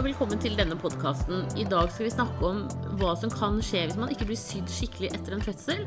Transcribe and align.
og 0.00 0.06
velkommen 0.06 0.40
til 0.40 0.54
denne 0.56 0.78
podkasten. 0.80 1.42
I 1.60 1.64
dag 1.68 1.90
skal 1.92 2.06
vi 2.06 2.12
snakke 2.14 2.46
om 2.48 2.60
hva 2.96 3.10
som 3.20 3.28
kan 3.28 3.58
skje 3.60 3.82
hvis 3.84 3.98
man 4.00 4.08
ikke 4.08 4.30
blir 4.30 4.38
sydd 4.40 4.70
skikkelig 4.72 5.10
etter 5.12 5.34
en 5.36 5.42
fødsel. 5.44 5.82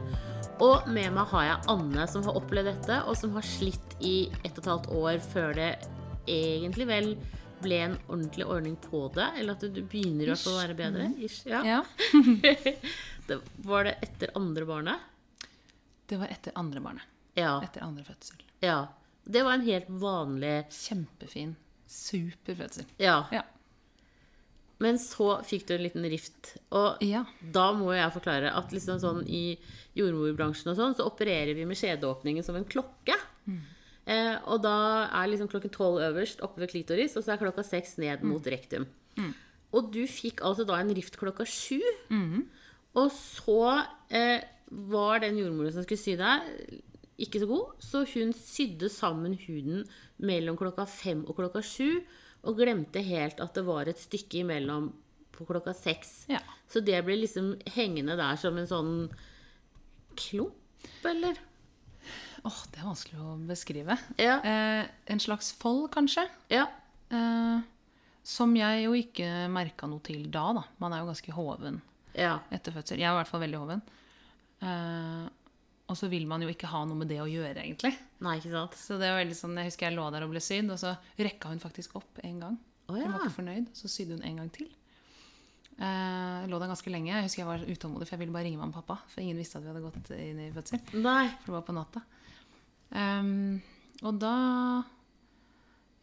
Og 0.61 0.85
med 0.85 1.15
meg 1.15 1.31
har 1.31 1.47
jeg 1.47 1.63
Anne, 1.73 2.03
som 2.11 2.21
har 2.27 2.37
opplevd 2.37 2.69
dette, 2.69 2.99
og 3.09 3.17
som 3.17 3.33
har 3.33 3.47
slitt 3.47 3.95
i 4.05 4.27
ett 4.43 4.51
og 4.51 4.59
et 4.59 4.69
halvt 4.69 4.89
år 4.99 5.17
før 5.31 5.57
det 5.57 5.69
egentlig 6.29 6.85
vel 6.91 7.09
ble 7.63 7.79
en 7.87 7.95
ordentlig 8.03 8.45
ordning 8.45 8.75
på 8.83 9.01
det. 9.15 9.31
Eller 9.39 9.57
at 9.57 9.65
du 9.65 9.79
begynner 9.81 10.29
Ish. 10.35 10.45
å 10.51 10.53
være 10.59 10.77
bedre. 10.77 11.09
Ish, 11.17 11.39
ja. 11.49 11.63
Ja. 11.65 11.81
det, 13.31 13.39
var 13.65 13.89
det 13.89 13.95
etter 14.05 14.35
andre 14.37 14.67
barnet? 14.69 15.09
Det 16.05 16.21
var 16.21 16.29
etter 16.29 16.53
andre 16.61 16.85
barnet. 16.85 17.09
Ja. 17.39 17.55
Etter 17.65 17.81
andre 17.87 18.05
fødsel. 18.11 18.45
ja. 18.61 18.83
Det 19.25 19.39
var 19.41 19.55
en 19.55 19.65
helt 19.65 19.89
vanlig 20.03 20.67
Kjempefin. 20.75 21.55
Super 21.87 22.61
fødsel. 22.61 22.85
Ja. 23.01 23.23
Ja. 23.31 23.45
Men 24.83 24.97
så 24.99 25.37
fikk 25.47 25.67
du 25.69 25.75
en 25.77 25.83
liten 25.85 26.05
rift. 26.11 26.53
Og 26.75 27.01
Ja. 27.05 27.23
da 27.55 27.69
må 27.77 27.91
jeg 27.95 28.11
forklare 28.15 28.51
at 28.57 28.71
liksom 28.75 28.99
sånn 28.99 29.21
i 29.29 29.57
jordmorbransjen 29.95 30.71
og 30.73 30.77
sånn, 30.79 30.95
så 30.97 31.05
opererer 31.07 31.53
vi 31.55 31.65
med 31.69 31.77
skjedeåpningen 31.79 32.43
som 32.43 32.57
en 32.59 32.65
klokke. 32.67 33.15
Eh, 34.05 34.35
og 34.51 34.61
da 34.65 35.07
er 35.07 35.29
liksom 35.31 35.47
klokken 35.47 35.71
tolv 35.71 36.01
øverst 36.03 36.41
oppe 36.43 36.59
ved 36.59 36.73
klitoris, 36.73 37.13
og 37.15 37.23
så 37.23 37.33
er 37.33 37.39
klokka 37.45 37.63
seks 37.63 37.95
ned 38.01 38.23
mot 38.27 38.43
rektum. 38.51 38.87
Og 39.73 39.87
du 39.93 40.03
fikk 40.05 40.41
altså 40.45 40.65
da 40.67 40.75
en 40.81 40.91
rift 40.93 41.15
klokka 41.17 41.45
sju. 41.47 41.79
Og 42.95 43.07
så 43.15 43.85
eh, 44.11 44.41
var 44.69 45.19
den 45.23 45.37
jordmoren 45.39 45.71
som 45.73 45.85
skulle 45.85 46.01
sy 46.03 46.17
deg, 46.19 46.81
ikke 47.23 47.39
så 47.41 47.47
god, 47.47 47.71
så 47.79 48.03
hun 48.13 48.33
sydde 48.33 48.89
sammen 48.91 49.37
huden 49.47 49.85
mellom 50.19 50.57
klokka 50.59 50.85
fem 50.89 51.23
og 51.29 51.37
klokka 51.37 51.61
sju, 51.63 52.01
og 52.43 52.57
glemte 52.59 53.01
helt 53.05 53.39
at 53.43 53.53
det 53.55 53.63
var 53.67 53.87
et 53.87 54.01
stykke 54.01 54.41
imellom 54.43 54.89
på 55.33 55.45
klokka 55.49 55.73
seks. 55.73 56.25
Ja. 56.29 56.41
Så 56.69 56.81
det 56.85 56.99
ble 57.07 57.15
liksom 57.21 57.53
hengende 57.73 58.17
der 58.19 58.35
som 58.37 58.57
en 58.59 58.67
sånn 58.69 58.93
klump, 60.19 60.53
eller? 61.07 61.39
Åh, 62.43 62.59
det 62.73 62.81
er 62.81 62.87
vanskelig 62.89 63.21
å 63.23 63.35
beskrive. 63.47 63.95
Ja. 64.19 64.35
Eh, 64.43 64.87
en 65.13 65.21
slags 65.23 65.53
fold, 65.55 65.87
kanskje. 65.93 66.25
Ja. 66.51 66.65
Eh, 67.09 67.61
som 68.23 68.53
jeg 68.55 68.83
jo 68.85 68.93
ikke 68.99 69.29
merka 69.51 69.87
noe 69.87 70.03
til 70.03 70.25
da, 70.31 70.49
da. 70.59 70.63
Man 70.83 70.93
er 70.95 71.03
jo 71.03 71.09
ganske 71.11 71.31
hoven 71.35 71.81
Ja. 72.15 72.39
etter 72.51 72.71
fødsel. 72.75 72.99
Jeg 72.99 73.07
er 73.07 73.15
i 73.15 73.21
hvert 73.21 73.31
fall 73.31 73.41
veldig 73.45 73.61
hoven. 73.63 73.81
Eh, 74.61 75.29
og 75.91 75.97
så 75.99 76.07
vil 76.11 76.25
man 76.29 76.41
jo 76.41 76.51
ikke 76.51 76.69
ha 76.71 76.83
noe 76.87 76.97
med 77.01 77.09
det 77.11 77.19
å 77.21 77.27
gjøre, 77.27 77.59
egentlig. 77.59 77.91
Nei, 78.23 78.37
ikke 78.39 78.53
sant? 78.53 78.77
Så 78.79 78.95
det 79.01 79.09
var 79.11 79.19
veldig 79.19 79.35
sånn, 79.35 79.57
Jeg 79.59 79.71
husker 79.71 79.89
jeg 79.89 79.97
lå 79.97 80.05
der 80.13 80.23
og 80.23 80.31
ble 80.31 80.41
sydd, 80.43 80.71
og 80.71 80.79
så 80.79 80.93
rekka 81.19 81.51
hun 81.51 81.59
faktisk 81.63 81.97
opp 81.99 82.21
en 82.23 82.39
gang. 82.39 82.55
Å 82.87 82.95
Hun 82.95 83.11
var 83.11 83.25
ikke 83.25 83.37
fornøyd, 83.41 83.67
så 83.75 83.91
sydde 83.91 84.17
hun 84.17 84.23
en 84.29 84.39
gang 84.41 84.49
til. 84.55 84.69
Eh, 85.77 86.39
jeg 86.43 86.49
lå 86.51 86.59
der 86.61 86.71
ganske 86.71 86.91
lenge. 86.93 87.11
Jeg 87.11 87.27
husker 87.27 87.43
jeg 87.43 87.49
var 87.49 87.65
utålmodig, 87.67 88.07
for 88.07 88.15
jeg 88.15 88.23
ville 88.23 88.35
bare 88.35 88.47
ringe 88.47 88.61
mamma 88.61 88.75
og 88.75 88.83
pappa. 88.83 88.99
For 89.11 89.23
ingen 89.23 89.39
visste 89.39 89.59
at 89.59 89.65
vi 89.65 89.71
hadde 89.71 89.83
gått 89.83 90.11
inn 90.15 90.41
i 90.43 90.49
fødsel. 90.55 90.81
Nei. 91.03 91.27
For 91.43 91.51
det 91.51 91.57
var 91.57 91.67
på 91.67 91.77
natta. 91.77 92.03
Um, 92.93 93.61
og 94.03 94.19
da 94.21 94.35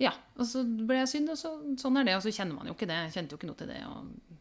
Ja. 0.00 0.12
Og 0.40 0.46
så 0.48 0.64
ble 0.64 1.02
jeg 1.02 1.12
sydd, 1.12 1.32
og 1.32 1.38
så, 1.38 1.52
sånn 1.80 2.00
er 2.00 2.08
det. 2.08 2.16
Og 2.18 2.24
så 2.24 2.32
kjenner 2.34 2.56
man 2.56 2.70
jo 2.70 2.74
ikke 2.76 2.88
det. 2.90 3.00
Jeg 3.06 3.16
kjente 3.16 3.36
jo 3.36 3.40
ikke 3.40 3.50
noe 3.50 3.60
til 3.60 3.70
det. 3.70 3.80
Og, 3.86 4.39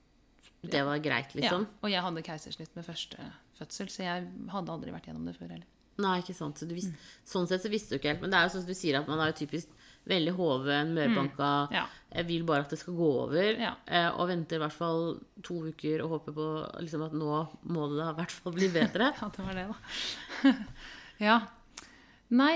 Det 0.62 0.82
var 0.84 1.00
greit, 1.04 1.36
liksom. 1.38 1.64
ja. 1.64 1.80
og 1.82 1.92
jeg 1.94 2.04
hadde 2.04 2.24
keisersnitt 2.26 2.74
med 2.76 2.86
første 2.88 3.28
fødsel, 3.60 3.92
så 3.92 4.04
jeg 4.04 4.26
hadde 4.52 4.74
aldri 4.74 4.92
vært 4.92 5.08
gjennom 5.08 5.28
det 5.30 5.38
før 5.38 5.54
heller. 5.54 5.68
Nei, 6.00 6.20
ikke 6.22 6.36
sant. 6.36 6.60
Så 6.60 6.68
du 6.68 6.76
mm. 6.78 6.94
Sånn 7.28 7.48
sett 7.50 7.64
så 7.66 7.72
visste 7.72 7.96
du 7.96 8.00
ikke 8.00 8.14
helt. 8.14 8.22
Men 8.24 8.32
det 8.32 8.40
er 8.40 8.48
jo 8.48 8.54
sånn 8.54 8.64
som 8.64 8.72
du 8.72 8.78
sier, 8.78 9.00
at 9.00 9.10
man 9.10 9.20
er 9.20 9.34
jo 9.34 9.40
typisk 9.42 9.74
veldig 10.10 10.34
hoven, 10.38 10.94
mørbanka. 10.96 11.50
Ja. 11.76 11.84
Jeg 12.16 12.28
vil 12.30 12.46
bare 12.48 12.64
at 12.66 12.74
det 12.74 12.80
skal 12.82 12.96
gå 12.98 13.10
over. 13.26 13.50
Ja. 13.60 13.74
eh, 13.86 14.08
Og 14.16 14.30
venter 14.32 14.58
i 14.58 14.64
hvert 14.64 14.76
fall 14.76 15.20
to 15.46 15.60
uker 15.68 16.06
og 16.06 16.16
håper 16.16 16.36
på 16.40 16.48
liksom, 16.86 17.04
at 17.06 17.16
nå 17.20 17.44
må 17.70 17.90
det 17.92 18.00
da 18.00 18.10
i 18.14 18.18
hvert 18.22 18.36
fall 18.36 18.56
bli 18.56 18.72
bedre. 18.74 19.12
Ja, 19.20 19.30
det 19.36 19.46
var 19.46 19.60
det, 19.60 19.68
da. 19.70 20.54
ja. 21.28 21.38
Nei, 22.40 22.54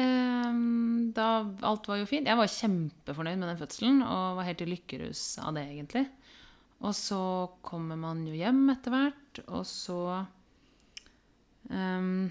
ehm, 0.00 1.12
da 1.16 1.28
Alt 1.66 1.88
var 1.90 1.98
jo 1.98 2.08
fint. 2.08 2.30
Jeg 2.30 2.38
var 2.38 2.50
kjempefornøyd 2.50 3.40
med 3.40 3.50
den 3.50 3.60
fødselen 3.60 4.02
og 4.06 4.38
var 4.38 4.48
helt 4.48 4.62
i 4.64 4.70
lykkerus 4.70 5.26
av 5.42 5.58
det, 5.58 5.66
egentlig. 5.74 6.06
Og 6.84 6.92
så 6.96 7.20
kommer 7.64 7.96
man 7.96 8.24
jo 8.28 8.34
hjem 8.36 8.66
etter 8.74 8.92
hvert, 8.92 9.40
og 9.48 9.64
så 9.68 9.98
um, 11.70 12.26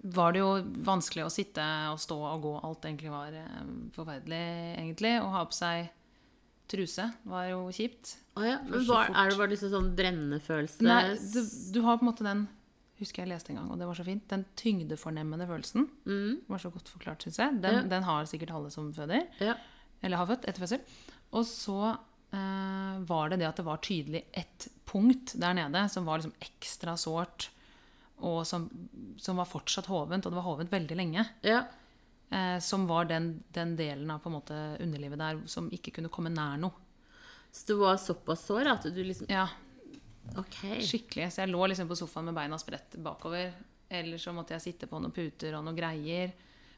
var 0.00 0.32
det 0.34 0.40
jo 0.42 0.50
vanskelig 0.86 1.26
å 1.26 1.32
sitte 1.32 1.64
og 1.92 2.00
stå 2.02 2.16
og 2.32 2.44
gå. 2.46 2.52
Alt 2.66 2.86
egentlig 2.88 3.12
var 3.12 3.34
eh, 3.36 3.58
forferdelig, 3.94 4.44
egentlig. 4.80 5.12
Å 5.20 5.28
ha 5.34 5.42
på 5.46 5.56
seg 5.56 5.90
truse 6.70 7.04
var 7.28 7.48
jo 7.50 7.66
kjipt. 7.74 8.14
Å 8.38 8.46
ja. 8.46 8.56
Men 8.64 8.86
var, 8.88 9.10
er 9.10 9.30
det 9.32 9.38
bare 9.40 9.52
liksom 9.52 9.72
sånn 9.74 9.90
brennende 9.98 10.38
følelse? 10.42 10.86
Nei, 10.86 11.16
du, 11.34 11.40
du 11.74 11.80
har 11.84 11.98
på 12.00 12.06
en 12.06 12.10
måte 12.12 12.26
den 12.26 12.48
Husker 13.00 13.22
jeg 13.22 13.30
leste 13.30 13.48
en 13.54 13.56
gang, 13.56 13.68
og 13.72 13.78
det 13.80 13.86
var 13.88 13.96
så 13.96 14.04
fint. 14.04 14.26
Den 14.28 14.42
tyngdefornemmende 14.60 15.46
følelsen. 15.48 15.86
Mm. 16.04 16.42
var 16.52 16.60
så 16.60 16.68
godt 16.68 16.90
forklart, 16.92 17.22
syns 17.24 17.38
jeg. 17.40 17.54
Den, 17.64 17.78
Ja. 17.78 17.84
den 17.88 18.04
har 18.04 18.26
sikkert 18.28 18.50
alle 18.52 18.68
som 18.74 18.90
føder. 18.92 19.22
Ja. 19.40 19.54
Eller 20.04 20.20
har 20.20 20.28
født 20.28 20.44
etter 20.44 20.60
fødsel. 20.60 20.82
Og 21.32 21.46
så 21.48 21.94
var 22.32 23.28
det 23.32 23.40
det 23.40 23.48
at 23.48 23.56
det 23.58 23.64
var 23.66 23.80
tydelig 23.82 24.24
ett 24.32 24.68
punkt 24.86 25.32
der 25.40 25.54
nede 25.54 25.88
som 25.90 26.04
var 26.06 26.18
liksom 26.20 26.34
ekstra 26.40 26.96
sårt, 26.96 27.48
og 28.20 28.42
som, 28.46 28.68
som 29.18 29.36
var 29.40 29.48
fortsatt 29.48 29.86
hovent, 29.90 30.26
og 30.26 30.32
det 30.32 30.36
var 30.38 30.46
hovent 30.46 30.70
veldig 30.72 30.96
lenge. 30.96 31.26
ja. 31.42 31.64
Eh, 32.30 32.58
som 32.62 32.84
var 32.86 33.04
den, 33.10 33.42
den 33.50 33.72
delen 33.74 34.10
av 34.14 34.22
måte 34.30 34.54
underlivet 34.78 35.18
der 35.18 35.40
som 35.50 35.66
ikke 35.74 35.90
kunne 35.96 36.08
komme 36.14 36.30
nær 36.30 36.60
noe. 36.62 36.70
Så 37.50 37.66
du 37.66 37.72
var 37.80 37.96
såpass 37.98 38.44
sår 38.46 38.68
at 38.70 38.86
du 38.94 39.00
liksom 39.02 39.26
Ja, 39.28 39.48
Okay. 40.38 40.78
skikkelig. 40.86 41.32
Så 41.32 41.40
jeg 41.42 41.50
lå 41.50 41.66
liksom 41.66 41.88
på 41.90 41.96
sofaen 41.98 42.26
med 42.28 42.34
beina 42.36 42.54
spredt 42.60 42.94
bakover. 43.02 43.50
Eller 43.88 44.16
så 44.22 44.30
måtte 44.32 44.54
jeg 44.54 44.62
sitte 44.62 44.86
på 44.86 45.00
noen 45.02 45.10
puter 45.10 45.56
og 45.58 45.64
noen 45.66 45.74
greier. 45.74 46.30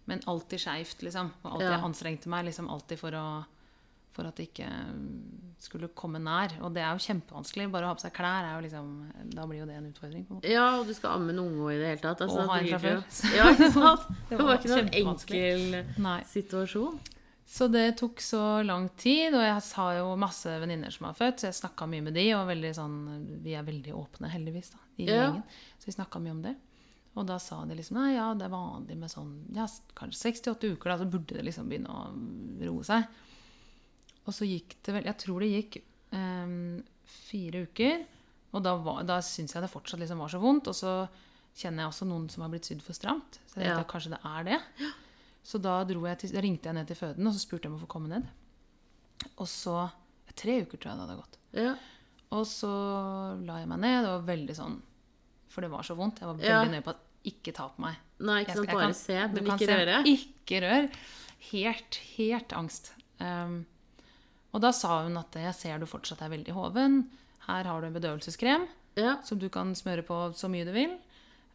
Men 0.09 0.23
alltid 0.27 0.63
skeivt, 0.63 1.03
liksom. 1.05 1.29
Og 1.43 1.51
alltid 1.53 1.67
Ja. 1.69 1.75
jeg 1.77 1.84
anstrengte 1.84 2.29
meg 2.33 2.47
liksom 2.47 2.71
alltid 2.73 2.99
for, 2.99 3.11
å, 3.13 3.45
for 4.13 4.25
at 4.31 4.37
det 4.37 4.49
ikke 4.55 4.71
skulle 5.62 5.89
komme 5.95 6.19
nær. 6.23 6.55
Og 6.67 6.73
det 6.75 6.83
er 6.83 6.93
jo 6.97 7.03
kjempevanskelig. 7.06 7.69
Bare 7.73 7.87
å 7.87 7.93
ha 7.93 7.95
på 7.99 8.03
seg 8.05 8.12
klær 8.17 8.45
er 8.49 8.56
jo 8.56 8.65
liksom 8.67 8.91
Da 9.37 9.47
blir 9.47 9.61
jo 9.62 9.67
det 9.71 9.77
en 9.78 9.89
utfordring. 9.93 10.25
på 10.27 10.34
en 10.34 10.41
måte. 10.41 10.50
Ja, 10.53 10.67
og 10.81 10.87
du 10.87 10.95
skal 10.95 11.17
amme 11.17 11.31
en 11.34 11.39
unge 11.45 11.73
i 11.75 11.78
det 11.81 11.89
hele 11.93 12.03
tatt. 12.03 12.21
Altså, 12.27 12.43
Og 12.43 12.50
ha 12.50 12.59
det 12.61 12.73
en 12.73 12.78
fra 12.78 12.83
før. 12.84 13.34
Ja, 13.37 13.49
ikke 13.55 13.72
sant? 13.72 14.06
Det 14.09 14.21
Det 14.31 14.39
var 14.39 14.45
var 14.51 14.61
ikke 14.61 14.72
noen 14.75 14.93
enkel 15.03 16.03
Nei. 16.03 16.21
situasjon. 16.33 17.01
Så 17.53 17.67
det 17.69 17.97
tok 17.99 18.21
så 18.25 18.41
lang 18.65 18.87
tid, 18.97 19.34
og 19.34 19.43
jeg 19.45 19.61
har 19.77 19.97
jo 19.99 20.12
masse 20.17 20.49
venninner 20.62 20.91
som 20.95 21.09
har 21.11 21.17
født, 21.19 21.43
så 21.43 21.49
jeg 21.51 21.56
snakka 21.59 21.89
mye 21.91 22.05
med 22.06 22.15
de, 22.17 22.22
og 22.39 22.49
sånn, 22.78 22.95
vi 23.45 23.53
er 23.59 23.67
veldig 23.67 23.93
åpne, 23.99 24.31
heldigvis, 24.33 24.71
da, 24.72 24.78
i 24.97 25.05
Ja. 25.09 25.17
gjengen. 25.27 25.43
Så 25.78 25.91
vi 25.91 25.93
snakka 25.99 26.21
mye 26.22 26.31
om 26.33 26.41
det. 26.47 26.55
Og 27.15 27.27
da 27.27 27.37
sa 27.39 27.59
de 27.69 27.75
liksom 27.77 27.99
nei, 27.99 28.15
ja, 28.15 28.33
det 28.33 28.47
er 28.47 28.55
vanlig 28.55 28.97
med 28.97 29.11
sånn 29.12 29.33
ja, 29.53 29.67
kanskje 29.95 30.33
68 30.33 30.71
uker, 30.72 30.89
da, 30.95 30.97
så 31.03 31.11
burde 31.11 31.37
det 31.37 31.45
liksom 31.45 31.69
begynne 31.69 31.93
å 31.93 32.06
roe 32.71 32.83
seg. 32.89 33.05
Og 34.27 34.33
så 34.37 34.47
gikk 34.47 34.77
det 34.87 34.94
vel 34.94 35.05
Jeg 35.09 35.19
tror 35.19 35.41
det 35.41 35.50
gikk 35.50 35.83
um, 36.12 36.83
fire 37.05 37.65
uker, 37.66 38.05
og 38.53 38.62
da, 38.62 38.77
var- 38.77 39.03
da 39.09 39.16
syns 39.25 39.55
jeg 39.55 39.62
det 39.65 39.71
fortsatt 39.72 40.00
liksom 40.00 40.19
var 40.19 40.28
så 40.28 40.38
vondt. 40.41 40.69
Og 40.69 40.75
så 40.77 41.09
kjenner 41.56 41.83
jeg 41.84 41.93
også 41.93 42.06
noen 42.09 42.28
som 42.31 42.43
har 42.44 42.50
blitt 42.53 42.65
sydd 42.69 42.83
for 42.84 42.93
stramt, 42.97 43.38
så 43.47 43.60
jeg 43.60 43.66
Ja. 43.66 43.77
tenkte 43.77 43.87
at 43.87 43.93
kanskje 43.93 44.12
det 44.15 44.21
er 44.25 44.44
det. 44.44 44.60
Så 45.43 45.59
da, 45.60 45.84
jeg 45.84 46.19
til, 46.19 46.41
ringte 46.41 46.69
jeg 46.69 46.75
ned 46.75 46.87
til 46.87 46.97
føden 46.97 47.27
og 47.27 47.33
så 47.34 47.41
spurte 47.43 47.65
jeg 47.66 47.72
om 47.72 47.78
å 47.78 47.83
få 47.83 47.88
komme 47.88 48.09
ned. 48.09 48.28
Og 49.38 49.47
så 49.47 49.91
Tre 50.34 50.62
uker 50.62 50.78
tror 50.78 50.93
jeg 50.93 50.97
det 50.97 51.04
hadde 51.04 51.16
gått. 51.21 51.34
Ja. 51.53 51.72
Og 52.33 52.47
så 52.49 52.69
la 53.44 53.59
jeg 53.59 53.69
meg 53.69 53.81
ned. 53.83 53.99
Det 54.06 54.12
var 54.15 54.22
veldig 54.31 54.54
sånn 54.56 54.78
For 55.53 55.60
det 55.60 55.69
var 55.71 55.83
så 55.84 55.95
vondt. 55.98 56.21
Jeg 56.22 56.27
var 56.30 56.39
veldig 56.39 56.48
Ja. 56.48 56.65
nøye 56.65 56.83
på 56.86 56.89
at 56.95 57.03
ikke 57.28 57.53
ta 57.53 57.69
på 57.69 57.78
meg. 57.84 57.97
Nei, 58.21 58.45
ikke 58.45 58.54
sant. 58.54 58.66
Bare 58.71 58.80
kan- 58.86 58.95
se, 58.95 59.19
men 59.28 59.45
ikke 59.45 59.69
røre. 59.69 59.98
Ikke 60.09 60.60
rør. 60.63 60.89
Helt, 61.51 61.95
helt 62.16 62.48
angst. 62.57 62.92
Um, 63.21 63.66
og 64.53 64.60
da 64.60 64.71
sa 64.77 65.03
hun 65.04 65.16
at 65.16 65.33
jeg 65.41 65.54
ser 65.57 65.78
du 65.83 65.87
fortsatt 65.89 66.22
er 66.22 66.33
veldig 66.34 66.53
hoven. 66.57 66.99
Her 67.47 67.65
har 67.65 67.81
du 67.81 67.87
en 67.89 67.95
bedøvelseskrem 67.97 68.66
Ja. 68.97 69.16
som 69.25 69.39
du 69.39 69.49
kan 69.49 69.75
smøre 69.75 70.03
på 70.04 70.34
så 70.37 70.49
mye 70.53 70.65
du 70.69 70.72
vil. 70.72 70.99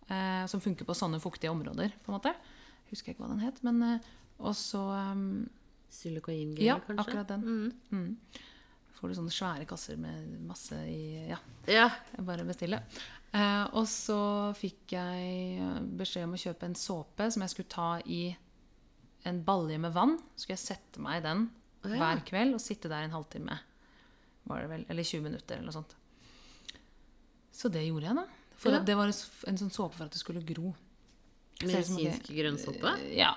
Eh, 0.10 0.46
som 0.48 0.62
funker 0.64 0.86
på 0.88 0.96
sånne 0.96 1.20
fuktige 1.22 1.52
områder, 1.52 1.92
på 2.04 2.12
en 2.12 2.16
måte. 2.20 2.34
Husker 2.90 3.12
ikke 3.14 3.24
hva 3.26 3.30
den 3.34 3.44
het. 3.44 3.62
Men 3.64 3.82
eh, 3.84 4.00
Og 4.40 4.54
så 4.56 4.80
um, 5.14 5.50
Sylikoingel, 5.90 6.62
Ja, 6.64 6.80
kanskje? 6.80 7.00
akkurat 7.04 7.28
den. 7.28 7.42
Mm. 7.42 7.74
mm, 7.92 8.18
får 9.00 9.10
du 9.10 9.16
sånne 9.18 9.34
svære 9.34 9.66
kasser 9.70 9.98
med 9.98 10.40
masse 10.48 10.76
i 10.88 11.28
Ja. 11.30 11.38
Ja. 11.68 11.90
Jeg 12.16 12.26
bare 12.26 12.46
bestille. 12.46 12.82
Eh, 13.34 13.66
og 13.74 13.86
så 13.88 14.54
fikk 14.56 14.94
jeg 14.96 15.88
beskjed 15.98 16.24
om 16.24 16.34
å 16.34 16.42
kjøpe 16.42 16.64
en 16.70 16.76
såpe 16.76 17.32
som 17.32 17.42
jeg 17.42 17.50
skulle 17.54 17.70
ta 17.70 18.00
i 18.06 18.36
en 19.26 19.44
balje 19.44 19.78
med 19.78 19.94
vann. 19.94 20.18
Så 20.36 20.46
skulle 20.48 20.58
jeg 20.58 20.66
sette 20.68 21.00
meg 21.04 21.20
i 21.22 21.28
den 21.28 21.50
Ja. 21.94 22.00
hver 22.02 22.24
kveld 22.28 22.54
og 22.58 22.62
sitte 22.64 22.90
der 22.92 23.04
en 23.08 23.12
halvtime. 23.16 23.60
Var 24.48 24.62
det 24.62 24.70
vel, 24.72 24.86
eller 24.90 25.04
20 25.04 25.22
minutter, 25.24 25.56
eller 25.58 25.66
noe 25.70 25.76
sånt. 25.78 25.96
Så 27.52 27.70
det 27.74 27.86
gjorde 27.88 28.06
jeg, 28.10 28.16
da. 28.16 28.26
For 28.58 28.72
Ja. 28.74 28.80
det 28.80 28.96
var 28.98 29.06
en 29.08 29.14
en 29.48 29.58
sånn 29.58 29.72
såpe 29.74 29.94
for 29.96 30.06
at 30.06 30.12
det 30.12 30.20
skulle 30.22 30.42
gro. 30.46 30.74
Medisinske 31.62 32.34
grønnsåpe? 32.38 32.92
Ja. 33.18 33.34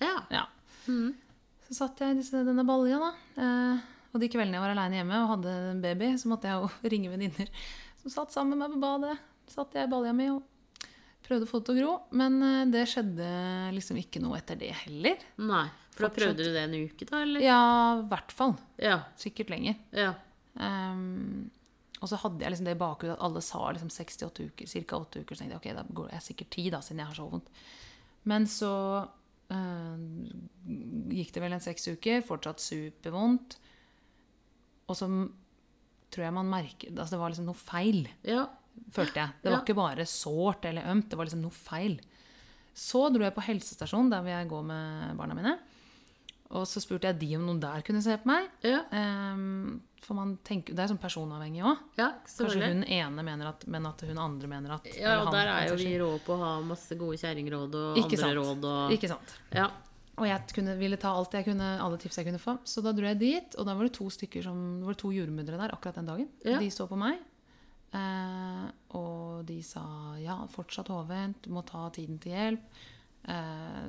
Ja. 0.00 0.24
ja. 0.30 0.44
Så 0.86 1.74
satt 1.76 2.00
jeg 2.02 2.16
i 2.16 2.18
disse, 2.20 2.40
denne 2.44 2.64
balja, 2.66 2.98
da. 2.98 3.12
Eh, 3.40 3.80
Og 4.12 4.18
de 4.20 4.26
kveldene 4.28 4.58
jeg 4.58 4.60
var 4.64 4.72
aleine 4.74 4.96
hjemme 4.98 5.18
og 5.22 5.28
hadde 5.36 5.50
en 5.70 5.80
baby, 5.80 6.16
så 6.18 6.26
måtte 6.26 6.48
jeg 6.50 6.58
jo 6.58 6.70
ringe 6.90 7.10
venninner 7.12 7.48
som 8.02 8.10
satt 8.10 8.32
sammen 8.32 8.58
med 8.58 8.70
meg 8.70 8.74
på 8.74 8.80
badet. 8.82 9.18
Satt 9.46 9.72
jeg 9.74 9.86
i 9.86 9.90
balja 9.92 10.12
mi 10.12 10.26
og 10.32 10.42
prøvde 11.22 11.46
å 11.46 11.50
få 11.50 11.60
det 11.60 11.66
til 11.68 11.76
å 11.76 11.78
gro. 11.78 11.92
Men 12.10 12.42
eh, 12.42 12.64
det 12.72 12.88
skjedde 12.90 13.28
liksom 13.76 13.96
ikke 14.02 14.20
noe 14.24 14.38
etter 14.40 14.58
det 14.58 14.72
heller. 14.82 15.16
Nei. 15.38 15.68
For 16.00 16.08
da 16.08 16.14
prøvde 16.16 16.44
du 16.48 16.50
det 16.56 16.64
en 16.64 16.74
uke, 16.80 17.06
da? 17.10 17.20
Eller? 17.26 17.44
Ja, 17.44 17.60
i 18.00 18.06
hvert 18.10 18.32
fall. 18.34 18.56
Ja. 18.80 18.98
Sikkert 19.20 19.52
lenger. 19.52 19.76
ja. 19.96 20.14
Um, 20.60 21.50
og 22.00 22.08
så 22.08 22.16
hadde 22.16 22.40
jeg 22.42 22.50
liksom 22.54 22.64
det 22.66 22.72
i 22.74 22.80
bakhodet 22.80 23.12
at 23.14 23.22
alle 23.26 23.40
sa 23.44 23.58
liksom 23.76 23.90
68 23.92 24.46
uker, 24.48 24.66
ca. 24.72 24.96
8 25.04 25.20
uker. 25.20 25.36
Så 25.36 25.42
tenkte 25.44 25.58
jeg 25.58 25.60
ok, 25.60 25.68
da 25.76 25.82
går 25.98 26.06
jeg 26.14 26.24
sikkert 26.26 26.50
10, 26.56 26.70
da, 26.74 26.80
siden 26.80 27.02
jeg 27.02 27.10
har 27.10 27.18
så 27.18 27.26
vondt. 27.28 27.50
Men 28.32 28.46
så 28.48 28.70
uh, 29.52 29.98
gikk 31.12 31.34
det 31.36 31.42
vel 31.44 31.52
en 31.58 31.60
seks 31.64 31.86
uker, 31.92 32.22
fortsatt 32.26 32.64
supervondt. 32.64 33.58
Og 34.90 34.96
så 34.98 35.06
tror 36.10 36.24
jeg 36.26 36.34
man 36.34 36.48
merker 36.50 36.90
Altså 36.96 37.14
det 37.14 37.20
var 37.20 37.30
liksom 37.30 37.46
noe 37.46 37.60
feil, 37.60 38.00
ja. 38.26 38.46
følte 38.96 39.20
jeg. 39.20 39.36
Det 39.44 39.50
var 39.52 39.58
Ja. 39.58 39.62
ikke 39.62 39.76
bare 39.78 40.06
sårt 40.08 40.64
eller 40.66 40.88
ømt, 40.90 41.10
det 41.12 41.18
var 41.20 41.28
liksom 41.28 41.44
noe 41.44 41.54
feil. 41.54 42.00
Så 42.74 43.04
dro 43.12 43.22
jeg 43.26 43.34
på 43.36 43.44
helsestasjonen, 43.44 44.10
der 44.10 44.24
hvor 44.24 44.32
jeg 44.34 44.48
går 44.50 44.64
med 44.66 45.16
barna 45.20 45.36
mine. 45.36 45.52
Og 46.50 46.66
så 46.66 46.80
spurte 46.82 47.06
jeg 47.06 47.20
de 47.20 47.28
om 47.38 47.44
noen 47.46 47.60
der 47.62 47.84
kunne 47.86 48.02
se 48.02 48.16
på 48.18 48.26
meg. 48.26 48.48
Ja. 48.66 48.80
Um, 48.90 49.80
for 50.00 50.16
man 50.18 50.32
tenker, 50.46 50.74
Det 50.74 50.82
er 50.82 50.90
sånn 50.90 50.98
personavhengig 50.98 51.60
òg. 51.62 51.82
ja 52.00 52.08
Kanskje 52.24 52.70
hun 52.72 52.80
ene 52.88 53.22
mener 53.22 53.50
at 53.52 53.66
Men 53.68 53.84
at 53.86 54.00
hun 54.08 54.18
andre 54.18 54.48
mener 54.48 54.72
at 54.78 54.88
Ja, 54.96 55.18
og 55.20 55.28
han, 55.28 55.34
der 55.36 55.50
er 55.52 55.68
jo 55.68 55.76
vi 55.76 55.92
rå 56.00 56.08
på 56.24 56.34
å 56.34 56.40
ha 56.40 56.52
masse 56.64 56.96
gode 56.98 57.20
kjerringråd 57.20 57.76
og 57.78 58.00
Ikke 58.00 58.16
andre 58.16 58.24
sant. 58.24 58.38
råd 58.40 58.64
og 58.70 58.94
Ikke 58.96 59.10
sant. 59.12 59.34
Ja. 59.54 59.68
Og 60.20 60.26
jeg 60.26 60.54
kunne, 60.56 60.74
ville 60.80 60.98
ta 61.00 61.12
alt 61.16 61.32
jeg 61.32 61.46
kunne, 61.46 61.68
alle 61.80 61.96
tips 62.00 62.18
jeg 62.20 62.26
kunne 62.26 62.40
få. 62.42 62.58
Så 62.68 62.82
da 62.84 62.92
dro 62.92 63.06
jeg 63.08 63.20
dit, 63.20 63.54
og 63.56 63.68
da 63.68 63.76
var 63.76 63.86
det 63.86 63.94
to 63.96 64.08
stykker 64.12 64.42
som, 64.44 64.58
det 64.82 64.88
var 64.90 64.98
to 65.00 65.12
jordmødre 65.14 65.60
der 65.60 65.72
akkurat 65.72 65.96
den 65.96 66.10
dagen. 66.10 66.28
Ja. 66.44 66.58
De 66.60 66.68
så 66.74 66.84
på 66.90 66.98
meg. 67.00 67.22
Eh, 67.96 68.66
og 68.98 69.46
de 69.48 69.62
sa 69.64 69.84
ja, 70.20 70.36
fortsatt 70.52 70.90
hovent, 70.92 71.40
du 71.46 71.54
må 71.54 71.64
ta 71.64 71.86
tiden 71.94 72.20
til 72.20 72.34
hjelp. 72.36 72.82
Eh, 73.32 73.86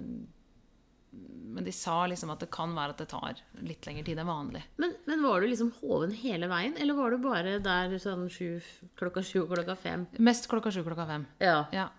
men 1.12 1.66
de 1.68 1.72
sa 1.76 2.06
liksom 2.08 2.30
at 2.32 2.40
det 2.40 2.48
kan 2.56 2.72
være 2.76 2.94
at 2.94 3.02
det 3.04 3.10
tar 3.12 3.40
litt 3.68 3.84
lengre 3.86 4.06
tid 4.08 4.20
enn 4.22 4.30
vanlig. 4.30 4.62
Men, 4.80 4.94
men 5.10 5.24
var 5.26 5.42
du 5.44 5.50
liksom 5.52 5.74
hoven 5.82 6.14
hele 6.16 6.48
veien, 6.48 6.78
eller 6.80 6.96
var 6.96 7.12
du 7.12 7.18
bare 7.26 7.58
der 7.60 7.98
sånn 8.00 8.30
sju, 8.32 8.62
klokka 9.00 9.24
sju 9.28 9.42
og 9.44 9.52
klokka 9.52 9.76
fem? 9.76 10.06
Mest 10.24 10.48
klokka 10.52 10.72
sju, 10.72 10.80
klokka 10.88 11.08
fem. 11.10 11.26
Ja. 11.44 11.66
Ja. 11.76 11.90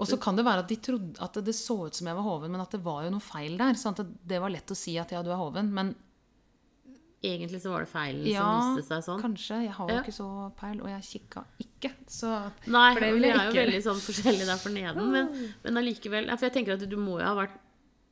Og 0.00 0.08
så 0.08 0.16
kan 0.20 0.36
det 0.36 0.44
være 0.44 0.64
at 0.64 0.68
de 0.72 0.76
trodde 0.80 1.20
at 1.24 1.36
det 1.44 1.54
så 1.56 1.76
ut 1.86 1.96
som 1.96 2.08
jeg 2.08 2.16
var 2.16 2.24
hoven, 2.24 2.52
men 2.52 2.60
at 2.64 2.72
det 2.72 2.82
var 2.84 3.04
jo 3.04 3.12
noe 3.14 3.24
feil 3.24 3.56
der. 3.60 3.76
Sånn 3.80 3.96
at 3.96 4.08
det 4.28 4.40
var 4.40 4.52
lett 4.52 4.72
å 4.72 4.76
si 4.76 4.96
at 5.00 5.12
ja, 5.12 5.22
du 5.24 5.30
er 5.32 5.40
hoven, 5.40 5.72
men 5.76 5.94
Egentlig 7.26 7.58
så 7.64 7.70
var 7.72 7.82
det 7.82 7.88
feilen 7.90 8.26
ja, 8.28 8.42
som 8.44 8.74
viste 8.76 8.92
seg 8.92 9.04
sånn. 9.06 9.22
kanskje. 9.24 9.56
Jeg 9.64 9.72
har 9.74 9.88
jo 9.88 9.94
Ja. 9.96 10.02
ikke 10.04 10.12
så 10.14 10.26
peil, 10.60 10.80
og 10.84 10.88
jeg 10.92 11.02
kikka 11.08 11.42
ikke. 11.58 11.90
Så 12.06 12.28
Nei, 12.68 12.92
For 12.94 13.00
det 13.00 13.08
vi 13.08 13.14
vil 13.16 13.24
jeg 13.30 13.38
er 13.40 13.46
jo 13.48 13.56
veldig 13.56 13.80
sånn 13.82 14.02
forskjellige 14.04 14.46
der 14.46 14.60
for 14.62 14.70
neden, 14.76 15.10
men, 15.10 15.32
men 15.64 15.80
allikevel 15.80 16.28
For 16.36 16.46
jeg 16.46 16.52
tenker 16.58 16.76
at 16.76 16.84
du 16.88 16.96
må 17.00 17.16
jo 17.18 17.24
ha 17.26 17.32
vært 17.34 17.56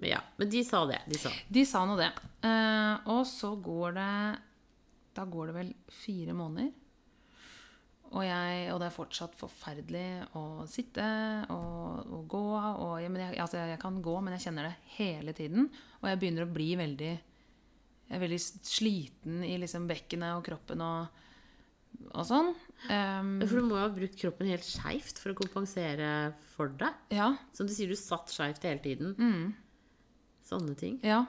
Ja, 0.08 0.20
men 0.36 0.50
de 0.52 0.62
sa 0.66 0.84
det. 0.90 1.00
De 1.10 1.18
sa. 1.20 1.32
de 1.48 1.64
sa 1.68 1.84
nå 1.88 1.96
det. 2.00 2.10
Eh, 2.44 3.10
og 3.14 3.22
så 3.28 3.54
går 3.56 3.94
det 3.98 4.08
Da 5.14 5.24
går 5.30 5.50
det 5.50 5.54
vel 5.54 5.74
fire 5.94 6.34
måneder. 6.36 6.72
Og, 8.14 8.22
jeg, 8.22 8.68
og 8.70 8.78
det 8.78 8.86
er 8.86 8.94
fortsatt 8.94 9.32
forferdelig 9.34 10.06
å 10.38 10.42
sitte 10.70 11.02
og, 11.50 12.04
og 12.14 12.28
gå. 12.30 12.42
Og, 12.54 12.92
ja, 13.02 13.08
men 13.10 13.24
jeg, 13.24 13.38
altså 13.42 13.64
jeg 13.72 13.80
kan 13.82 13.96
gå, 14.04 14.14
men 14.22 14.36
jeg 14.36 14.44
kjenner 14.46 14.68
det 14.68 14.74
hele 14.98 15.34
tiden. 15.34 15.66
Og 15.98 16.06
jeg 16.10 16.20
begynner 16.22 16.46
å 16.46 16.52
bli 16.54 16.68
veldig 16.78 17.10
Jeg 17.10 18.14
er 18.14 18.22
veldig 18.22 18.38
sliten 18.44 19.42
i 19.46 19.56
liksom 19.58 19.88
bekkenet 19.90 20.36
og 20.36 20.44
kroppen 20.46 20.84
og, 20.84 21.24
og 22.12 22.26
sånn. 22.28 22.52
Um, 22.86 23.34
For 23.42 23.58
du 23.58 23.66
må 23.66 23.80
jo 23.80 23.82
ha 23.86 23.90
brukt 23.96 24.18
kroppen 24.20 24.50
helt 24.50 24.66
skeivt 24.66 25.18
for 25.18 25.32
å 25.32 25.38
kompensere 25.38 26.08
for 26.54 26.70
deg. 26.70 26.94
ja, 27.16 27.32
Som 27.56 27.66
du 27.66 27.74
sier, 27.74 27.90
du 27.90 27.98
satt 27.98 28.30
skeivt 28.30 28.62
hele 28.68 28.82
tiden. 28.84 29.14
Mm. 29.18 29.54
Sånne 30.54 30.76
ting. 30.78 31.00
ja. 31.04 31.24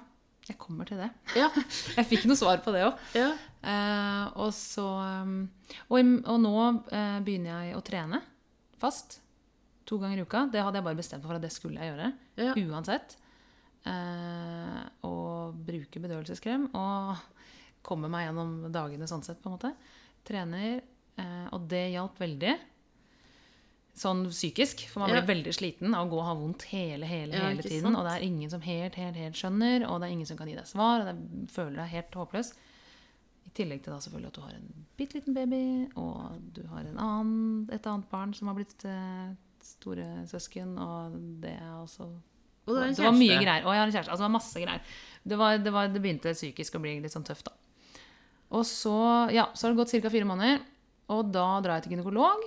Jeg 0.45 0.59
kommer 0.61 0.85
til 0.85 0.99
det. 1.01 1.07
Ja. 1.33 1.47
Jeg 1.97 2.05
fikk 2.05 2.27
noe 2.29 2.37
svar 2.37 2.59
på 2.61 2.69
det 2.75 2.83
òg. 2.85 2.99
ja. 3.17 3.31
Eh, 3.65 4.25
og 4.37 4.51
så 4.53 4.83
um, 5.25 5.31
og, 5.89 6.11
og 6.29 6.35
nå 6.43 6.51
eh, 6.93 7.15
begynner 7.25 7.63
jeg 7.65 7.77
å 7.79 7.81
trene 7.81 8.19
fast. 8.77 9.15
To 9.89 9.97
ganger 9.97 10.21
i 10.21 10.25
uka. 10.27 10.43
Det 10.53 10.61
hadde 10.61 10.77
jeg 10.77 10.85
bare 10.85 10.99
bestemt 10.99 11.23
meg 11.25 11.31
for 11.31 11.39
at 11.39 11.47
det 11.47 11.49
skulle 11.55 11.81
jeg 11.81 11.89
gjøre. 11.95 12.11
Ja. 12.37 12.53
Uansett. 12.61 13.15
Eh, 13.89 14.83
og 15.09 15.57
bruke 15.65 16.01
bedøvelseskrem. 16.03 16.67
Og 16.77 17.25
komme 17.85 18.09
meg 18.13 18.27
gjennom 18.27 18.53
dagene 18.73 19.09
sånn 19.09 19.25
sett, 19.25 19.41
på 19.41 19.49
en 19.49 19.57
måte. 19.57 19.73
Trener. 20.29 20.83
eh, 21.17 21.47
og 21.57 21.65
det 21.73 21.87
hjalp 21.95 22.21
veldig. 22.21 22.53
Sånn 23.95 24.25
psykisk. 24.27 24.81
For 24.91 24.99
man 24.99 25.09
blir 25.13 25.21
Ja. 25.21 25.27
veldig 25.29 25.53
sliten 25.55 25.93
av 25.95 26.07
å 26.07 26.11
gå 26.11 26.17
og 26.19 26.25
ha 26.27 26.33
vondt 26.35 26.63
hele, 26.67 27.05
hele, 27.07 27.31
hele 27.39 27.63
tiden. 27.63 27.81
sant? 27.81 27.95
Og 27.97 28.03
det 28.03 28.13
er 28.17 28.25
ingen 28.27 28.49
som 28.51 28.61
helt, 28.61 28.95
helt, 28.95 29.15
helt 29.15 29.35
skjønner, 29.39 29.85
og 29.89 30.01
det 30.01 30.09
er 30.09 30.11
ingen 30.11 30.25
som 30.27 30.37
kan 30.37 30.47
gi 30.47 30.55
deg 30.55 30.65
svar. 30.67 30.99
Og 31.01 31.05
det 31.07 31.49
føler 31.55 31.75
deg 31.77 31.87
helt 31.93 32.11
håpløs. 32.11 32.53
I 33.45 33.49
tillegg 33.55 33.83
til 33.85 33.93
da 33.93 33.99
selvfølgelig 33.99 34.27
at 34.27 34.33
du 34.33 34.41
har 34.41 34.51
en 34.57 34.85
bitte 34.97 35.13
liten 35.15 35.33
baby, 35.33 35.89
og 35.95 36.41
du 36.53 36.63
har 36.67 36.79
en 36.81 36.97
annen, 36.97 37.69
et 37.71 37.87
annet 37.87 38.09
barn 38.09 38.33
som 38.33 38.47
har 38.49 38.55
blitt 38.55 38.83
eh, 38.83 39.35
store 39.63 40.27
søsken, 40.27 40.77
og 40.77 41.15
det 41.41 41.53
er 41.55 41.71
også 41.79 42.09
Og 42.67 42.75
det, 42.75 42.97
det 42.97 43.05
var 43.05 43.11
mye 43.13 43.37
greier. 43.39 43.63
Og 43.63 43.71
jeg 43.71 43.79
har 43.79 43.87
en 43.87 43.93
kjæreste. 43.93 44.09
Altså 44.11 44.23
det 44.23 44.27
var 44.31 44.39
masse 44.39 44.59
greier. 44.59 44.81
Det, 45.25 45.37
var, 45.37 45.57
det, 45.57 45.71
var, 45.73 45.87
det 45.87 46.01
begynte 46.01 46.33
psykisk 46.33 46.75
å 46.75 46.81
bli 46.81 46.99
litt 46.99 47.13
sånn 47.13 47.23
tøft, 47.23 47.45
da. 47.45 47.51
Og 48.51 48.65
så, 48.65 49.31
ja, 49.31 49.45
så 49.53 49.67
har 49.67 49.73
det 49.75 49.85
gått 49.85 50.01
ca. 50.03 50.09
fire 50.09 50.25
måneder, 50.25 50.59
og 51.09 51.31
da 51.31 51.61
drar 51.61 51.79
jeg 51.79 51.83
til 51.83 51.91
gynekolog. 51.95 52.41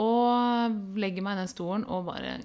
Og 0.00 0.96
legger 0.96 1.24
meg 1.24 1.36
i 1.36 1.42
den 1.42 1.50
stolen 1.52 1.84
og 1.84 2.06
bare 2.08 2.38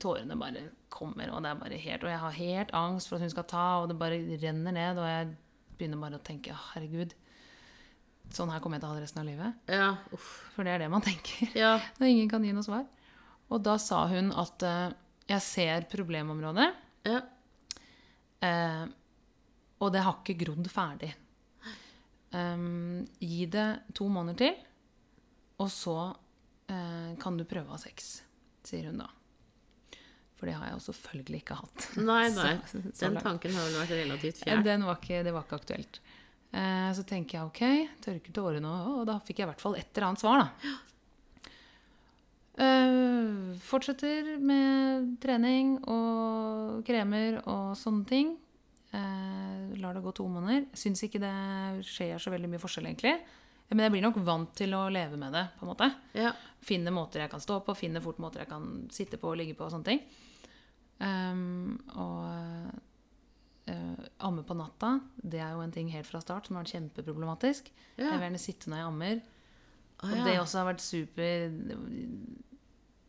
Tårene 0.00 0.36
bare 0.38 0.68
kommer, 0.92 1.32
og 1.34 1.42
det 1.42 1.50
er 1.50 1.58
bare 1.58 1.78
helt 1.82 2.04
Og 2.06 2.10
jeg 2.12 2.20
har 2.22 2.36
helt 2.36 2.74
angst 2.78 3.08
for 3.10 3.16
at 3.16 3.24
hun 3.24 3.32
skal 3.32 3.46
ta, 3.50 3.64
og 3.80 3.88
det 3.90 3.96
bare 3.98 4.20
renner 4.38 4.74
ned, 4.76 5.00
og 5.02 5.08
jeg 5.08 5.32
begynner 5.80 5.98
bare 6.02 6.20
å 6.20 6.22
tenke 6.22 6.52
«Å, 6.54 6.60
herregud, 6.74 7.14
sånn 8.30 8.52
her 8.52 8.62
kommer 8.62 8.78
jeg 8.78 8.84
til 8.84 8.90
å 8.90 8.92
ha 8.92 8.98
det 8.98 9.04
resten 9.06 9.22
av 9.22 9.26
livet. 9.26 9.70
Ja. 9.72 9.88
Uff. 10.14 10.28
For 10.54 10.66
det 10.66 10.74
er 10.76 10.84
det 10.84 10.90
man 10.92 11.02
tenker 11.02 11.56
Ja. 11.58 11.72
når 11.98 12.12
ingen 12.12 12.30
kan 12.30 12.44
gi 12.46 12.52
noe 12.54 12.66
svar. 12.66 12.84
Og 13.50 13.64
da 13.66 13.74
sa 13.82 14.04
hun 14.12 14.30
at 14.38 14.66
uh, 14.66 14.92
jeg 15.30 15.42
ser 15.46 15.88
problemområdet, 15.90 16.68
ja. 17.08 17.22
uh, 18.44 18.84
og 19.80 19.92
det 19.94 20.04
har 20.04 20.20
ikke 20.20 20.38
grodd 20.44 20.68
ferdig. 20.70 21.10
Um, 22.30 23.08
gi 23.18 23.48
det 23.50 23.66
to 23.96 24.06
måneder 24.12 24.38
til, 24.38 24.58
og 25.60 25.68
så 25.72 25.96
eh, 26.72 27.10
kan 27.20 27.36
du 27.36 27.44
prøve 27.48 27.68
å 27.68 27.76
ha 27.76 27.80
sex, 27.82 28.22
sier 28.66 28.88
hun 28.90 29.02
da. 29.02 29.08
For 30.40 30.48
det 30.48 30.54
har 30.56 30.70
jeg 30.70 30.78
jo 30.78 30.84
selvfølgelig 30.88 31.42
ikke 31.42 31.58
hatt. 31.60 31.88
Nei, 32.10 32.22
nei. 32.32 32.54
Så- 32.70 32.80
så 32.94 33.08
Den 33.10 33.20
tanken 33.20 33.52
har 33.56 33.66
vel 33.68 33.80
vært 33.82 33.96
relativt 33.98 34.40
fjern. 34.44 34.64
Den 34.64 34.86
var 34.88 34.96
ikke, 35.02 35.20
det 35.26 35.34
var 35.36 35.44
ikke 35.44 35.58
aktuelt. 35.60 36.00
Eh, 36.50 36.88
så 36.96 37.04
tenker 37.06 37.38
jeg 37.38 37.50
ok, 37.50 37.98
tørker 38.06 38.34
tårene, 38.40 38.70
og, 38.70 39.02
og 39.02 39.04
da 39.12 39.18
fikk 39.22 39.42
jeg 39.42 39.46
i 39.46 39.50
hvert 39.52 39.60
fall 39.62 39.76
et 39.78 39.90
eller 39.92 40.08
annet 40.08 40.22
svar, 40.24 40.46
da. 40.46 40.78
Uh, 42.60 43.54
fortsetter 43.70 44.34
med 44.42 45.12
trening 45.22 45.76
og 45.88 46.80
kremer 46.88 47.38
og 47.48 47.76
sånne 47.78 48.08
ting. 48.10 48.32
Uh, 48.90 49.70
lar 49.78 49.94
det 49.94 50.02
gå 50.02 50.12
to 50.18 50.26
måneder. 50.28 50.66
Syns 50.76 51.04
ikke 51.06 51.20
det 51.22 51.30
skjer 51.86 52.18
så 52.20 52.32
veldig 52.34 52.50
mye 52.50 52.62
forskjell, 52.62 52.88
egentlig. 52.90 53.14
Men 53.70 53.84
jeg 53.86 53.92
blir 53.94 54.02
nok 54.02 54.16
vant 54.26 54.52
til 54.58 54.72
å 54.74 54.88
leve 54.90 55.16
med 55.16 55.32
det, 55.32 55.44
på 55.58 55.64
en 55.66 55.70
måte. 55.70 55.86
Ja. 56.18 56.32
Finne 56.66 56.90
måter 56.90 57.20
jeg 57.22 57.30
kan 57.30 57.40
stå 57.40 57.60
på, 57.64 57.76
finne 57.78 58.00
fort 58.02 58.18
måter 58.18 58.42
jeg 58.42 58.48
kan 58.50 58.88
sitte 58.90 59.16
på 59.20 59.30
og 59.30 59.36
ligge 59.38 59.54
på 59.54 59.64
og 59.68 59.70
sånne 59.72 59.86
ting. 59.86 60.00
Um, 61.00 61.78
og 61.94 62.74
uh, 63.70 64.08
amme 64.26 64.42
på 64.44 64.56
natta, 64.58 64.96
det 65.22 65.40
er 65.40 65.54
jo 65.54 65.62
en 65.64 65.72
ting 65.72 65.88
helt 65.94 66.08
fra 66.10 66.20
start 66.20 66.48
som 66.50 66.58
har 66.58 66.66
vært 66.66 66.74
kjempeproblematisk. 66.74 67.70
Ja. 67.96 68.08
Jeg 68.10 68.16
vil 68.18 68.26
gjerne 68.26 68.42
sitte 68.42 68.72
når 68.72 68.82
jeg 68.82 68.90
ammer. 68.90 69.22
Ah, 70.00 70.10
Og 70.16 70.26
det 70.26 70.34
også 70.40 70.58
har 70.62 70.68
vært 70.72 70.80
super 70.80 71.50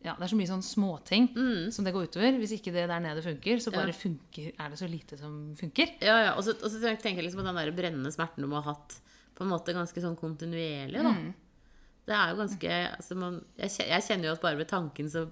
Ja, 0.01 0.15
det 0.17 0.25
er 0.25 0.31
så 0.31 0.37
mye 0.39 0.49
sånn 0.49 0.63
småting 0.65 1.27
som 1.71 1.85
det 1.85 1.93
går 1.93 2.07
utover. 2.09 2.35
Hvis 2.41 2.55
ikke 2.57 2.73
det 2.73 2.87
der 2.89 3.03
nede 3.03 3.21
funker, 3.23 3.59
så 3.61 3.71
bare 3.71 3.91
Mm. 3.91 3.93
Ja. 3.93 3.99
funker, 4.01 4.47
er 4.59 4.69
det 4.69 4.79
så 4.79 4.87
lite 4.89 5.17
som 5.17 5.55
funker. 5.55 5.93
Ja, 6.01 6.15
ja. 6.25 6.31
Og 6.35 6.43
så, 6.43 6.51
og 6.57 6.71
så 6.73 6.79
tenker 6.81 7.21
jeg 7.21 7.27
liksom 7.29 7.41
på 7.43 7.47
den 7.47 7.55
der 7.59 7.71
brennende 7.71 8.11
smerten 8.11 8.41
du 8.41 8.47
må 8.49 8.61
ha 8.61 8.73
hatt 8.73 8.99
på 9.41 9.45
en 9.47 9.51
måte 9.55 9.73
ganske 9.73 10.01
sånn 10.03 10.17
kontinuerlig, 10.19 11.01
da. 11.01 11.11
Mm. 11.17 11.31
Det 12.05 12.13
er 12.17 12.29
jo 12.31 12.37
ganske 12.41 12.75
altså 12.91 13.15
man, 13.17 13.39
jeg, 13.57 13.73
jeg 13.89 14.05
kjenner 14.05 14.29
jo 14.29 14.35
at 14.35 14.41
bare 14.43 14.59
ved 14.59 14.69
tanken 14.69 15.09
så 15.09 15.25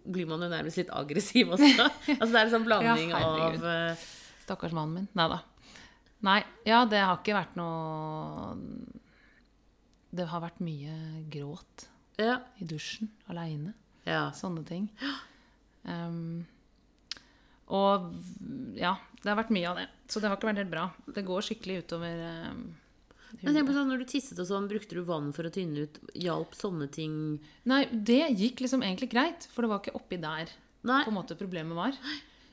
blir 0.00 0.28
man 0.28 0.40
jo 0.44 0.48
nærmest 0.48 0.80
litt 0.80 0.92
aggressiv 0.96 1.50
også. 1.56 1.86
altså 2.20 2.30
det 2.30 2.40
er 2.40 2.44
en 2.46 2.52
sånn 2.54 2.66
blanding 2.68 3.12
ja, 3.12 3.20
av 3.20 3.64
uh, 3.64 4.04
Stakkars 4.46 4.72
mannen 4.76 4.94
min. 5.02 5.08
Nei 5.18 5.26
da. 5.32 5.40
Nei, 6.24 6.38
ja, 6.68 6.82
det 6.88 7.00
har 7.04 7.16
ikke 7.20 7.32
vært 7.36 7.54
noe 7.56 8.56
Det 10.12 10.26
har 10.28 10.42
vært 10.44 10.60
mye 10.64 10.96
gråt 11.32 11.86
Ja. 12.20 12.38
i 12.60 12.64
dusjen 12.68 13.08
aleine. 13.32 13.74
ja. 14.08 14.26
Sånne 14.36 14.64
ting. 14.68 14.88
Um, 15.88 16.44
Og 17.70 18.10
ja, 18.76 18.96
det 19.22 19.30
har 19.30 19.38
vært 19.38 19.52
mye 19.54 19.68
av 19.70 19.78
det. 19.80 19.86
Så 20.10 20.20
det 20.20 20.28
har 20.28 20.36
ikke 20.36 20.50
vært 20.50 20.60
helt 20.64 20.72
bra. 20.72 20.88
Det 21.14 21.24
går 21.28 21.46
skikkelig 21.46 21.82
utover 21.84 22.22
på 22.50 22.79
sånn, 23.44 23.90
Når 23.90 24.02
du 24.02 24.06
tisset 24.08 24.38
og 24.42 24.48
sånn, 24.48 24.68
brukte 24.70 24.96
du 24.98 25.02
vann 25.06 25.30
for 25.36 25.48
å 25.48 25.52
tynne 25.54 25.86
ut? 25.86 26.00
Hjalp 26.14 26.56
sånne 26.58 26.90
ting? 26.92 27.14
Nei, 27.70 27.84
det 27.90 28.36
gikk 28.36 28.60
liksom 28.64 28.82
egentlig 28.84 29.10
greit, 29.12 29.48
for 29.52 29.62
det 29.64 29.70
var 29.72 29.80
ikke 29.80 29.96
oppi 29.96 30.18
der 30.20 30.50
Nei. 30.82 31.04
på 31.04 31.12
en 31.12 31.16
måte 31.16 31.38
problemet 31.38 31.76
var. 31.78 31.96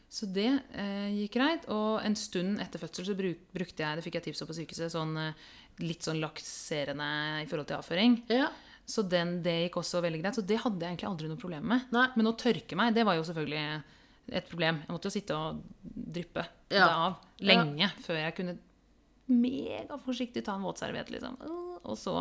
Så 0.10 0.27
det 0.32 0.48
eh, 0.72 1.10
gikk 1.12 1.34
greit. 1.36 1.65
Og 1.74 2.00
en 2.06 2.15
stund 2.15 2.62
etter 2.63 2.79
fødsel 2.79 3.10
så 3.10 3.15
bruk, 3.17 3.41
brukte 3.56 3.84
jeg, 3.84 3.98
det 4.00 4.06
fikk 4.06 4.20
jeg 4.20 4.29
tips 4.29 4.44
om 4.46 4.48
på 4.48 4.56
sykehuset, 4.56 4.94
sånn 4.94 5.17
eh, 5.20 5.50
litt 5.84 6.08
sånn 6.08 6.22
lakserende 6.24 7.10
i 7.44 7.50
forhold 7.50 7.67
til 7.70 7.77
avføring. 7.82 8.15
Ja. 8.32 8.48
Så 8.88 9.03
den, 9.03 9.41
det 9.44 9.58
gikk 9.65 9.82
også 9.82 10.00
veldig 10.03 10.22
greit. 10.24 10.38
Så 10.39 10.46
det 10.48 10.62
hadde 10.63 10.79
jeg 10.79 10.96
egentlig 10.96 11.10
aldri 11.10 11.27
noe 11.27 11.41
problem 11.41 11.67
med. 11.74 11.89
Nei. 11.91 12.08
Men 12.15 12.32
å 12.32 12.38
tørke 12.39 12.79
meg, 12.79 12.96
det 12.96 13.03
var 13.08 13.20
jo 13.20 13.25
selvfølgelig 13.27 13.84
et 14.38 14.48
problem. 14.48 14.79
Jeg 14.86 14.96
måtte 14.96 15.10
jo 15.12 15.15
sitte 15.17 15.36
og 15.36 15.60
dryppe 15.84 16.46
Ja. 16.72 16.86
det 16.86 16.94
av 16.94 17.20
lenge 17.48 17.91
før 18.03 18.22
jeg 18.22 18.36
kunne 18.39 18.58
megaforsiktig 19.31 20.43
ta 20.46 20.55
en 20.57 20.65
våtserviett, 20.65 21.12
liksom. 21.13 21.38
Og 21.84 21.96
så 22.00 22.15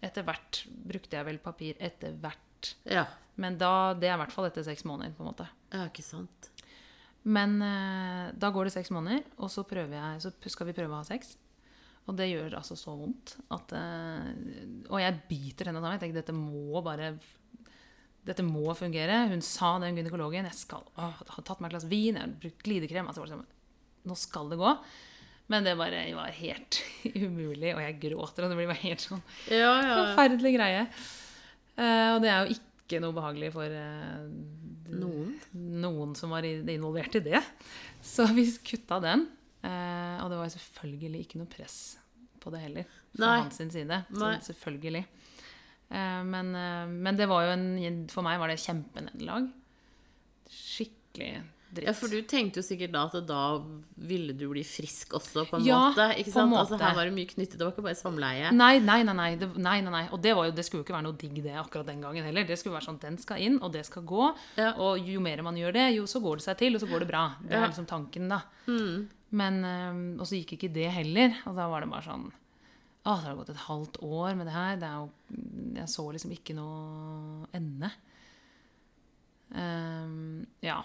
etter 0.00 0.24
hvert 0.24 0.62
brukte 0.88 1.18
jeg 1.18 1.28
vel 1.28 1.40
papir 1.42 1.80
etter 1.82 2.14
hvert. 2.22 2.72
Ja. 2.88 3.04
Men 3.40 3.58
da, 3.60 3.92
det 3.96 4.08
er 4.08 4.16
i 4.16 4.22
hvert 4.22 4.34
fall 4.34 4.48
etter 4.48 4.64
seks 4.66 4.86
måneder, 4.88 5.14
på 5.16 5.24
en 5.24 5.30
måte. 5.32 5.48
ja, 5.72 5.86
ikke 5.88 6.04
sant. 6.04 6.50
Men 7.28 7.58
eh, 7.60 8.30
da 8.40 8.48
går 8.52 8.66
det 8.66 8.74
seks 8.78 8.90
måneder, 8.96 9.26
og 9.44 9.50
så, 9.52 9.64
jeg, 9.68 10.22
så 10.24 10.32
skal 10.48 10.70
vi 10.70 10.76
prøve 10.76 10.94
å 10.94 11.02
ha 11.02 11.08
sex. 11.08 11.34
Og 12.08 12.16
det 12.16 12.30
gjør 12.30 12.56
altså 12.58 12.74
så 12.78 12.94
vondt 12.96 13.34
at 13.52 13.74
eh, 13.76 14.30
Og 14.88 14.96
jeg 15.02 15.18
biter 15.28 15.68
henne 15.68 15.82
sammen. 15.82 15.98
Jeg 15.98 16.02
tenker 16.06 16.22
dette 16.22 16.34
må 16.34 16.80
bare 16.82 17.12
Dette 18.24 18.44
må 18.44 18.72
fungere. 18.74 19.26
Hun 19.30 19.44
sa, 19.44 19.74
den 19.82 20.00
gynekologen 20.00 20.48
Jeg 20.48 20.58
skal, 20.58 20.88
å, 20.96 21.10
har 21.12 21.44
tatt 21.44 21.60
meg 21.60 21.70
et 21.70 21.76
glass 21.76 21.86
vin, 21.90 22.16
jeg 22.16 22.24
har 22.24 22.34
brukt 22.40 22.64
glidekrem 22.66 23.12
altså, 23.12 23.28
sånn, 23.28 23.44
Nå 24.08 24.16
skal 24.16 24.48
det 24.50 24.58
gå. 24.60 24.72
Men 25.50 25.66
det 25.66 25.74
bare 25.78 26.04
var 26.14 26.30
helt 26.36 26.78
umulig, 27.26 27.72
og 27.74 27.82
jeg 27.82 27.98
gråter, 28.04 28.44
og 28.46 28.52
det 28.52 28.58
blir 28.60 28.70
bare 28.70 28.84
helt 28.84 29.02
sånn 29.02 29.22
Ja, 29.50 29.72
ja. 29.82 29.94
forferdelig 30.04 30.52
greie. 30.54 30.84
Uh, 31.74 32.08
og 32.14 32.20
det 32.22 32.30
er 32.30 32.44
jo 32.44 32.56
ikke 32.58 33.00
noe 33.02 33.16
behagelig 33.16 33.50
for 33.54 33.74
uh, 33.74 34.28
Noen? 34.90 35.34
noen 35.54 36.14
som 36.18 36.32
var 36.34 36.46
involvert 36.46 37.18
i 37.18 37.24
det. 37.24 37.40
Så 38.02 38.26
vi 38.34 38.46
kutta 38.66 39.00
den. 39.02 39.26
Uh, 39.62 40.22
og 40.24 40.30
det 40.32 40.38
var 40.40 40.52
selvfølgelig 40.54 41.24
ikke 41.26 41.40
noe 41.42 41.50
press 41.50 41.78
på 42.40 42.52
det 42.54 42.62
heller 42.62 42.86
fra 43.12 43.26
Nei. 43.26 43.40
hans 43.42 43.58
side. 43.60 43.98
Så 44.14 44.30
selvfølgelig. 44.50 45.04
Men, 45.90 46.54
men 47.02 47.16
det 47.18 47.26
var 47.26 47.48
jo 47.48 47.54
en 47.56 47.96
For 48.12 48.22
meg 48.22 48.38
var 48.38 48.48
det 48.52 48.60
kjempenederlag. 48.62 49.48
Skikkelig 50.46 51.32
dritt. 51.74 51.86
Ja, 51.88 51.92
for 51.96 52.08
du 52.12 52.18
tenkte 52.28 52.60
jo 52.60 52.64
sikkert 52.66 52.92
da 52.94 53.04
at 53.06 53.26
da 53.28 53.42
ville 54.10 54.32
du 54.36 54.44
bli 54.50 54.62
frisk 54.66 55.14
også, 55.18 55.44
på 55.48 55.58
en 55.58 55.64
Ja, 55.66 55.78
måte. 55.90 56.06
Ikke 56.20 56.32
en? 56.34 56.52
Altså, 56.54 56.74
måte. 56.76 56.82
her 56.84 56.96
var 56.98 57.04
det 57.10 57.14
mye 57.16 57.30
knyttet. 57.30 57.56
Det 57.58 57.64
var 57.66 57.72
ikke 57.74 57.86
bare 57.86 57.98
samleie. 57.98 58.50
Nei, 58.56 58.78
nei, 58.80 59.02
nei. 59.06 59.14
nei, 59.14 59.34
nei, 59.56 59.76
nei. 59.90 60.02
Og 60.10 60.20
det, 60.22 60.34
var 60.36 60.48
jo, 60.50 60.56
det 60.56 60.64
skulle 60.66 60.82
jo 60.82 60.88
ikke 60.88 60.96
være 60.98 61.06
noe 61.08 61.18
digg 61.20 61.38
det 61.44 61.54
akkurat 61.60 61.86
den 61.86 62.00
gangen 62.04 62.24
heller. 62.26 62.44
Det 62.48 62.58
skulle 62.58 62.76
være 62.78 62.88
sånn 62.90 63.00
den 63.02 63.18
skal 63.22 63.40
inn, 63.46 63.60
og 63.62 63.72
det 63.72 63.84
skal 63.86 64.02
gå. 64.02 64.26
Ja. 64.58 64.72
Og 64.82 64.98
jo 65.06 65.20
mer 65.24 65.42
man 65.46 65.56
gjør 65.60 65.72
det, 65.78 65.86
jo 65.96 66.04
så 66.10 66.20
går 66.24 66.40
det 66.42 66.46
seg 66.48 66.58
til, 66.58 66.74
og 66.76 66.84
så 66.84 66.90
går 66.90 67.04
det 67.06 67.10
bra. 67.12 67.24
Det 67.44 67.56
er 67.56 67.66
liksom 67.68 67.86
tanken, 67.90 68.28
da. 68.30 68.42
Men, 69.30 69.62
øhm, 69.64 70.20
Og 70.20 70.26
så 70.26 70.34
gikk 70.40 70.56
ikke 70.58 70.72
det 70.74 70.88
heller. 70.90 71.36
Og 71.46 71.54
da 71.54 71.68
var 71.70 71.80
det 71.84 71.90
bare 71.90 72.02
sånn 72.02 72.30
Å, 73.06 73.14
det 73.16 73.28
har 73.30 73.36
gått 73.38 73.50
et 73.54 73.64
halvt 73.64 73.96
år 74.04 74.34
med 74.36 74.46
det 74.46 74.52
her. 74.52 74.76
Det 74.76 74.88
er 74.88 74.96
jo, 74.98 75.10
jeg 75.78 75.88
så 75.88 76.02
liksom 76.12 76.32
ikke 76.34 76.52
noe 76.58 77.46
ende. 77.56 77.88
Um, 79.50 80.46
ja. 80.62 80.82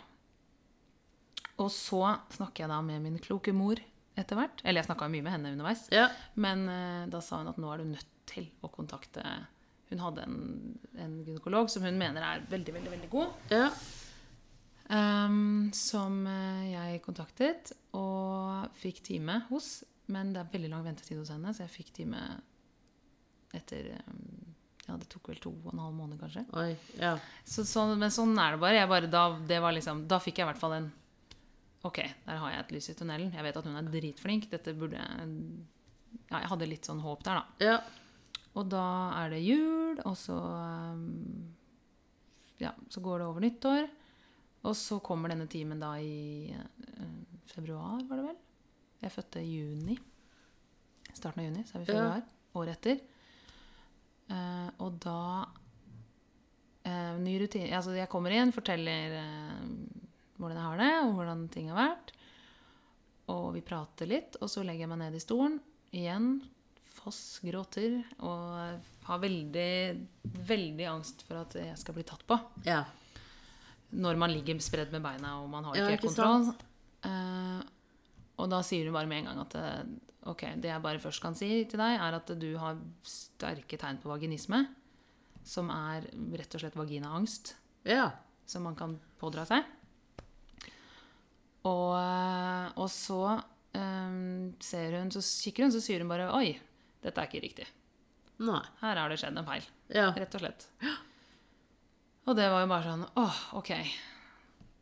Og 1.61 1.69
så 1.71 2.01
snakker 2.35 2.65
jeg 2.65 2.71
da 2.73 2.79
med 2.83 3.03
min 3.03 3.19
kloke 3.23 3.53
mor 3.55 3.79
etter 4.19 4.39
hvert. 4.39 4.63
Eller 4.63 4.81
jeg 4.81 4.89
snakka 4.89 5.09
mye 5.11 5.25
med 5.25 5.35
henne 5.35 5.51
underveis. 5.55 5.85
Ja. 5.93 6.07
Men 6.39 6.65
uh, 6.69 7.03
da 7.11 7.21
sa 7.23 7.41
hun 7.41 7.51
at 7.51 7.59
nå 7.61 7.71
er 7.71 7.83
du 7.83 7.91
nødt 7.93 8.11
til 8.29 8.47
å 8.65 8.71
kontakte 8.73 9.21
Hun 9.91 10.01
hadde 10.01 10.23
en, 10.25 10.39
en 10.97 11.19
gynekolog 11.27 11.69
som 11.69 11.85
hun 11.85 11.99
mener 11.99 12.23
er 12.25 12.47
veldig, 12.49 12.73
veldig, 12.79 12.95
veldig 12.95 13.11
god. 13.11 13.45
ja. 13.53 13.69
Um, 14.85 15.71
som 15.73 16.27
eh, 16.29 16.65
jeg 16.69 16.99
kontaktet 17.01 17.71
og 17.97 18.67
fikk 18.77 18.99
time 19.07 19.39
hos. 19.49 19.79
Men 20.13 20.29
det 20.35 20.43
er 20.43 20.51
veldig 20.51 20.69
lang 20.69 20.83
ventetid 20.85 21.17
hos 21.17 21.31
henne, 21.33 21.53
så 21.57 21.63
jeg 21.63 21.73
fikk 21.73 21.89
time 21.95 22.19
etter 23.55 23.95
ehm, 23.95 24.51
Ja, 24.85 24.99
det 25.01 25.07
tok 25.09 25.31
vel 25.31 25.39
to 25.41 25.49
og 25.55 25.71
en 25.71 25.81
halv 25.81 25.95
måned, 25.97 26.19
kanskje. 26.21 26.43
Oi. 26.61 26.75
Ja. 27.01 27.15
Så, 27.41 27.65
så, 27.65 27.87
men 27.97 28.13
sånn 28.13 28.35
er 28.37 28.53
det 28.53 28.61
bare. 28.61 28.83
Bare 28.91 29.09
da, 29.09 29.23
det 29.49 29.57
var 29.63 29.73
liksom, 29.73 30.03
da 30.11 30.19
fikk 30.21 30.37
jeg 30.37 30.45
i 30.45 30.49
hvert 30.51 30.61
fall 30.61 30.77
en 30.77 30.91
Ok, 31.85 31.99
der 32.25 32.39
har 32.41 32.51
jeg 32.53 32.63
et 32.63 32.71
lys 32.73 32.89
i 32.89 32.95
tunnelen. 32.97 33.33
Jeg 33.35 33.45
vet 33.45 33.57
at 33.59 33.67
hun 33.67 33.75
er 33.77 33.89
dritflink. 33.93 34.47
Dette 34.51 34.73
burde 34.77 34.97
jeg 34.97 35.35
Ja, 36.31 36.39
jeg 36.39 36.49
hadde 36.49 36.67
litt 36.71 36.87
sånn 36.87 37.01
håp 37.03 37.21
der, 37.27 37.41
da. 37.41 37.65
Ja. 37.65 37.75
Og 38.55 38.69
da 38.71 38.85
er 39.19 39.33
det 39.35 39.41
jul, 39.43 39.99
og 40.07 40.15
så 40.17 40.37
um, 40.39 41.03
Ja, 42.61 42.71
så 42.89 43.03
går 43.03 43.19
det 43.21 43.27
over 43.27 43.43
nyttår. 43.43 43.89
Og 44.65 44.73
så 44.79 44.97
kommer 45.03 45.29
denne 45.29 45.45
timen 45.51 45.77
da 45.83 45.91
i 46.01 46.49
eh, 46.49 47.17
februar, 47.51 47.99
var 48.09 48.17
det 48.17 48.23
vel? 48.31 48.37
Jeg 49.03 49.11
fødte 49.13 49.43
i 49.43 49.51
juni. 49.59 49.97
Starten 51.13 51.43
av 51.43 51.45
juni, 51.51 51.65
så 51.67 51.75
er 51.77 51.83
vi 51.83 51.85
i 51.85 51.93
Ja. 51.93 51.99
februar. 51.99 52.23
Året 52.55 52.79
etter. 52.79 53.03
Eh, 54.31 54.69
og 54.81 54.95
da 55.03 55.19
eh, 56.87 57.17
Ny 57.21 57.35
rutine 57.43 57.69
Altså, 57.77 57.93
jeg 57.93 58.09
kommer 58.09 58.33
inn, 58.33 58.55
forteller 58.55 59.19
eh, 59.19 59.67
hvordan 60.37 60.57
jeg 60.59 60.65
har 60.67 60.81
det, 60.81 60.91
og 61.05 61.13
hvordan 61.19 61.45
ting 61.53 61.69
har 61.71 61.79
vært. 61.79 62.11
Og 63.33 63.47
vi 63.55 63.61
prater 63.65 64.09
litt, 64.09 64.35
og 64.41 64.49
så 64.51 64.61
legger 64.65 64.85
jeg 64.85 64.91
meg 64.91 65.01
ned 65.01 65.15
i 65.17 65.23
stolen. 65.23 65.55
Igjen 65.95 66.35
foss 66.95 67.39
gråter 67.43 67.99
og 68.25 68.81
har 69.05 69.19
veldig, 69.21 69.71
veldig 70.47 70.85
angst 70.89 71.21
for 71.27 71.41
at 71.43 71.55
jeg 71.59 71.75
skal 71.81 71.97
bli 71.97 72.05
tatt 72.07 72.23
på. 72.29 72.37
ja. 72.67 72.83
Når 73.95 74.17
man 74.19 74.31
ligger 74.33 74.57
spredd 74.59 74.89
med 74.91 75.03
beina 75.05 75.35
og 75.39 75.45
man 75.47 75.63
har 75.69 75.75
ikke 75.77 75.91
ja, 75.93 75.95
ikke 75.95 76.09
kontroll. 76.09 76.47
Eh, 77.05 77.59
og 78.41 78.49
da 78.51 78.57
sier 78.65 78.89
hun 78.89 78.95
bare 78.97 79.07
med 79.07 79.21
en 79.21 79.29
gang 79.29 79.39
at 79.45 79.53
eh, 79.55 79.91
ok, 80.27 80.41
det 80.59 80.71
jeg 80.71 80.83
bare 80.83 80.99
først 80.99 81.21
kan 81.23 81.37
si 81.37 81.47
til 81.69 81.79
deg, 81.79 81.93
er 82.01 82.17
at 82.17 82.33
du 82.41 82.47
har 82.59 82.81
sterke 83.07 83.77
tegn 83.79 84.01
på 84.03 84.09
vaginisme. 84.11 84.63
Som 85.47 85.69
er 85.71 86.09
rett 86.41 86.57
og 86.57 86.63
slett 86.65 86.75
vaginaangst 86.75 87.53
Ja. 87.87 88.09
som 88.49 88.65
man 88.67 88.75
kan 88.75 88.97
pådra 89.21 89.45
seg. 89.47 89.63
Og, 91.65 91.91
eh, 91.97 92.67
og 92.77 92.89
så 92.93 93.19
um, 93.73 94.53
ser 94.61 94.99
hun, 94.99 95.09
så 95.13 95.21
kikker 95.23 95.65
hun, 95.65 95.73
så 95.73 95.81
sier 95.81 96.03
hun 96.03 96.11
bare 96.11 96.27
Oi, 96.37 96.51
dette 97.03 97.21
er 97.21 97.29
ikke 97.29 97.41
riktig. 97.45 97.67
Nei. 98.45 98.61
Her 98.81 98.99
har 99.01 99.09
det 99.11 99.17
skjedd 99.21 99.37
en 99.39 99.47
feil. 99.47 99.65
Ja. 99.95 100.09
Rett 100.17 100.35
og 100.37 100.43
slett. 100.43 100.67
Og 102.25 102.35
det 102.37 102.47
var 102.51 102.63
jo 102.65 102.69
bare 102.71 102.89
sånn 102.89 103.05
Åh, 103.21 103.39
ok. 103.61 103.71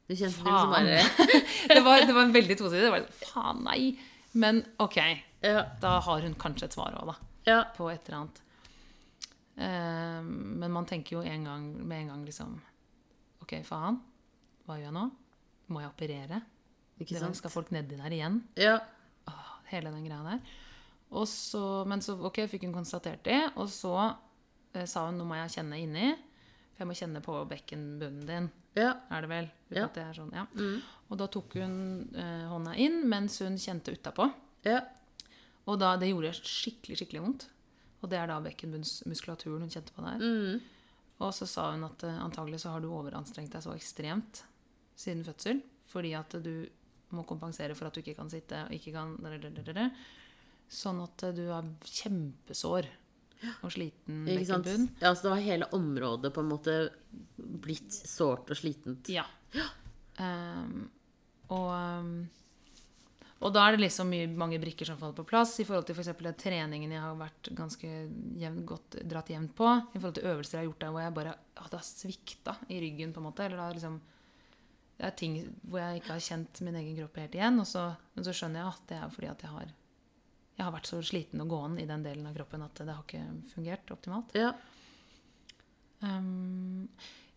Du 0.08 0.16
kjente 0.20 0.44
Faen. 0.44 0.50
liksom 0.52 0.72
bare 0.74 1.36
Det 1.76 1.84
var, 1.86 2.04
det 2.08 2.16
var 2.16 2.26
en 2.28 2.36
veldig 2.36 2.58
tosidig. 2.60 2.86
Det 2.88 2.94
var 2.94 3.08
faen, 3.24 3.64
nei. 3.68 3.94
Men 4.40 4.64
ok, 4.84 4.98
Ja. 5.44 5.66
da 5.84 5.98
har 6.04 6.24
hun 6.26 6.36
kanskje 6.40 6.68
et 6.70 6.76
svar 6.76 6.96
òg, 7.00 7.12
da. 7.14 7.16
Ja. 7.48 7.60
På 7.76 7.90
et 7.92 8.08
eller 8.10 8.24
annet. 8.24 8.40
Uh, 9.54 10.24
men 10.26 10.72
man 10.74 10.88
tenker 10.90 11.20
jo 11.20 11.22
en 11.28 11.44
gang, 11.46 11.66
med 11.86 12.00
en 12.02 12.08
gang 12.16 12.24
liksom 12.26 12.56
Ok, 13.44 13.58
faen. 13.68 14.00
Hva 14.66 14.80
gjør 14.80 14.88
jeg 14.90 14.96
nå? 14.96 15.04
Må 15.76 15.82
jeg 15.84 15.92
operere? 15.92 16.40
Ikke 17.02 17.18
sant? 17.20 17.38
Skal 17.40 17.50
folk 17.54 17.72
nedi 17.74 17.98
der 18.00 18.14
igjen? 18.14 18.42
Ja. 18.60 18.78
Åh, 19.30 19.50
hele 19.72 19.92
den 19.94 20.06
greia 20.06 20.22
der. 20.28 20.40
Og 21.14 21.28
så, 21.30 21.84
men 21.90 22.02
så 22.02 22.16
ok, 22.26 22.44
fikk 22.50 22.64
hun 22.68 22.74
konstatert 22.76 23.24
det, 23.26 23.40
og 23.62 23.68
så 23.70 23.94
eh, 24.74 24.86
sa 24.90 25.06
hun 25.08 25.18
nå 25.22 25.26
må 25.30 25.38
jeg 25.42 25.56
kjenne 25.60 25.78
inni. 25.82 26.12
For 26.74 26.82
jeg 26.84 26.90
må 26.90 26.96
kjenne 26.98 27.22
på 27.22 27.36
bekkenbunnen 27.50 28.26
din, 28.26 28.48
Ja. 28.76 28.96
er 29.14 29.22
det 29.22 29.30
vel? 29.30 29.50
Ja. 29.70 29.88
Det 29.94 30.02
er 30.02 30.14
sånn, 30.18 30.32
ja. 30.34 30.48
Mm. 30.58 30.80
Og 31.10 31.18
da 31.22 31.28
tok 31.30 31.54
hun 31.62 31.76
eh, 32.18 32.46
hånda 32.50 32.74
inn 32.82 33.04
mens 33.10 33.38
hun 33.46 33.60
kjente 33.62 33.94
utapå. 33.94 34.26
Ja. 34.66 34.80
Og 35.70 35.78
da, 35.80 35.92
det 36.02 36.10
gjorde 36.10 36.32
skikkelig, 36.40 36.98
skikkelig 37.04 37.22
vondt. 37.22 37.46
Og 38.02 38.10
det 38.12 38.18
er 38.20 38.28
da 38.28 38.40
bekkenbunnsmuskulaturen 38.44 39.62
hun 39.64 39.70
kjente 39.72 39.94
på 39.96 40.02
der. 40.04 40.18
Mm. 40.20 40.58
Og 41.24 41.30
så 41.38 41.46
sa 41.48 41.70
hun 41.76 41.86
at 41.88 42.04
eh, 42.10 42.18
antagelig 42.26 42.64
så 42.66 42.74
har 42.74 42.82
du 42.84 42.90
overanstrengt 42.90 43.54
deg 43.54 43.64
så 43.64 43.76
ekstremt 43.78 44.42
siden 45.00 45.22
fødsel. 45.28 45.62
Fordi 45.94 46.16
at 46.18 46.34
du 46.44 46.66
må 47.18 47.26
kompensere 47.30 47.76
for 47.78 47.90
at 47.90 47.96
du 47.96 48.02
ikke 48.04 48.18
kan 48.18 48.32
sitte 48.32 48.66
og 48.66 48.76
ikke 48.76 48.94
kan 48.96 49.16
Sånn 50.74 51.02
at 51.04 51.26
eh, 51.28 51.36
du 51.38 51.46
er 51.52 51.72
kjempesår 51.86 52.90
og 53.64 53.74
sliten 53.74 54.24
Ikke. 54.88 55.04
Ja, 55.04 55.12
så 55.16 55.28
det 55.28 55.34
var 55.34 55.42
hele 55.44 55.68
området 55.76 56.32
på 56.34 56.44
en 56.44 56.52
måte 56.52 56.78
blitt 57.36 57.92
sårt 57.92 58.52
og 58.54 58.60
slitent. 58.60 59.10
Ja. 59.12 59.26
Ehm, 60.22 60.86
og, 61.50 61.68
ehm, 61.76 62.14
og 63.44 63.52
da 63.56 63.66
er 63.66 63.76
det 63.76 63.84
liksom 63.84 64.12
mye, 64.14 64.30
mange 64.32 64.60
brikker 64.64 64.88
som 64.88 65.00
faller 65.00 65.18
på 65.18 65.28
plass 65.28 65.58
i 65.60 65.68
forhold 65.68 65.90
til 65.90 65.98
f.eks. 65.98 66.14
den 66.22 66.40
treningen 66.40 66.96
jeg 66.96 67.04
har 67.04 67.18
vært 67.20 67.52
ganske 67.58 67.92
jevn, 68.40 68.64
godt 68.68 69.02
dratt 69.04 69.34
jevnt 69.34 69.56
på. 69.58 69.68
I 69.68 70.00
forhold 70.00 70.18
til 70.20 70.32
øvelser 70.32 70.58
jeg 70.58 70.64
har 70.64 70.70
gjort 70.72 70.86
der 70.86 70.96
hvor 70.96 71.04
jeg 71.04 71.18
bare 71.20 71.36
ja, 71.36 71.68
det 71.68 71.80
har 71.80 71.88
svikta 71.88 72.58
i 72.70 72.80
ryggen. 72.86 73.14
på 73.14 73.20
en 73.20 73.28
måte, 73.28 73.46
eller 73.46 73.60
da 73.60 73.68
har 73.68 73.80
liksom 73.80 74.00
det 75.04 75.10
er 75.10 75.16
ting 75.20 75.34
hvor 75.68 75.82
jeg 75.82 76.00
ikke 76.00 76.14
har 76.16 76.22
kjent 76.24 76.60
min 76.64 76.76
egen 76.80 76.94
kropp 77.02 77.18
helt 77.20 77.34
igjen. 77.36 77.58
Og 77.60 77.68
så, 77.68 77.82
men 78.16 78.24
så 78.24 78.32
skjønner 78.36 78.62
jeg 78.62 78.70
at 78.72 78.86
det 78.88 79.00
er 79.02 79.10
fordi 79.12 79.28
at 79.34 79.42
jeg 79.44 79.52
har, 79.52 79.74
jeg 80.54 80.64
har 80.64 80.76
vært 80.78 80.88
så 80.88 81.00
sliten 81.04 81.44
og 81.44 81.50
gåen 81.52 81.76
i 81.82 81.88
den 81.90 82.06
delen 82.06 82.30
av 82.30 82.38
kroppen 82.38 82.64
at 82.64 82.80
det 82.80 82.94
har 82.94 83.04
ikke 83.04 83.26
fungert 83.52 83.92
optimalt. 83.92 84.32
Ja. 84.40 84.54
Um, 86.04 86.88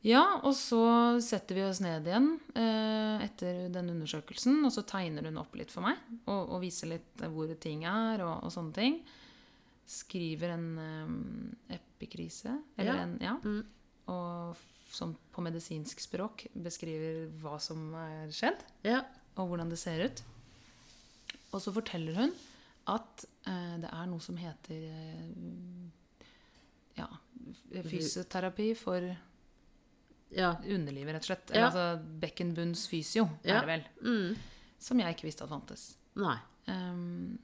ja, 0.06 0.23
og 0.46 0.54
så 0.54 0.80
setter 1.25 1.58
vi 1.58 1.64
oss 1.66 1.80
ned 1.82 2.06
igjen 2.06 2.28
eh, 2.54 3.25
etter 3.26 3.64
den 3.75 3.90
undersøkelsen, 3.96 4.61
og 4.66 4.70
så 4.75 4.85
tegner 4.87 5.26
hun 5.26 5.40
opp 5.42 5.58
litt 5.58 5.75
for 5.75 5.87
meg 5.87 5.99
og, 6.26 6.52
og 6.54 6.62
viser 6.62 6.92
litt 6.92 7.26
hvor 7.35 7.50
ting 7.62 7.82
er 7.90 8.23
og, 8.23 8.46
og 8.46 8.54
sånne 8.54 8.76
ting. 8.78 9.00
Skriver 9.90 10.54
en 10.54 10.70
um, 10.78 11.18
epikrise, 11.75 12.54
eller 12.78 12.94
Ja. 12.94 13.02
en 13.02 13.18
Ja. 13.23 13.35
Mm. 13.42 13.64
Og 14.14 14.66
som 14.90 15.16
på 15.33 15.43
medisinsk 15.45 16.00
språk 16.00 16.47
beskriver 16.55 17.26
hva 17.43 17.59
som 17.61 17.93
er 17.95 18.28
skjedd, 18.33 18.62
Ja. 18.85 19.02
og 19.37 19.49
hvordan 19.50 19.69
det 19.71 19.78
ser 19.78 20.05
ut. 20.07 20.23
Og 21.52 21.61
så 21.62 21.73
forteller 21.73 22.14
hun 22.14 22.33
at 22.87 23.25
eh, 23.47 23.76
det 23.83 23.90
er 23.93 24.07
noe 24.07 24.21
som 24.21 24.37
heter 24.37 24.83
eh, 24.90 26.26
ja, 26.97 27.09
fysioterapi 27.83 28.75
for 28.78 29.16
Ja. 30.31 30.57
underlivet, 30.64 31.14
rett 31.14 31.23
og 31.23 31.31
slett. 31.31 31.50
Ja. 31.55 31.66
Altså 31.69 32.02
bekkenbunnsfysio, 32.21 33.28
Ja. 33.45 33.57
er 33.62 33.66
det 33.66 33.69
vel. 33.69 33.85
Mm. 34.02 34.37
Som 34.78 34.99
jeg 35.00 35.14
ikke 35.14 35.26
visste 35.28 35.45
at 35.45 35.50
fantes. 35.50 35.97
Nei. 36.16 36.38
Eh, 36.69 37.37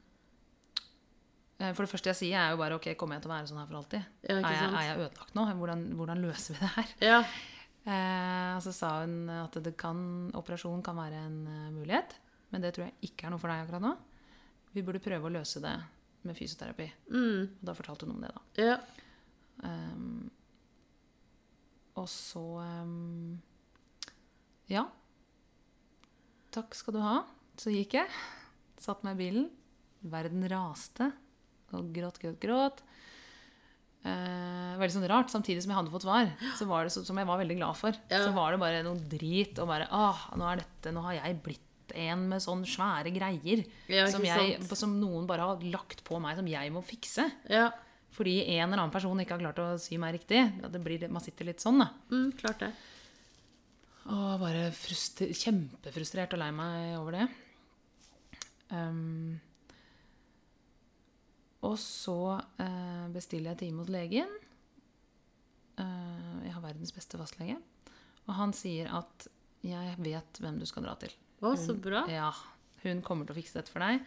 for 1.70 1.84
det 1.84 1.90
første 1.92 2.10
jeg 2.10 2.18
sier, 2.18 2.36
er 2.40 2.54
jo 2.54 2.60
bare 2.60 2.76
ok, 2.78 2.90
kommer 2.98 3.16
jeg 3.16 3.24
til 3.24 3.30
å 3.30 3.34
være 3.36 3.48
sånn 3.50 3.60
her 3.60 3.70
for 3.70 3.78
alltid? 3.78 4.06
Ja, 4.26 4.36
er, 4.38 4.46
jeg, 4.56 4.68
er 4.68 4.86
jeg 4.88 5.00
ødelagt 5.06 5.36
nå? 5.38 5.46
Hvordan, 5.62 5.84
hvordan 5.98 6.22
løser 6.24 6.56
vi 6.56 6.62
det 6.62 6.70
her? 6.76 6.94
Ja. 7.12 7.18
Eh, 7.82 8.50
og 8.54 8.62
så 8.62 8.72
sa 8.76 8.92
hun 9.02 9.30
at 9.34 9.56
det 9.64 9.74
kan, 9.78 10.02
operasjon 10.38 10.84
kan 10.86 10.98
være 10.98 11.24
en 11.26 11.38
eh, 11.50 11.70
mulighet, 11.74 12.14
men 12.54 12.62
det 12.62 12.74
tror 12.76 12.86
jeg 12.86 13.10
ikke 13.10 13.26
er 13.26 13.34
noe 13.34 13.42
for 13.42 13.50
deg 13.50 13.64
akkurat 13.64 13.84
nå. 13.84 13.92
Vi 14.72 14.84
burde 14.86 15.02
prøve 15.04 15.28
å 15.28 15.34
løse 15.34 15.60
det 15.62 15.74
med 16.22 16.38
fysioterapi. 16.38 16.86
Mm. 17.12 17.40
Og 17.60 17.64
da 17.66 17.74
fortalte 17.76 18.06
hun 18.06 18.14
om 18.16 18.22
det, 18.22 18.30
da. 18.32 18.44
Ja. 18.62 18.76
Um, 19.62 20.30
og 22.00 22.08
så 22.08 22.42
um, 22.82 23.40
Ja. 24.70 24.86
Takk 26.52 26.76
skal 26.76 26.96
du 26.96 27.02
ha. 27.04 27.18
Så 27.60 27.72
gikk 27.74 27.98
jeg. 27.98 28.08
Satt 28.80 29.04
meg 29.04 29.18
i 29.18 29.24
bilen. 29.26 29.50
Verden 30.12 30.46
raste. 30.50 31.10
Og 31.78 31.92
gråt, 31.94 32.18
gråt, 32.22 32.38
gråt. 32.42 32.82
Eh, 34.04 34.72
veldig 34.80 34.94
sånn 34.96 35.06
rart. 35.10 35.30
Samtidig 35.30 35.62
som 35.62 35.70
jeg 35.72 35.78
hadde 35.78 35.92
fått 35.92 36.06
svar, 36.06 36.30
så 36.58 36.66
var 36.66 36.84
det 36.88 36.92
så, 36.94 37.04
som 37.06 37.18
jeg 37.20 37.28
var 37.28 37.38
veldig 37.38 37.56
glad 37.60 37.76
for, 37.78 37.94
Ja. 38.10 38.24
så 38.26 38.32
var 38.34 38.50
det 38.52 38.60
bare 38.62 38.82
noe 38.86 38.98
drit. 38.98 39.58
Og 39.62 39.68
bare 39.70 39.86
ah, 39.90 40.24
nå 40.36 40.48
er 40.52 40.62
dette 40.64 40.92
Nå 40.92 41.02
har 41.06 41.14
jeg 41.20 41.42
blitt 41.44 41.94
en 41.94 42.28
med 42.30 42.40
sånn 42.40 42.62
svære 42.64 43.10
greier 43.12 43.64
Ja, 43.90 44.06
som, 44.08 44.22
jeg, 44.24 44.62
som 44.78 44.94
noen 44.98 45.26
bare 45.28 45.44
har 45.44 45.60
lagt 45.60 46.02
på 46.06 46.18
meg, 46.22 46.36
som 46.38 46.46
jeg 46.48 46.72
må 46.72 46.82
fikse. 46.84 47.30
ja. 47.48 47.70
Fordi 48.12 48.42
en 48.58 48.66
eller 48.68 48.82
annen 48.82 48.92
person 48.92 49.16
ikke 49.22 49.38
har 49.38 49.40
klart 49.40 49.60
å 49.62 49.78
sy 49.80 49.96
meg 49.96 50.12
riktig. 50.18 50.42
At 50.62 50.70
det 50.74 50.82
blir, 50.84 51.06
man 51.08 51.22
sitter 51.24 51.46
litt 51.48 51.62
sånn, 51.64 51.78
da. 51.80 51.86
Mm, 52.10 52.32
klart 52.36 52.58
det. 52.60 52.68
Og 54.12 54.34
bare 54.42 54.66
frustr 54.76 55.30
kjempefrustrert 55.32 56.34
og 56.36 56.42
lei 56.42 56.50
meg 56.52 56.98
over 56.98 57.16
det. 57.16 57.28
Um, 58.68 59.40
og 61.62 61.76
så 61.78 62.40
eh, 62.60 63.04
bestiller 63.14 63.52
jeg 63.52 63.62
time 63.62 63.84
hos 63.84 63.92
legen. 63.92 64.30
Eh, 65.78 66.32
jeg 66.46 66.54
har 66.56 66.64
verdens 66.64 66.94
beste 66.94 67.20
fastlege. 67.20 67.58
Og 68.26 68.34
han 68.38 68.54
sier 68.54 68.90
at 68.90 69.28
'jeg 69.62 69.96
vet 69.98 70.40
hvem 70.42 70.58
du 70.58 70.66
skal 70.66 70.82
dra 70.82 70.96
til'. 70.98 71.14
Å, 71.42 71.54
så 71.56 71.74
bra. 71.74 72.04
Ja, 72.10 72.32
hun 72.82 73.02
kommer 73.02 73.26
til 73.26 73.34
å 73.34 73.38
fikse 73.38 73.58
dette 73.58 73.70
for 73.70 73.82
deg. 73.82 74.02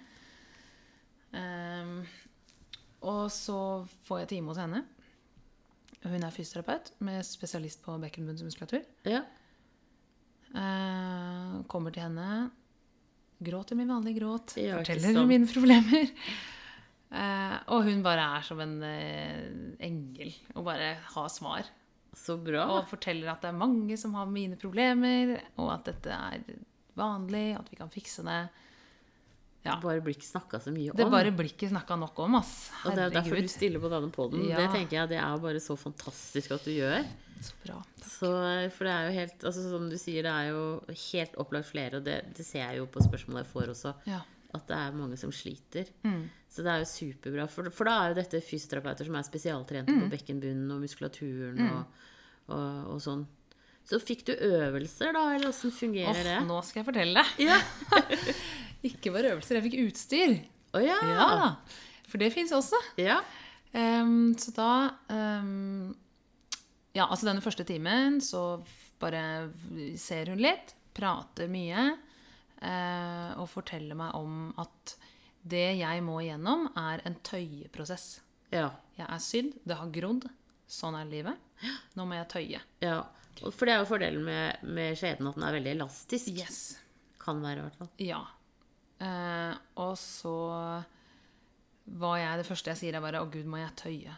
Eh, 1.36 2.04
og 3.06 3.32
så 3.32 3.88
får 4.08 4.20
jeg 4.20 4.30
time 4.36 4.52
hos 4.52 4.60
henne. 4.60 4.84
Hun 6.06 6.24
er 6.24 6.32
fysioterapeut 6.32 6.92
med 7.00 7.24
spesialist 7.26 7.82
på 7.84 7.96
bekkenbunnsmuskulatur. 8.04 8.84
Ja. 9.10 9.24
Eh, 10.56 11.64
kommer 11.68 11.92
til 11.92 12.04
henne, 12.04 12.52
gråter 13.44 13.76
min 13.76 13.90
vanlige 13.92 14.20
gråt, 14.20 14.56
forteller 14.56 15.14
sant. 15.14 15.28
mine 15.28 15.48
problemer. 15.48 16.12
Eh, 17.12 17.58
og 17.72 17.86
hun 17.86 18.02
bare 18.06 18.26
er 18.38 18.46
som 18.46 18.60
en 18.64 18.78
eh, 18.84 19.50
engel 19.86 20.34
og 20.56 20.66
bare 20.68 20.96
har 21.14 21.32
svar. 21.32 21.68
Så 22.16 22.38
bra. 22.40 22.64
Og 22.78 22.88
forteller 22.90 23.34
at 23.34 23.44
det 23.44 23.52
er 23.52 23.60
mange 23.60 23.98
som 24.00 24.16
har 24.16 24.30
mine 24.32 24.56
problemer, 24.60 25.36
og 25.60 25.74
at 25.74 25.90
dette 25.92 26.16
er 26.16 26.46
vanlig, 26.96 27.50
at 27.60 27.68
vi 27.72 27.80
kan 27.80 27.92
fikse 27.92 28.24
det. 28.26 28.40
Ja. 29.66 29.74
Det 29.76 29.82
bare 29.82 30.02
blir 30.06 30.14
ikke 30.14 30.30
snakka 30.30 30.60
så 30.62 30.72
mye 30.72 30.94
om. 30.94 30.98
Det 31.00 31.08
bare 31.10 31.32
blir 31.34 31.50
ikke 31.50 31.68
snakka 31.72 31.98
nok 31.98 32.20
om, 32.22 32.38
ass. 32.38 32.70
og 32.86 32.94
det 32.94 33.08
er 33.08 33.16
derfor 33.16 33.42
du 33.42 33.50
stiller 33.50 33.82
på 33.82 33.90
denne 33.92 34.12
poden. 34.14 34.44
Ja. 34.46 34.62
Det 34.62 34.68
tenker 34.76 35.00
jeg 35.00 35.12
det 35.16 35.20
er 35.20 35.40
bare 35.42 35.62
så 35.64 35.76
fantastisk 35.80 36.54
at 36.54 36.68
du 36.68 36.72
gjør. 36.76 37.02
Så 37.42 37.58
bra. 37.66 37.80
Så, 38.06 38.30
for 38.78 38.88
det 38.88 38.94
er 38.94 39.08
jo 39.10 39.16
helt 39.18 39.42
altså 39.44 39.64
Som 39.68 39.90
du 39.92 39.98
sier, 40.00 40.24
det 40.24 40.32
er 40.32 40.54
jo 40.54 40.62
helt 41.12 41.34
opplagt 41.42 41.68
flere, 41.68 42.00
og 42.00 42.06
det, 42.06 42.22
det 42.38 42.46
ser 42.48 42.62
jeg 42.64 42.80
jo 42.80 42.86
på 42.88 43.04
spørsmålet 43.04 43.44
jeg 43.44 43.52
får 43.52 43.74
også, 43.74 43.92
Ja. 44.08 44.22
At 44.56 44.66
det 44.70 44.78
er 44.80 44.96
mange 44.98 45.18
som 45.20 45.32
sliter. 45.36 45.90
Mm. 46.08 46.26
Så 46.52 46.64
det 46.66 46.72
er 46.72 46.82
jo 46.84 46.90
superbra. 46.90 47.46
For, 47.52 47.68
for 47.76 47.90
da 47.90 47.96
er 48.06 48.14
jo 48.14 48.18
dette 48.22 48.42
fysioterapeuter 48.44 49.08
som 49.10 49.18
er 49.20 49.26
spesialtrente 49.28 49.92
Mm. 49.94 50.04
på 50.06 50.12
bekkenbunnen 50.16 50.72
og 50.76 50.84
muskulaturen 50.86 51.60
og, 51.70 52.04
og, 52.50 52.94
og 52.96 53.02
sånn. 53.04 53.26
Så 53.86 54.00
fikk 54.02 54.24
du 54.26 54.32
øvelser, 54.34 55.12
da, 55.14 55.26
eller 55.36 55.52
åssen 55.52 55.70
fungerer 55.76 56.16
oh, 56.18 56.24
det? 56.26 56.38
nå 56.48 56.56
skal 56.66 56.82
jeg 56.82 56.88
fortelle 56.88 57.22
deg. 57.22 57.44
Ja. 57.46 57.60
Ikke 58.90 59.12
bare 59.14 59.34
øvelser, 59.36 59.60
jeg 59.60 59.66
fikk 59.68 59.78
utstyr. 59.84 60.36
Oh, 60.76 60.82
ja. 60.84 60.98
Ja, 61.06 61.52
For 62.10 62.22
det 62.22 62.32
fins 62.34 62.54
også. 62.56 62.80
ja. 63.02 63.20
Um, 63.76 64.32
så 64.40 64.54
da 64.56 64.70
um, 65.12 65.90
Ja, 66.96 67.10
altså 67.12 67.28
denne 67.28 67.44
første 67.44 67.66
timen 67.68 68.22
så 68.24 68.62
bare 69.04 69.50
ser 70.00 70.32
hun 70.32 70.40
litt, 70.40 70.72
prater 70.96 71.50
mye, 71.52 71.90
og 73.46 73.52
fortelle 73.52 73.98
meg 73.98 74.16
om 74.18 74.50
at 74.62 74.96
det 75.46 75.68
jeg 75.78 76.02
må 76.06 76.20
igjennom, 76.24 76.68
er 76.80 77.04
en 77.06 77.18
tøyeprosess. 77.26 78.20
Ja. 78.54 78.72
Jeg 78.98 79.06
er 79.06 79.22
sydd, 79.22 79.52
det 79.68 79.78
har 79.78 79.92
grodd. 79.94 80.26
Sånn 80.66 80.98
er 80.98 81.06
livet. 81.06 81.38
Nå 81.94 82.08
må 82.10 82.18
jeg 82.18 82.32
tøye. 82.34 82.64
ja. 82.86 83.04
For 83.36 83.68
det 83.68 83.74
er 83.74 83.82
jo 83.82 83.88
fordelen 83.90 84.22
med, 84.24 84.62
med 84.64 84.96
skjeden 84.96 85.28
at 85.28 85.36
den 85.36 85.44
er 85.44 85.56
veldig 85.58 85.72
elastisk. 85.74 86.30
Yes. 86.40 86.60
Kan 87.20 87.42
være, 87.44 87.60
i 87.60 87.66
hvert 87.66 87.80
fall. 87.82 87.90
Ja. 88.00 88.22
Eh, 89.04 89.58
og 89.84 89.98
så 90.00 90.36
var 92.00 92.16
jeg 92.18 92.40
Det 92.40 92.46
første 92.48 92.72
jeg 92.72 92.80
sier, 92.80 92.96
er 92.96 93.04
bare 93.04 93.20
'Å, 93.20 93.28
gud, 93.30 93.44
må 93.52 93.60
jeg 93.60 93.76
tøye 93.76 94.16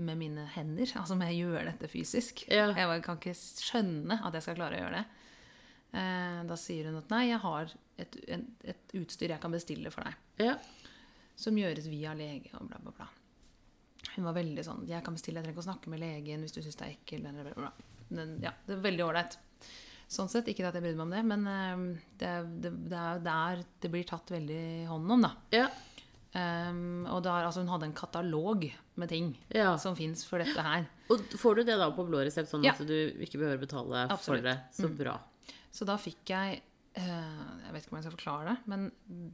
med 0.00 0.16
mine 0.16 0.46
hender?' 0.54 0.94
Altså 1.02 1.18
må 1.20 1.28
jeg 1.28 1.44
gjøre 1.44 1.66
dette 1.68 1.90
fysisk? 1.92 2.46
Ja. 2.48 2.70
Jeg 2.72 3.04
kan 3.04 3.20
ikke 3.20 3.36
skjønne 3.36 4.22
at 4.24 4.32
jeg 4.32 4.46
skal 4.46 4.56
klare 4.56 4.80
å 4.80 4.82
gjøre 4.86 5.02
det. 5.02 5.04
Eh, 5.96 6.40
da 6.48 6.56
sier 6.60 6.90
hun 6.90 6.98
at 7.00 7.08
'nei, 7.12 7.22
jeg 7.30 7.40
har 7.40 7.70
et, 7.98 8.16
en, 8.28 8.42
et 8.68 8.92
utstyr 9.00 9.30
jeg 9.32 9.40
kan 9.40 9.52
bestille 9.54 9.90
for 9.94 10.04
deg', 10.04 10.16
Ja. 10.44 10.56
som 11.36 11.56
gjøres 11.56 11.86
via 11.88 12.12
lege 12.14 12.50
og 12.60 12.68
bla, 12.68 12.78
bla, 12.82 12.92
bla. 12.92 13.08
Hun 14.16 14.24
var 14.28 14.34
veldig 14.36 14.64
sånn 14.64 14.86
'Jeg 14.86 15.02
kan 15.04 15.14
bestille, 15.14 15.40
jeg 15.40 15.44
trenger 15.44 15.56
ikke 15.56 15.64
å 15.66 15.72
snakke 15.72 15.88
med 15.88 16.00
legen 16.00 16.40
hvis 16.44 16.52
du 16.52 16.60
syns 16.62 16.76
det 16.76 16.86
er 16.86 16.96
ekkelt'. 16.96 17.22
Bla, 17.32 17.42
bla, 17.42 17.54
bla. 17.54 17.72
Men, 18.10 18.38
ja, 18.42 18.52
det 18.66 18.76
er 18.76 18.82
veldig 18.90 19.04
ålreit. 19.08 19.38
Sånn 20.08 20.28
sett, 20.30 20.46
Ikke 20.46 20.64
at 20.68 20.74
jeg 20.74 20.82
brydde 20.84 20.96
meg 20.96 21.06
om 21.06 21.10
det, 21.10 21.24
men 21.24 21.46
eh, 21.50 22.00
det, 22.18 22.60
det, 22.62 22.70
det, 22.90 22.98
er, 22.98 23.18
det, 23.18 23.32
er, 23.32 23.64
det 23.80 23.90
blir 23.90 24.04
tatt 24.04 24.28
veldig 24.30 24.86
hånd 24.86 25.10
om, 25.10 25.22
da. 25.22 25.32
Ja. 25.50 25.68
Um, 26.36 27.06
og 27.08 27.22
det 27.24 27.30
er, 27.32 27.46
altså, 27.48 27.62
hun 27.64 27.68
hadde 27.72 27.86
en 27.88 27.94
katalog 27.96 28.66
med 28.96 29.08
ting 29.08 29.30
Ja. 29.50 29.76
som 29.78 29.96
fins 29.96 30.22
for 30.28 30.38
dette 30.38 30.60
her. 30.62 30.84
Og 31.10 31.18
får 31.40 31.56
du 31.56 31.62
det 31.64 31.78
da 31.78 31.90
på 31.90 32.04
blå 32.06 32.20
resept, 32.22 32.50
sånn 32.50 32.62
Ja. 32.62 32.72
at 32.72 32.86
du 32.86 32.92
ikke 33.18 33.38
behøver 33.40 33.58
betale 33.64 34.04
Absolutt. 34.10 34.26
for 34.26 34.42
det? 34.42 34.60
Så 34.72 34.88
bra. 34.94 35.18
Så 35.72 35.84
da 35.88 35.96
fikk 36.00 36.24
jeg 36.32 36.62
eh, 36.94 37.02
Jeg 37.64 37.72
vet 37.72 37.82
ikke 37.84 37.92
om 37.92 37.98
jeg 38.00 38.06
skal 38.06 38.16
forklare 38.16 38.44
det, 38.48 38.56
men 38.66 38.86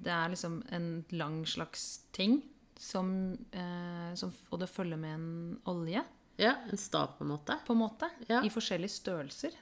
det 0.03 0.11
er 0.12 0.29
liksom 0.33 0.62
en 0.73 1.05
lang 1.12 1.42
slags 1.47 2.01
ting 2.12 2.40
som, 2.79 3.12
eh, 3.53 4.14
som 4.18 4.33
Og 4.51 4.59
det 4.61 4.68
følger 4.71 4.99
med 4.99 5.14
en 5.14 5.61
olje, 5.66 6.05
Ja, 6.38 6.55
En 6.71 6.79
stav, 6.81 7.12
på 7.18 7.23
en 7.25 7.29
måte. 7.37 7.59
på 7.66 7.73
en 7.73 7.79
måte, 7.79 8.09
Ja. 8.29 8.40
i 8.42 8.49
forskjellige 8.51 8.90
størrelser. 8.90 9.53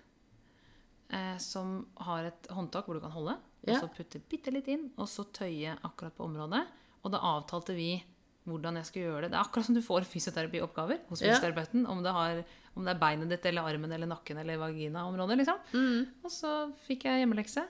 Eh, 1.10 1.36
som 1.38 1.86
har 1.98 2.24
et 2.24 2.46
håndtak 2.48 2.86
hvor 2.86 2.94
du 2.94 3.00
kan 3.00 3.10
holde, 3.10 3.36
og 3.66 3.74
så 3.80 3.88
putte 3.92 4.20
bitte 4.30 4.52
litt 4.54 4.68
inn, 4.68 4.92
og 4.96 5.06
så 5.10 5.24
tøye 5.34 5.76
akkurat 5.84 6.14
på 6.16 6.24
området. 6.24 6.66
Og 7.04 7.10
da 7.10 7.18
avtalte 7.18 7.74
vi 7.74 8.02
hvordan 8.48 8.78
jeg 8.80 8.88
skulle 8.88 9.06
gjøre 9.08 9.22
det. 9.26 9.32
Det 9.32 9.38
er 9.38 9.44
akkurat 9.44 9.68
som 9.68 9.76
du 9.76 9.82
får 9.84 10.06
fysioterapioppgaver 10.08 11.02
hos 11.10 11.22
fysioterapeuten. 11.22 11.84
Om, 11.90 12.02
det 12.04 12.14
har, 12.16 12.40
om 12.74 12.86
det 12.86 12.94
er 12.94 13.00
beinet 13.02 13.32
ditt 13.32 13.46
eller 13.50 13.68
armen 13.68 13.92
eller 13.92 14.10
nakken 14.10 14.40
eller 14.40 14.60
vaginaområdet. 14.62 15.38
Liksom. 15.42 15.60
Mm. 15.74 16.06
Og 16.24 16.32
så 16.34 16.54
fikk 16.86 17.06
jeg 17.08 17.22
hjemmelekse 17.24 17.66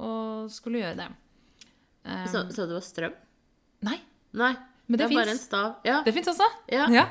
og 0.00 0.50
skulle 0.52 0.82
gjøre 0.82 0.98
det. 0.98 1.08
Um, 2.04 2.26
Så, 2.32 2.42
så 2.54 2.66
det 2.66 2.76
var 2.78 2.84
strøm? 2.86 3.16
nei, 3.86 3.98
Nei. 4.36 4.54
Men 4.90 4.98
det 4.98 5.06
er 5.06 5.12
bare 5.14 5.34
en 5.36 5.38
stav. 5.38 5.74
Ja. 5.86 6.00
det 6.02 6.12
fins 6.16 6.28
også. 6.32 6.46
Ja. 6.72 6.88
ja. 6.90 7.04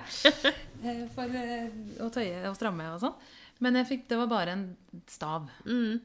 For 1.16 1.36
eh, 1.40 1.70
å 2.04 2.10
tøye 2.12 2.42
og 2.50 2.58
stramme 2.58 2.90
og 2.92 3.00
sånn. 3.00 3.16
Men 3.64 3.78
jeg 3.80 3.88
fikk, 3.88 4.04
det 4.12 4.18
var 4.20 4.28
bare 4.32 4.56
en 4.56 4.66
stav. 5.08 5.48
Mm. 5.64 6.02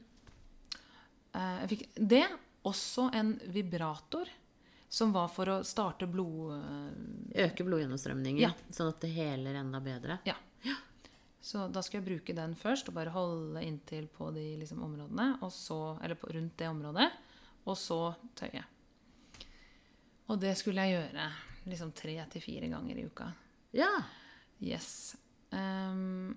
eh, 1.35 1.57
jeg 1.65 1.71
fikk 1.73 1.85
det. 2.15 2.25
Også 2.65 3.09
en 3.13 3.35
vibrator 3.53 4.31
som 4.95 5.11
var 5.15 5.27
for 5.33 5.49
å 5.51 5.57
starte 5.67 6.07
blod... 6.07 6.53
eh, 6.55 7.45
Øke 7.49 7.65
blodgjennomstrømningen, 7.67 8.39
Ja. 8.45 8.53
sånn 8.71 8.93
at 8.93 9.01
det 9.03 9.09
heler 9.15 9.57
enda 9.59 9.81
bedre. 9.83 10.19
Ja. 10.27 10.37
Så 11.45 11.67
da 11.69 11.81
skal 11.85 11.99
jeg 11.99 12.07
bruke 12.07 12.33
den 12.33 12.55
først, 12.57 12.87
og 12.89 12.95
bare 12.97 13.11
holde 13.13 13.61
inntil 13.61 14.07
på 14.09 14.31
de 14.33 14.45
liksom, 14.57 14.79
områdene, 14.81 15.35
så, 15.53 15.77
eller 16.01 16.17
på, 16.17 16.31
rundt 16.33 16.55
det 16.57 16.69
området, 16.71 17.05
og 17.69 17.75
så 17.77 17.99
tøye. 18.39 18.63
Og 20.31 20.39
det 20.41 20.55
skulle 20.57 20.81
jeg 20.87 20.95
gjøre 20.97 21.27
liksom 21.69 21.91
tre 21.97 22.15
til 22.33 22.41
fire 22.41 22.69
ganger 22.71 22.97
i 22.97 23.05
uka. 23.05 23.27
Ja. 23.77 23.91
Yes. 24.63 24.87
Um, 25.53 26.33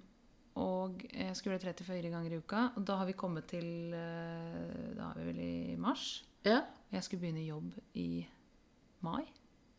og 0.60 1.04
jeg 1.08 1.32
skulle 1.38 1.54
gjøre 1.56 1.64
tre 1.68 1.72
til 1.78 1.88
fire 1.88 2.10
ganger 2.12 2.34
i 2.34 2.40
uka, 2.42 2.66
og 2.76 2.84
da 2.88 2.98
har 3.00 3.08
vi 3.08 3.14
kommet 3.16 3.46
til 3.48 3.94
eh, 3.94 4.92
Da 4.98 5.08
er 5.12 5.20
vi 5.22 5.26
vel 5.30 5.40
i 5.46 5.76
mars. 5.80 6.08
Ja. 6.44 6.60
Jeg 6.92 7.06
skulle 7.06 7.22
begynne 7.24 7.46
jobb 7.46 7.72
i 7.96 8.26
mai. 9.06 9.24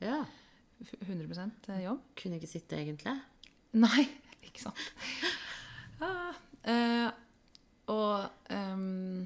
ja. 0.03 0.25
F- 0.79 0.95
100 1.03 1.49
jobb. 1.83 1.99
Kunne 2.15 2.37
ikke 2.39 2.47
sitte, 2.47 2.77
egentlig. 2.79 3.11
Nei, 3.75 4.05
ikke 4.47 4.61
sant. 4.63 4.79
Ja, 5.99 6.11
eh, 6.63 7.09
og 7.91 8.29
um, 8.55 9.25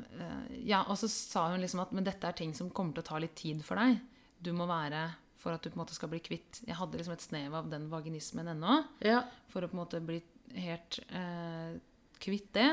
eh, 0.00 0.54
Ja, 0.64 0.78
og 0.88 0.96
så 0.96 1.10
sa 1.12 1.50
hun 1.52 1.60
liksom 1.60 1.82
at 1.84 1.92
men 1.92 2.06
dette 2.06 2.24
er 2.30 2.38
ting 2.38 2.54
som 2.56 2.70
kommer 2.72 2.96
til 2.96 3.04
å 3.04 3.08
ta 3.10 3.20
litt 3.20 3.36
tid 3.36 3.60
for 3.66 3.76
deg. 3.76 3.98
Du 4.40 4.52
må 4.56 4.64
være 4.70 5.10
For 5.42 5.52
at 5.52 5.62
du 5.62 5.68
på 5.70 5.76
en 5.76 5.82
måte 5.84 5.94
skal 5.94 6.10
bli 6.10 6.18
kvitt 6.24 6.62
Jeg 6.66 6.74
hadde 6.78 6.98
liksom 6.98 7.14
et 7.14 7.22
snev 7.22 7.54
av 7.58 7.68
den 7.70 7.88
vaginismen 7.92 8.48
ennå. 8.54 8.78
Ja. 9.04 9.20
For 9.52 9.62
å 9.62 9.68
på 9.68 9.76
en 9.76 9.82
måte 9.82 10.00
bli 10.00 10.22
helt 10.56 10.98
eh, 11.12 11.76
kvitt 12.22 12.48
det. 12.56 12.70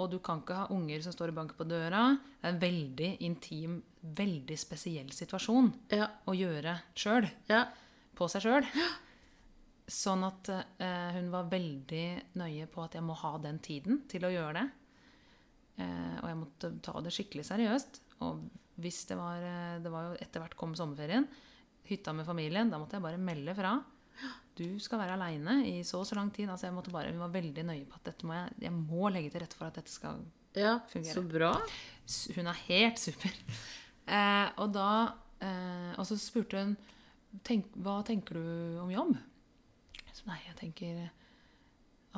Og 0.00 0.08
du 0.10 0.18
kan 0.24 0.40
ikke 0.40 0.56
ha 0.56 0.66
unger 0.72 1.02
som 1.04 1.12
står 1.12 1.28
og 1.32 1.34
banker 1.36 1.58
på 1.58 1.66
døra. 1.68 2.04
Det 2.40 2.48
er 2.48 2.54
en 2.54 2.60
veldig 2.62 3.10
intim, 3.28 3.82
veldig 4.02 4.56
spesiell 4.58 5.10
situasjon 5.12 5.72
Ja. 5.92 6.08
å 6.26 6.32
gjøre 6.34 6.78
sjøl 6.96 7.28
Ja. 7.48 7.66
på 8.16 8.28
seg 8.32 8.42
sjøl. 8.42 8.64
Sånn 9.92 10.22
at 10.24 10.48
eh, 10.48 11.10
hun 11.18 11.30
var 11.30 11.50
veldig 11.50 12.22
nøye 12.40 12.66
på 12.72 12.84
at 12.84 12.94
jeg 12.94 13.02
må 13.04 13.14
ha 13.18 13.36
den 13.42 13.58
tiden 13.58 14.02
til 14.08 14.24
å 14.24 14.30
gjøre 14.32 14.54
det. 14.62 14.70
Eh, 15.82 16.16
og 16.22 16.28
jeg 16.30 16.38
måtte 16.40 16.70
ta 16.86 17.00
det 17.02 17.12
skikkelig 17.12 17.44
seriøst. 17.50 18.00
Og 18.24 18.40
hvis 18.80 19.04
det 19.10 19.16
var 19.18 19.42
eh, 19.44 19.78
Det 19.82 19.90
var 19.92 20.08
jo 20.10 20.16
etter 20.22 20.40
hvert 20.40 20.56
kom 20.56 20.74
sommerferien. 20.78 21.26
Hytta 21.84 22.14
med 22.14 22.24
familien. 22.24 22.70
Da 22.70 22.78
måtte 22.78 22.96
jeg 22.96 23.02
bare 23.04 23.18
melde 23.20 23.54
fra. 23.58 23.74
Du 24.58 24.66
skal 24.82 25.00
være 25.00 25.16
aleine 25.16 25.62
i 25.68 25.78
så 25.86 26.02
og 26.02 26.06
så 26.08 26.16
lang 26.18 26.30
tid. 26.34 26.50
Altså 26.52 26.68
jeg 26.68 26.76
måtte 26.76 26.92
bare, 26.92 27.12
Hun 27.12 27.22
var 27.24 27.32
veldig 27.32 27.64
nøye 27.64 27.86
på 27.88 27.98
at 27.98 28.10
dette 28.10 28.28
må 28.28 28.36
jeg, 28.36 28.56
jeg 28.66 28.72
må 28.76 29.08
legge 29.12 29.32
til 29.32 29.44
rette 29.44 29.58
for 29.58 29.68
at 29.70 29.78
dette 29.80 29.92
skal 29.92 30.20
ja. 30.58 30.78
fungere. 30.92 31.14
Så 31.14 31.22
bra. 31.24 31.52
Hun 32.36 32.52
er 32.52 32.66
helt 32.68 33.02
super. 33.02 33.38
Eh, 34.02 34.48
og 34.58 34.72
da 34.74 35.14
eh, 35.38 35.92
Og 35.94 36.02
så 36.08 36.16
spurte 36.18 36.58
hun 36.58 36.72
tenk, 37.46 37.68
Hva 37.78 38.00
tenker 38.02 38.34
du 38.34 38.80
om 38.82 38.90
jobb? 38.90 39.12
Så 40.10 40.26
nei, 40.26 40.40
jeg 40.48 40.56
tenker 40.58 41.04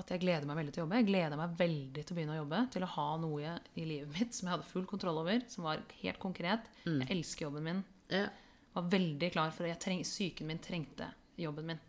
at 0.01 0.11
jeg 0.11 0.23
gleder 0.23 0.49
meg 0.49 0.57
veldig 0.59 0.73
til 0.75 0.81
å 0.81 0.85
jobbe. 0.87 1.01
Jeg 1.03 1.09
gleder 1.11 1.39
meg 1.39 1.59
veldig 1.59 2.03
til 2.03 2.15
å 2.15 2.17
begynne 2.17 2.35
å 2.35 2.39
jobbe. 2.41 2.63
Til 2.75 2.87
å 2.87 2.91
ha 2.95 3.07
noe 3.21 3.53
i 3.77 3.85
livet 3.85 4.11
mitt 4.17 4.35
som 4.35 4.49
jeg 4.49 4.57
hadde 4.57 4.71
full 4.73 4.89
kontroll 4.91 5.21
over. 5.21 5.45
Som 5.53 5.69
var 5.69 5.85
helt 6.01 6.23
konkret. 6.23 6.67
Jeg 6.89 7.07
elsker 7.15 7.47
jobben 7.47 7.69
min. 7.69 7.85
Ja. 8.09 8.25
Var 8.75 8.89
veldig 8.97 9.31
klar 9.37 9.53
for 9.55 9.71
at 9.71 9.87
Syken 10.09 10.49
min 10.51 10.65
trengte 10.65 11.13
jobben 11.39 11.69
min. 11.69 11.85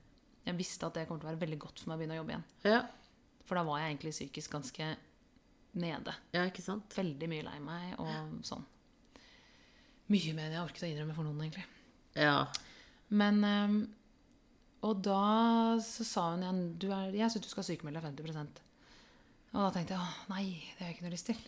Jeg 0.45 0.57
visste 0.59 0.87
at 0.87 0.97
det 0.97 1.07
kom 1.09 1.19
til 1.19 1.27
å 1.27 1.31
være 1.33 1.41
veldig 1.41 1.59
godt 1.63 1.81
for 1.81 1.89
meg 1.89 1.97
å 1.97 2.01
begynne 2.01 2.15
å 2.15 2.21
jobbe 2.21 2.35
igjen. 2.35 2.45
Ja. 2.67 2.79
For 3.45 3.57
da 3.57 3.63
var 3.67 3.81
jeg 3.81 3.91
egentlig 3.93 4.13
psykisk 4.15 4.53
ganske 4.55 4.89
nede. 5.75 6.13
ja, 6.33 6.45
ikke 6.47 6.63
sant? 6.63 6.93
Veldig 6.95 7.29
mye 7.29 7.45
lei 7.45 7.57
meg 7.63 7.99
og 7.99 8.39
sånn. 8.47 8.63
Mye 10.13 10.35
mer 10.37 10.47
enn 10.47 10.55
jeg 10.59 10.63
orket 10.63 10.85
å 10.85 10.89
innrømme 10.91 11.15
for 11.17 11.27
noen, 11.27 11.41
egentlig. 11.41 11.65
Ja. 12.15 12.45
Men 13.09 13.41
ehm, 13.43 13.79
Og 14.85 15.01
da 15.03 15.77
så 15.83 16.05
sa 16.07 16.29
hun 16.31 16.43
igjen 16.45 16.61
du 16.79 16.85
er, 16.93 17.09
Jeg 17.13 17.33
syns 17.33 17.43
du 17.43 17.49
skal 17.51 17.65
sykemelde 17.67 18.01
deg 18.01 18.29
50 18.31 18.61
Og 19.51 19.59
da 19.59 19.67
tenkte 19.75 19.97
jeg 19.97 20.01
å 20.01 20.31
nei, 20.31 20.45
det 20.77 20.79
har 20.79 20.89
jeg 20.89 20.95
ikke 20.95 21.05
noe 21.05 21.13
lyst 21.13 21.27
til. 21.29 21.41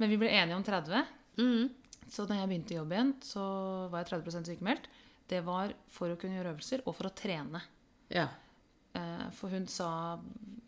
Men 0.00 0.10
vi 0.10 0.18
ble 0.22 0.30
enige 0.32 0.56
om 0.58 0.64
30 0.66 1.04
Mm. 1.34 1.70
Så 2.14 2.28
da 2.30 2.36
jeg 2.38 2.46
begynte 2.46 2.74
i 2.74 2.76
jobb 2.76 2.92
igjen, 2.94 3.08
så 3.26 3.42
var 3.90 4.04
jeg 4.04 4.10
30% 4.22 4.46
sykemeldt. 4.46 4.84
Det 5.26 5.40
var 5.42 5.72
for 5.90 6.12
å 6.12 6.18
kunne 6.20 6.36
gjøre 6.36 6.52
øvelser 6.54 6.84
og 6.84 6.94
for 6.94 7.08
å 7.08 7.14
trene. 7.16 7.62
Ja. 8.12 8.28
Eh, 8.94 9.26
For 9.32 9.50
hun 9.50 9.66
sa 9.70 10.20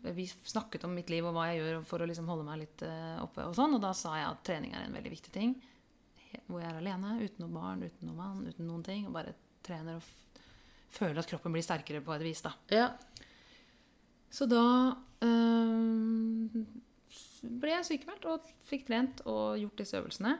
Vi 0.03 0.25
snakket 0.27 0.83
om 0.87 0.93
mitt 0.95 1.09
liv 1.09 1.25
og 1.25 1.33
hva 1.35 1.47
jeg 1.51 1.59
gjør 1.61 1.81
for 1.87 2.03
å 2.03 2.07
liksom 2.07 2.27
holde 2.31 2.45
meg 2.47 2.61
litt 2.61 2.83
eh, 2.87 3.17
oppe. 3.23 3.43
Og 3.47 3.55
sånn, 3.57 3.75
og 3.75 3.81
da 3.83 3.91
sa 3.97 4.15
jeg 4.17 4.29
at 4.29 4.43
trening 4.47 4.75
er 4.75 4.85
en 4.85 4.95
veldig 4.95 5.11
viktig 5.11 5.33
ting. 5.35 5.55
Hvor 6.47 6.61
jeg 6.61 6.69
er 6.69 6.79
alene, 6.79 7.17
uten 7.23 7.43
noe 7.43 7.51
barn, 7.53 7.83
uten 7.83 8.07
noe 8.07 8.15
mann, 8.15 8.45
uten 8.47 8.67
noen 8.69 8.85
ting. 8.87 9.07
Og 9.09 9.15
bare 9.15 9.33
trener 9.65 9.99
og 9.99 10.43
føler 10.95 11.19
at 11.19 11.27
kroppen 11.27 11.51
blir 11.55 11.65
sterkere 11.65 11.99
på 12.05 12.13
et 12.15 12.23
vis. 12.23 12.43
da. 12.45 12.53
Ja. 12.71 12.87
Så 14.31 14.47
da 14.47 14.63
øh, 15.25 16.61
ble 17.61 17.73
jeg 17.73 17.87
sykemeldt 17.89 18.27
og 18.31 18.47
fikk 18.67 18.87
trent 18.87 19.23
og 19.27 19.57
gjort 19.59 19.83
disse 19.83 19.99
øvelsene. 19.99 20.37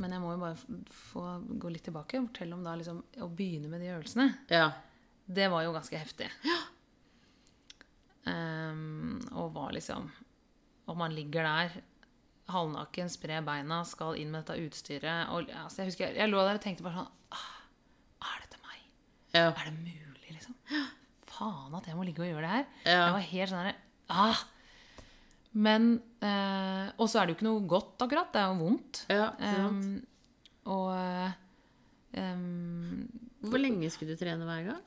Men 0.00 0.14
jeg 0.16 0.22
må 0.22 0.32
jo 0.32 0.40
bare 0.40 0.78
få 1.12 1.26
gå 1.60 1.70
litt 1.72 1.84
tilbake 1.86 2.18
og 2.20 2.30
fortelle 2.30 2.56
om 2.56 2.64
da 2.64 2.72
liksom, 2.78 3.02
å 3.20 3.28
begynne 3.28 3.68
med 3.72 3.84
de 3.84 3.92
øvelsene. 3.92 4.28
Ja. 4.52 4.70
Det 5.32 5.48
var 5.52 5.64
jo 5.64 5.72
ganske 5.74 5.98
heftig. 5.98 6.28
Ehm, 8.30 9.18
og 9.34 9.50
var 9.56 9.72
liksom 9.74 10.04
Og 10.86 10.96
man 10.98 11.14
ligger 11.14 11.42
der 11.42 11.80
halvnaken, 12.52 13.08
sprer 13.10 13.42
beina, 13.46 13.80
skal 13.86 14.18
inn 14.18 14.30
med 14.30 14.44
dette 14.44 14.62
utstyret 14.66 15.30
og, 15.32 15.48
altså, 15.50 15.80
jeg, 15.82 15.90
husker, 15.92 16.04
jeg, 16.10 16.18
jeg 16.20 16.30
lå 16.30 16.42
der 16.42 16.58
og 16.58 16.62
tenkte 16.62 16.84
bare 16.86 17.00
sånn 17.00 17.10
ah, 17.34 17.52
Er 18.28 18.44
dette 18.44 18.60
meg? 18.62 18.80
Ja. 19.32 19.46
Er 19.48 19.70
det 19.70 19.74
mulig, 19.78 20.34
liksom? 20.36 20.54
Faen 21.32 21.74
at 21.78 21.88
jeg 21.88 21.98
må 21.98 22.06
ligge 22.06 22.22
og 22.22 22.28
gjøre 22.28 22.44
det 22.44 22.52
her. 22.52 22.66
Ja. 22.84 22.98
Jeg 23.06 23.16
var 23.16 23.26
helt 23.32 23.52
sånn 23.54 23.70
ah. 24.12 24.44
Men 25.52 25.88
eh, 26.24 26.92
Og 26.98 27.08
så 27.08 27.20
er 27.20 27.26
det 27.26 27.34
jo 27.34 27.38
ikke 27.40 27.48
noe 27.48 27.66
godt, 27.74 27.96
akkurat. 28.04 28.30
Det 28.34 28.42
er 28.42 28.52
jo 28.52 28.60
vondt. 28.60 29.04
ja 29.10 29.28
um. 29.66 29.82
Og 30.72 30.92
ehm, 32.14 33.08
Hvor 33.42 33.58
lenge 33.58 33.90
skulle 33.90 34.14
du 34.14 34.20
trene 34.20 34.46
hver 34.46 34.66
gang? 34.68 34.82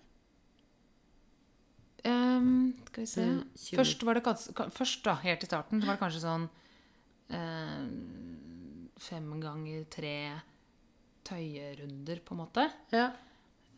Ehm, 2.06 2.74
skal 2.88 3.02
vi 3.04 3.10
se 3.10 3.26
Mm, 3.26 3.44
først, 3.80 4.04
var 4.06 4.14
det, 4.14 4.24
først, 4.72 5.04
da, 5.04 5.16
helt 5.24 5.44
i 5.44 5.50
starten, 5.50 5.82
var 5.82 5.96
det 5.96 6.02
kanskje 6.04 6.22
sånn 6.22 6.50
um, 7.34 8.90
fem 9.02 9.32
ganger 9.42 9.86
tre 9.90 10.18
tøyerunder, 11.26 12.22
på 12.22 12.36
en 12.36 12.42
måte. 12.44 12.68
Ja. 12.94 13.10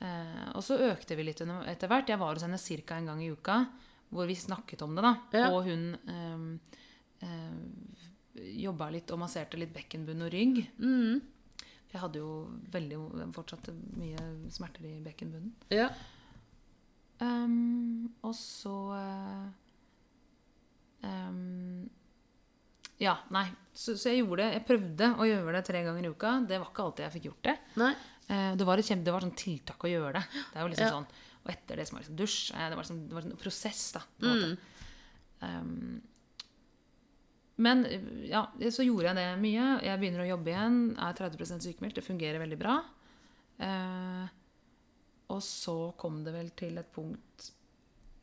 Uh, 0.01 0.51
og 0.53 0.61
så 0.65 0.77
økte 0.91 1.15
vi 1.15 1.23
litt 1.23 1.41
etter 1.41 1.87
hvert. 1.87 2.09
Jeg 2.09 2.19
var 2.19 2.35
hos 2.35 2.43
henne 2.43 2.59
ca. 2.59 2.97
en 2.97 3.05
gang 3.05 3.23
i 3.23 3.31
uka, 3.31 3.61
hvor 4.09 4.27
vi 4.27 4.35
snakket 4.35 4.83
om 4.83 4.95
det. 4.95 5.03
da. 5.03 5.15
Ja. 5.31 5.47
Og 5.55 5.63
hun 5.63 5.95
um, 6.05 6.59
jobba 8.37 8.91
litt 8.93 9.09
og 9.11 9.19
masserte 9.23 9.57
litt 9.57 9.73
bekkenbunn 9.73 10.27
og 10.27 10.31
rygg. 10.33 10.61
Mm. 10.77 11.21
Jeg 11.87 12.01
hadde 12.03 12.19
jo 12.19 12.31
veldig, 12.69 12.99
fortsatt 13.33 13.71
mye 13.95 14.51
smerter 14.51 14.85
i 14.85 14.99
bekkenbunnen. 15.01 15.55
Ja. 15.71 15.87
Um, 17.19 18.09
og 18.21 18.35
så 18.37 18.73
uh, 18.93 19.47
um, 21.01 21.87
Ja, 23.01 23.15
nei. 23.33 23.45
Så, 23.73 23.95
så 23.97 24.09
jeg 24.11 24.23
gjorde 24.23 24.43
det. 24.43 24.51
Jeg 24.57 24.65
prøvde 24.67 25.09
å 25.21 25.25
gjøre 25.29 25.55
det 25.57 25.63
tre 25.67 25.81
ganger 25.85 26.05
i 26.05 26.11
uka. 26.13 26.35
Det 26.49 26.57
var 26.61 26.69
ikke 26.71 26.85
alltid 26.87 27.05
jeg 27.05 27.15
fikk 27.17 27.27
gjort 27.29 27.47
det. 27.49 27.55
Eh, 28.27 28.51
det, 28.57 28.65
var 28.67 28.81
et 28.81 28.87
kjempe, 28.87 29.05
det 29.05 29.13
var 29.13 29.23
sånn 29.23 29.35
tiltak 29.37 29.85
å 29.85 29.91
gjøre 29.91 30.13
det. 30.17 30.23
Det 30.33 30.57
er 30.57 30.63
jo 30.65 30.71
liksom 30.73 30.87
Ja. 30.87 30.93
sånn 30.97 31.05
Og 31.45 31.51
etter 31.53 31.77
det 31.79 31.85
som 31.87 31.95
var 31.95 32.01
liksom 32.03 32.17
dusj. 32.19 32.39
eh, 32.55 32.69
Det 32.69 32.75
var, 32.75 32.83
liksom, 32.83 33.03
det 33.07 33.15
var 33.15 33.27
en 33.29 33.37
prosess, 33.39 33.83
da. 33.93 34.01
Måte. 34.25 34.57
Um, 35.39 36.01
men 37.57 37.85
ja, 38.27 38.41
så 38.73 38.83
gjorde 38.83 39.07
jeg 39.13 39.15
det 39.15 39.27
mye. 39.41 39.67
Jeg 39.85 39.99
begynner 40.01 40.25
å 40.25 40.29
jobbe 40.33 40.51
igjen. 40.51 40.75
Er 40.99 41.13
30% 41.17 41.63
sykemeldt. 41.65 41.95
Det 41.95 42.03
fungerer 42.05 42.41
veldig 42.41 42.57
bra. 42.59 42.75
Eh, 43.61 44.27
og 45.33 45.43
så 45.43 45.75
kom 45.99 46.21
det 46.25 46.33
vel 46.35 46.51
til 46.55 46.79
et 46.79 46.91
punkt 46.93 47.51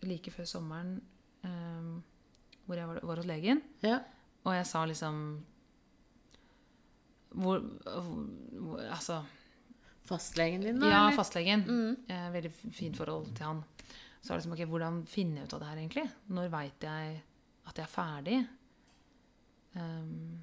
like 0.04 0.32
før 0.32 0.48
sommeren 0.48 0.96
um, 1.44 2.02
hvor 2.64 2.80
jeg 2.80 2.88
var, 2.88 3.00
var 3.04 3.20
hos 3.20 3.28
legen. 3.28 3.60
Ja. 3.84 3.98
Og 4.44 4.54
jeg 4.56 4.66
sa 4.68 4.84
liksom 4.88 5.18
hvor, 7.34 7.60
hvor, 7.84 8.26
hvor 8.60 8.82
Altså 8.84 9.22
Fastlegen 10.04 10.60
din, 10.60 10.80
da? 10.80 10.88
Ja, 10.90 11.06
eller? 11.06 11.16
fastlegen. 11.16 11.62
Mm. 11.64 11.96
Eh, 12.12 12.26
veldig 12.32 12.50
fint 12.52 12.96
forhold 12.96 13.30
til 13.36 13.46
han. 13.46 13.62
Så 14.20 14.32
er 14.32 14.36
det 14.36 14.42
liksom, 14.42 14.52
ok, 14.52 14.64
hvordan 14.68 14.98
finner 15.08 15.40
jeg 15.40 15.48
ut 15.48 15.54
av 15.56 15.62
det 15.62 15.68
her 15.70 15.80
egentlig? 15.80 16.04
Når 16.28 16.50
veit 16.52 16.84
jeg 16.84 17.14
at 17.64 17.80
jeg 17.80 17.86
er 17.86 17.92
ferdig? 17.92 18.36
Um, 19.72 20.42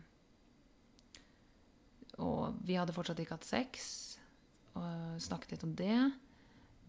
og 2.26 2.58
vi 2.65 2.80
hadde 2.80 2.95
fortsatt 2.95 3.21
ikke 3.21 3.38
hatt 3.38 3.45
sex. 3.45 3.86
Og 4.74 5.21
snakket 5.21 5.54
litt 5.54 5.67
om 5.67 5.78
det. 5.78 6.00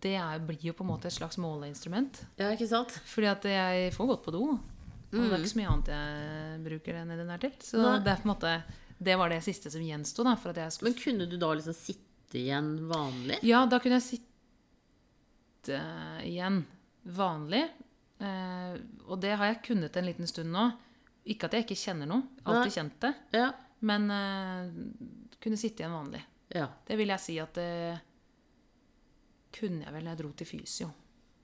Det 0.03 0.17
er, 0.19 0.43
blir 0.43 0.65
jo 0.67 0.75
på 0.75 0.83
en 0.83 0.91
måte 0.91 1.07
et 1.09 1.15
slags 1.15 1.39
måleinstrument. 1.39 2.25
Ja, 2.41 2.51
ikke 2.51 2.67
sant? 2.71 2.95
Fordi 3.07 3.29
at 3.31 3.45
jeg 3.47 3.93
får 3.95 4.09
gått 4.11 4.25
på 4.25 4.35
do. 4.35 4.45
Og 5.13 5.19
det 5.21 5.29
er 5.29 5.43
ikke 5.43 5.53
så 5.53 5.61
mye 5.61 5.73
annet 5.75 5.91
jeg 5.93 6.63
bruker 6.65 6.97
den 6.97 7.11
nedi 7.13 7.27
der 7.29 7.43
til. 7.43 7.53
Så 7.63 7.83
Nei. 7.83 7.99
det 8.03 8.15
er 8.15 8.23
på 8.23 8.27
en 8.27 8.33
måte 8.33 8.53
det 9.03 9.17
var 9.17 9.33
det 9.33 9.41
siste 9.43 9.71
som 9.71 9.83
gjensto. 9.83 10.25
Men 10.25 10.95
kunne 10.95 11.27
du 11.27 11.37
da 11.37 11.55
liksom 11.55 11.75
sitte 11.75 12.39
igjen 12.39 12.89
vanlig? 12.89 13.39
Ja, 13.43 13.67
da 13.67 13.81
kunne 13.83 13.99
jeg 13.99 14.21
sitte 14.21 15.81
igjen 16.27 16.63
vanlig. 17.03 17.65
Eh, 18.23 18.77
og 19.09 19.19
det 19.21 19.35
har 19.35 19.51
jeg 19.51 19.63
kunnet 19.67 19.97
en 19.99 20.07
liten 20.07 20.31
stund 20.31 20.55
nå. 20.55 20.69
Ikke 21.35 21.47
at 21.49 21.57
jeg 21.57 21.67
ikke 21.67 21.81
kjenner 21.83 22.07
noe. 22.11 22.23
Alltid 22.47 22.77
kjent 22.79 22.99
det. 23.03 23.13
Ja. 23.35 23.51
Men 23.83 24.07
eh, 24.15 24.71
kunne 25.43 25.59
sitte 25.59 25.83
igjen 25.83 25.99
vanlig. 25.99 26.23
ja. 26.55 26.69
Det 26.87 26.97
vil 27.01 27.11
jeg 27.11 27.25
si 27.25 27.39
at 27.43 27.55
det 27.59 27.99
kunne 29.53 29.85
jeg 29.85 29.93
vel 29.95 30.09
jeg 30.11 30.19
dro 30.23 30.33
til 30.33 30.47
fysio 30.49 30.91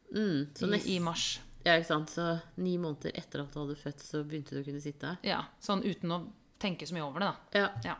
Mm, 0.08 0.46
så 0.56 0.64
i, 0.72 0.78
i 0.94 0.98
mars. 1.04 1.26
ja, 1.66 1.74
ikke 1.76 1.90
sant? 1.90 2.08
Så 2.14 2.24
ni 2.64 2.78
måneder 2.80 3.12
etter 3.14 3.42
at 3.42 3.52
du 3.52 3.58
hadde 3.60 3.74
født, 3.76 4.00
så 4.00 4.22
begynte 4.24 4.56
du 4.56 4.62
å 4.62 4.64
kunne 4.64 4.80
sitte? 4.80 5.10
Ja, 5.26 5.42
Sånn 5.60 5.82
uten 5.84 6.14
å 6.14 6.22
tenke 6.58 6.86
så 6.88 6.96
mye 6.96 7.04
over 7.04 7.20
det, 7.20 7.28
da. 7.28 7.60
Ja. 7.60 7.68
Ja. 7.84 7.96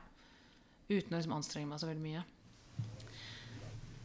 Uten 0.88 1.12
å 1.12 1.20
liksom 1.20 1.34
anstrenge 1.36 1.68
meg 1.68 1.82
så 1.82 1.90
veldig 1.90 2.00
mye. 2.06 2.24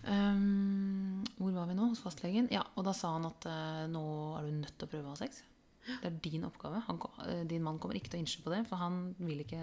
Um, 0.03 1.23
hvor 1.39 1.53
var 1.55 1.69
vi 1.69 1.75
nå? 1.77 1.85
Hos 1.93 2.01
fastlegen? 2.03 2.49
Ja, 2.51 2.65
Og 2.75 2.83
da 2.83 2.91
sa 2.97 3.13
han 3.15 3.23
at 3.29 3.45
uh, 3.47 3.85
nå 3.87 4.03
er 4.35 4.49
du 4.49 4.57
nødt 4.59 4.75
til 4.75 4.89
å 4.89 4.91
prøve 4.91 5.07
å 5.07 5.13
ha 5.15 5.19
sex. 5.23 5.39
Det 5.87 6.07
er 6.09 6.17
din 6.23 6.43
oppgave. 6.47 6.79
Han, 6.87 6.99
eh, 7.27 7.41
din 7.47 7.63
mann 7.63 7.75
kommer 7.79 7.95
ikke 7.99 8.11
til 8.13 8.19
å 8.21 8.23
innse 8.23 8.39
på 8.43 8.51
det, 8.53 8.61
for 8.69 8.79
han 8.79 9.01
vil 9.19 9.41
ikke 9.43 9.59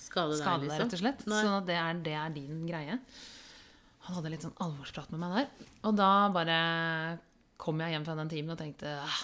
Skade 0.00 0.32
deg, 0.36 0.40
skade 0.40 0.64
deg, 0.64 0.70
rett 0.72 0.86
og 0.86 0.94
liksom? 0.94 1.00
slett. 1.02 1.24
Nei. 1.28 1.40
Sånn 1.44 1.56
at 1.58 1.66
det 1.68 1.76
er, 1.76 1.98
det 2.06 2.14
er 2.16 2.32
din 2.36 2.62
greie. 2.68 2.94
Han 4.10 4.16
hadde 4.18 4.30
litt 4.32 4.42
sånn 4.42 4.56
alvorsprat 4.58 5.12
med 5.14 5.20
meg 5.22 5.34
der. 5.36 5.66
Og 5.86 5.94
da 5.94 6.10
bare 6.34 6.54
kom 7.62 7.78
jeg 7.78 7.94
hjem 7.94 8.06
fra 8.08 8.16
den 8.18 8.30
timen 8.32 8.56
og 8.56 8.58
tenkte 8.58 8.96
ah, 8.98 9.18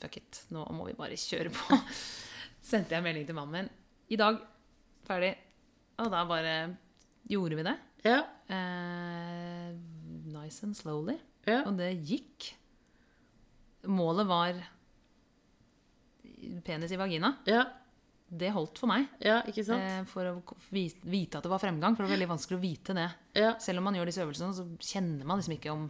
fuck 0.00 0.16
it, 0.18 0.40
nå 0.50 0.64
må 0.74 0.88
vi 0.88 0.96
bare 0.98 1.14
kjøre 1.14 1.52
på. 1.54 1.78
Sendte 2.70 2.96
jeg 2.96 3.04
melding 3.04 3.28
til 3.28 3.38
mannen 3.38 3.54
min. 3.54 3.68
I 4.10 4.18
dag. 4.18 4.40
Ferdig. 5.06 5.30
Og 6.02 6.10
da 6.10 6.24
bare 6.26 6.56
gjorde 7.30 7.60
vi 7.60 7.66
det. 7.68 7.76
Ja. 8.08 8.18
Eh, 8.50 9.70
nice 10.34 10.66
and 10.66 10.74
slowly. 10.74 11.14
Ja. 11.46 11.62
Og 11.68 11.78
det 11.78 11.92
gikk. 12.02 12.50
Målet 13.86 14.26
var 14.26 14.58
penis 16.66 16.90
i 16.90 16.98
vagina. 16.98 17.36
Ja. 17.46 17.68
Det 18.28 18.50
holdt 18.52 18.80
for 18.82 18.90
meg. 18.90 19.06
ja? 19.72 19.80
Eh, 19.80 20.02
for 20.08 20.28
å 20.28 20.34
vite 20.70 21.38
at 21.38 21.46
det 21.46 21.52
var 21.52 21.62
fremgang. 21.62 21.96
For 21.96 22.04
det 22.04 22.10
var 22.10 22.16
veldig 22.18 22.32
vanskelig 22.34 22.58
å 22.58 22.62
vite 22.62 22.96
det. 22.98 23.08
Ja. 23.38 23.54
Selv 23.62 23.80
om 23.80 23.88
man 23.88 23.96
gjør 23.96 24.10
disse 24.10 24.24
øvelsene, 24.24 24.56
så 24.56 24.66
kjenner 24.84 25.24
man 25.28 25.40
liksom 25.40 25.56
ikke 25.56 25.72
om 25.72 25.88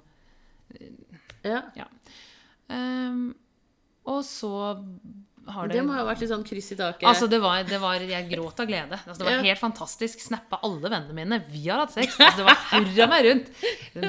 ja. 1.43 1.63
Ja. 1.79 1.87
Um, 2.69 3.31
og 4.09 4.25
så 4.25 4.51
har 5.47 5.69
det 5.69 5.77
Det 5.79 5.85
må 5.87 5.93
ha 5.95 6.05
vært 6.05 6.21
litt 6.21 6.31
sånn 6.31 6.45
kryss 6.45 6.73
i 6.73 6.77
taket. 6.77 7.05
Altså, 7.09 7.29
det 7.31 7.39
var, 7.41 7.63
det 7.65 7.79
var 7.81 7.95
Jeg 8.01 8.29
gråt 8.31 8.61
av 8.61 8.67
glede. 8.67 8.99
Altså, 9.07 9.19
det 9.19 9.27
var 9.29 9.33
Ja. 9.39 9.43
helt 9.43 9.61
fantastisk. 9.61 10.21
Snappa 10.21 10.59
alle 10.63 10.89
vennene 10.91 11.15
mine. 11.15 11.39
Vi 11.53 11.69
har 11.69 11.85
hatt 11.87 11.93
sex. 11.93 12.19
Altså, 12.19 12.37
det 12.43 12.45
var 12.49 12.59
hurra 12.73 13.07
meg 13.15 13.25
rundt. 13.29 13.49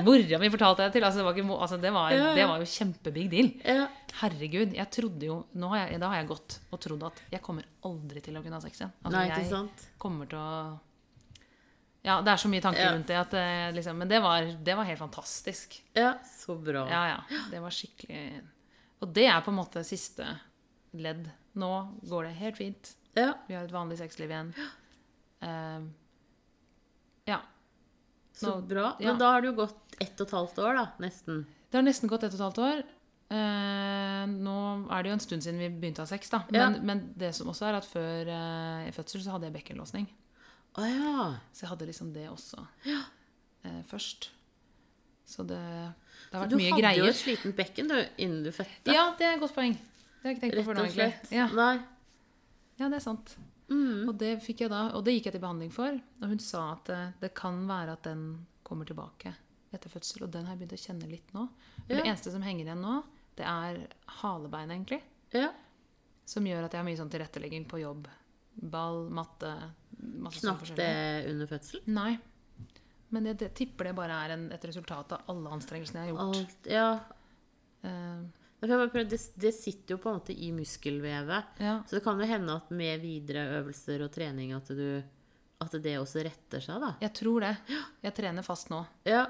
Mora 0.05 0.39
mi 0.39 0.49
fortalte 0.49 0.83
jeg 0.87 0.91
til. 0.97 1.03
Altså, 1.03 1.17
det 1.21 1.25
var, 1.29 1.33
ikke, 1.37 1.59
altså, 1.61 1.81
det 1.81 1.93
var, 1.93 2.11
Ja, 2.11 2.17
ja. 2.29 2.33
det 2.35 2.47
var 2.49 2.59
jo 2.59 2.65
kjempebig 2.65 3.29
deal. 3.29 3.51
ja. 3.65 3.87
Herregud, 4.19 4.73
jeg 4.73 4.89
trodde 4.91 5.21
jo 5.27 5.35
nå 5.55 5.67
har 5.69 5.87
jeg, 5.87 5.99
Da 6.01 6.07
har 6.09 6.15
jeg 6.23 6.27
gått 6.27 6.55
og 6.73 6.79
trodd 6.81 7.03
at 7.07 7.19
jeg 7.31 7.41
kommer 7.45 7.63
aldri 7.85 8.19
til 8.25 8.33
å 8.35 8.41
kunne 8.43 8.57
ha 8.57 8.59
sex 8.59 8.79
igjen. 8.81 8.91
Altså, 9.05 9.15
Nei, 9.15 9.25
ikke 9.29 9.49
jeg 9.49 9.69
kommer 10.01 10.27
til 10.27 10.39
å 10.39 10.79
Ja, 12.03 12.21
det 12.23 12.31
er 12.31 12.37
så 12.41 12.49
mye 12.49 12.61
tanker 12.63 12.79
Ja. 12.81 12.91
rundt 12.95 13.07
det 13.07 13.15
at 13.19 13.33
eh, 13.35 13.71
liksom, 13.75 13.97
Men 13.97 14.07
det 14.07 14.21
var, 14.23 14.41
det 14.63 14.75
var 14.75 14.83
helt 14.87 14.99
fantastisk. 14.99 15.81
Ja, 15.95 16.13
så 16.25 16.55
bra. 16.57 16.87
Ja, 16.89 17.01
ja. 17.07 17.39
Det 17.51 17.59
var 17.61 17.69
skikkelig 17.69 18.41
Og 19.01 19.13
det 19.13 19.25
er 19.27 19.41
på 19.41 19.51
en 19.53 19.59
måte 19.59 19.83
siste 19.85 20.25
ledd. 20.93 21.29
Nå 21.59 21.71
går 22.09 22.29
det 22.29 22.35
helt 22.39 22.59
fint. 22.59 22.93
Ja, 23.17 23.33
Vi 23.47 23.55
har 23.57 23.65
et 23.65 23.73
vanlig 23.73 23.97
sexliv 23.99 24.31
igjen. 24.31 24.53
Uh, 25.43 25.89
ja. 27.29 27.39
så 28.35 28.59
bra. 28.61 28.61
bra. 28.61 28.93
ja. 29.03 29.15
Da 29.19 29.33
har 29.33 29.41
det 29.41 29.51
jo 29.51 29.57
gått 29.61 29.97
ett 29.99 30.21
og 30.21 30.27
et 30.27 30.37
halvt 30.37 30.61
år, 30.63 30.79
da. 30.79 30.85
Nesten. 31.03 31.43
Det 31.69 31.79
har 31.79 31.85
nesten 31.85 32.11
gått 32.11 32.23
ett 32.23 32.33
og 32.33 32.39
et 32.39 32.45
halvt 32.47 32.63
år. 32.65 32.85
Uh, 33.29 34.25
nå 34.29 34.55
er 34.89 35.03
det 35.03 35.11
jo 35.11 35.17
en 35.17 35.21
stund 35.21 35.45
siden 35.45 35.61
vi 35.61 35.69
begynte 35.69 36.01
å 36.01 36.07
ha 36.07 36.09
sex, 36.09 36.31
da. 36.31 36.41
Ja. 36.53 36.69
Men, 36.69 36.79
men 36.85 37.03
det 37.19 37.33
som 37.37 37.51
også 37.51 37.69
er 37.69 37.77
at 37.81 37.89
før 37.89 38.31
uh, 38.31 38.87
i 38.87 38.95
fødsel 38.95 39.25
så 39.25 39.35
hadde 39.35 39.49
jeg 39.49 39.57
bekkenlåsning. 39.59 40.09
Oh, 40.77 40.85
ja. 40.85 41.29
Så 41.53 41.65
jeg 41.65 41.71
hadde 41.71 41.87
liksom 41.89 42.11
det 42.13 42.27
også 42.29 42.61
eh, 42.85 43.81
først. 43.89 44.29
Så 45.29 45.45
det, 45.45 45.59
det 46.31 46.39
har 46.39 46.53
mye 46.53 46.73
greier 46.73 46.79
du 46.79 46.85
hadde 46.85 47.07
jo 47.07 47.13
et 47.13 47.19
sliten 47.19 47.55
bekken 47.57 47.89
du, 47.89 47.97
innen 48.21 48.43
du 48.45 48.51
fødte. 48.53 48.93
Ja, 48.93 49.09
det 49.17 49.27
er 49.27 49.37
et 49.37 49.43
godt 49.43 49.55
poeng. 49.57 49.75
Det 50.19 50.25
har 50.25 50.33
jeg 50.33 50.37
ikke 50.37 50.45
tenkt 50.47 50.59
på 50.59 50.67
før 50.67 50.79
nå, 50.79 50.85
egentlig. 50.89 51.11
Ja. 51.31 51.47
Ja, 52.79 52.87
det 52.87 52.97
er 52.99 53.03
sant. 53.03 53.35
Mm. 53.69 54.09
Og 54.09 54.15
det 54.17 54.33
da, 54.71 54.81
og 54.97 55.03
det 55.05 55.13
gikk 55.15 55.29
jeg 55.29 55.37
til 55.37 55.43
behandling 55.43 55.71
for. 55.71 55.99
Og 56.19 56.33
hun 56.33 56.41
sa 56.43 56.63
at 56.73 56.89
det, 56.89 56.99
det 57.21 57.31
kan 57.37 57.61
være 57.69 57.95
at 57.95 58.07
den 58.09 58.23
kommer 58.67 58.87
tilbake 58.89 59.33
etter 59.71 59.91
fødsel. 59.91 60.25
Og 60.25 60.33
den 60.33 60.47
har 60.47 60.55
jeg 60.55 60.63
begynt 60.63 60.77
å 60.77 60.83
kjenne 60.83 61.09
litt 61.09 61.33
nå. 61.35 61.45
Ja. 61.85 61.95
Det 61.95 62.03
eneste 62.03 62.33
som 62.33 62.43
henger 62.45 62.67
igjen 62.67 62.83
nå, 62.83 62.99
det 63.39 63.45
er 63.47 63.83
halebein, 64.19 64.73
egentlig. 64.73 64.99
Ja. 65.35 65.51
Som 66.27 66.47
gjør 66.49 66.65
at 66.65 66.73
jeg 66.75 66.81
har 66.81 66.87
mye 66.87 66.99
sånn 66.99 67.11
tilrettelegging 67.13 67.67
på 67.69 67.81
jobb. 67.83 68.09
Ball, 68.59 69.05
matte 69.13 69.53
Knakk 69.99 70.69
det 70.77 71.25
under 71.27 71.47
fødsel? 71.49 71.81
Nei. 71.91 72.13
Men 73.11 73.25
jeg 73.27 73.39
det, 73.41 73.49
tipper 73.57 73.89
det 73.89 73.95
bare 73.97 74.17
er 74.25 74.35
en, 74.35 74.45
et 74.53 74.65
resultat 74.69 75.15
av 75.17 75.31
alle 75.31 75.51
anstrengelsene 75.57 76.05
jeg 76.05 76.11
har 76.11 76.13
gjort. 76.13 76.37
Alt, 76.39 76.69
ja. 76.71 76.89
Eh, 77.89 78.38
Det, 78.61 79.19
det 79.39 79.51
sitter 79.55 79.95
jo 79.95 79.97
på 80.03 80.09
en 80.11 80.17
måte 80.19 80.33
i 80.35 80.51
muskelvevet. 80.51 81.43
ja. 81.59 81.77
Så 81.87 81.95
det 81.95 82.03
kan 82.03 82.19
jo 82.19 82.25
hende 82.27 82.55
at 82.59 82.69
med 82.75 82.99
videre 83.01 83.45
øvelser 83.61 84.03
og 84.03 84.11
trening 84.11 84.51
at, 84.53 84.67
du, 84.67 85.01
at 85.61 85.71
det 85.81 85.95
også 85.99 86.23
retter 86.27 86.59
seg, 86.59 86.81
da. 86.81 86.93
Jeg 87.01 87.13
tror 87.13 87.39
det. 87.47 87.53
Jeg 88.03 88.13
trener 88.19 88.43
fast 88.43 88.69
nå. 88.69 88.85
Ja, 89.07 89.27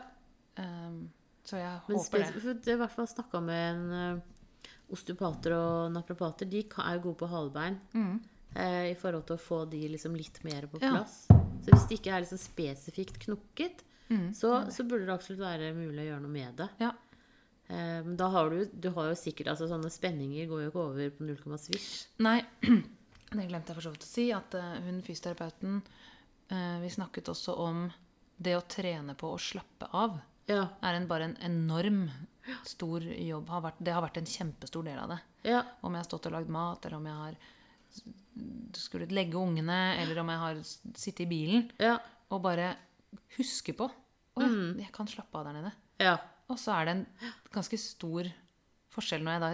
Um, 0.59 1.05
så 1.47 1.55
jeg 1.55 1.77
men 1.87 1.95
håper 1.95 2.19
det. 2.19 2.53
det 2.65 2.67
er 2.73 2.75
i 2.75 2.79
hvert 2.81 2.91
fall 2.91 3.07
snakka 3.07 3.39
med 3.39 3.61
en 3.77 4.17
uh, 4.17 4.73
osteopater 4.91 5.53
og 5.55 5.91
naprapater. 5.93 6.49
De 6.51 6.65
er 6.65 6.97
jo 6.97 7.03
gode 7.05 7.19
på 7.21 7.29
halebein. 7.31 7.77
Mm. 7.93 8.17
Uh, 8.57 8.89
I 8.91 8.95
forhold 8.99 9.23
til 9.29 9.37
å 9.37 9.39
få 9.39 9.59
de 9.71 9.79
liksom 9.93 10.17
litt 10.19 10.41
mer 10.43 10.67
på 10.67 10.81
Ja. 10.83 10.97
plass. 10.97 11.27
Så 11.29 11.71
hvis 11.71 11.85
det 11.87 11.99
ikke 12.01 12.11
er 12.17 12.25
liksom 12.25 12.41
spesifikt 12.41 13.19
knukket, 13.23 13.85
Mm. 14.09 14.33
så, 14.33 14.65
så 14.73 14.81
burde 14.83 15.05
det 15.05 15.13
absolutt 15.13 15.39
være 15.45 15.67
mulig 15.77 16.01
å 16.01 16.07
gjøre 16.09 16.21
noe 16.23 16.31
med 16.33 16.55
det. 16.57 16.67
Ja. 16.81 16.91
Men 17.69 18.15
da 18.17 18.27
har 18.34 18.49
du, 18.49 18.63
du 18.73 18.89
har 18.95 19.12
jo 19.12 19.17
sikkert 19.19 19.51
altså 19.51 19.67
Sånne 19.69 19.91
spenninger 19.93 20.47
går 20.49 20.63
jo 20.63 20.69
ikke 20.71 20.86
over 20.88 21.12
på 21.13 21.25
null 21.27 21.38
komma 21.41 21.60
svisj. 21.62 22.08
Nei, 22.25 22.39
det 23.36 23.45
glemte 23.45 23.71
jeg 23.71 23.77
for 23.77 23.86
så 23.86 23.91
vidt 23.93 24.08
å 24.08 24.10
si. 24.10 24.25
At 24.34 24.58
eh, 24.58 24.79
hun 24.88 25.03
fysioterapeuten 25.05 25.77
eh, 26.49 26.79
Vi 26.82 26.89
snakket 26.95 27.29
også 27.29 27.53
om 27.62 27.86
det 28.39 28.55
å 28.58 28.65
trene 28.65 29.13
på 29.19 29.34
å 29.36 29.41
slappe 29.41 29.91
av. 29.93 30.17
Ja. 30.49 30.63
er 30.82 30.97
en, 30.97 31.05
bare 31.05 31.27
en 31.29 31.38
enorm 31.45 32.08
stor 32.65 33.03
jobb. 33.05 33.49
Har 33.53 33.62
vært, 33.67 33.82
det 33.86 33.93
har 33.93 34.01
vært 34.01 34.17
en 34.21 34.29
kjempestor 34.29 34.88
del 34.88 34.97
av 34.97 35.13
det. 35.13 35.19
Ja. 35.51 35.62
Om 35.86 35.93
jeg 35.93 36.01
har 36.01 36.10
stått 36.10 36.29
og 36.32 36.34
lagd 36.34 36.49
mat, 36.53 36.86
eller 36.88 36.97
om 36.97 37.10
jeg 37.10 37.19
har 37.19 37.38
skulle 38.77 39.10
legge 39.12 39.38
ungene, 39.38 39.77
eller 39.99 40.21
om 40.21 40.29
jeg 40.32 40.41
har 40.43 40.60
sittet 40.63 41.25
i 41.25 41.29
bilen. 41.29 41.69
Ja. 41.82 41.97
Og 42.34 42.41
bare 42.45 42.73
huske 43.38 43.73
på 43.77 43.88
Å 43.89 44.43
ja, 44.45 44.49
jeg 44.86 44.91
kan 44.95 45.10
slappe 45.10 45.39
av 45.39 45.49
der 45.49 45.58
nede. 45.60 45.71
ja. 46.01 46.17
Og 46.49 46.59
så 46.59 46.73
er 46.75 46.88
det 46.88 46.95
en 46.97 47.03
ganske 47.53 47.77
stor 47.81 48.29
forskjell 48.93 49.25
når 49.25 49.35
jeg 49.35 49.43
da 49.43 49.49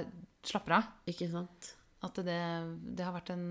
slapper 0.48 0.78
av. 0.78 0.92
Ikke 1.12 1.28
sant? 1.32 1.72
At 2.06 2.20
det, 2.24 2.42
det 2.96 3.06
har 3.06 3.16
vært 3.16 3.32
en 3.34 3.46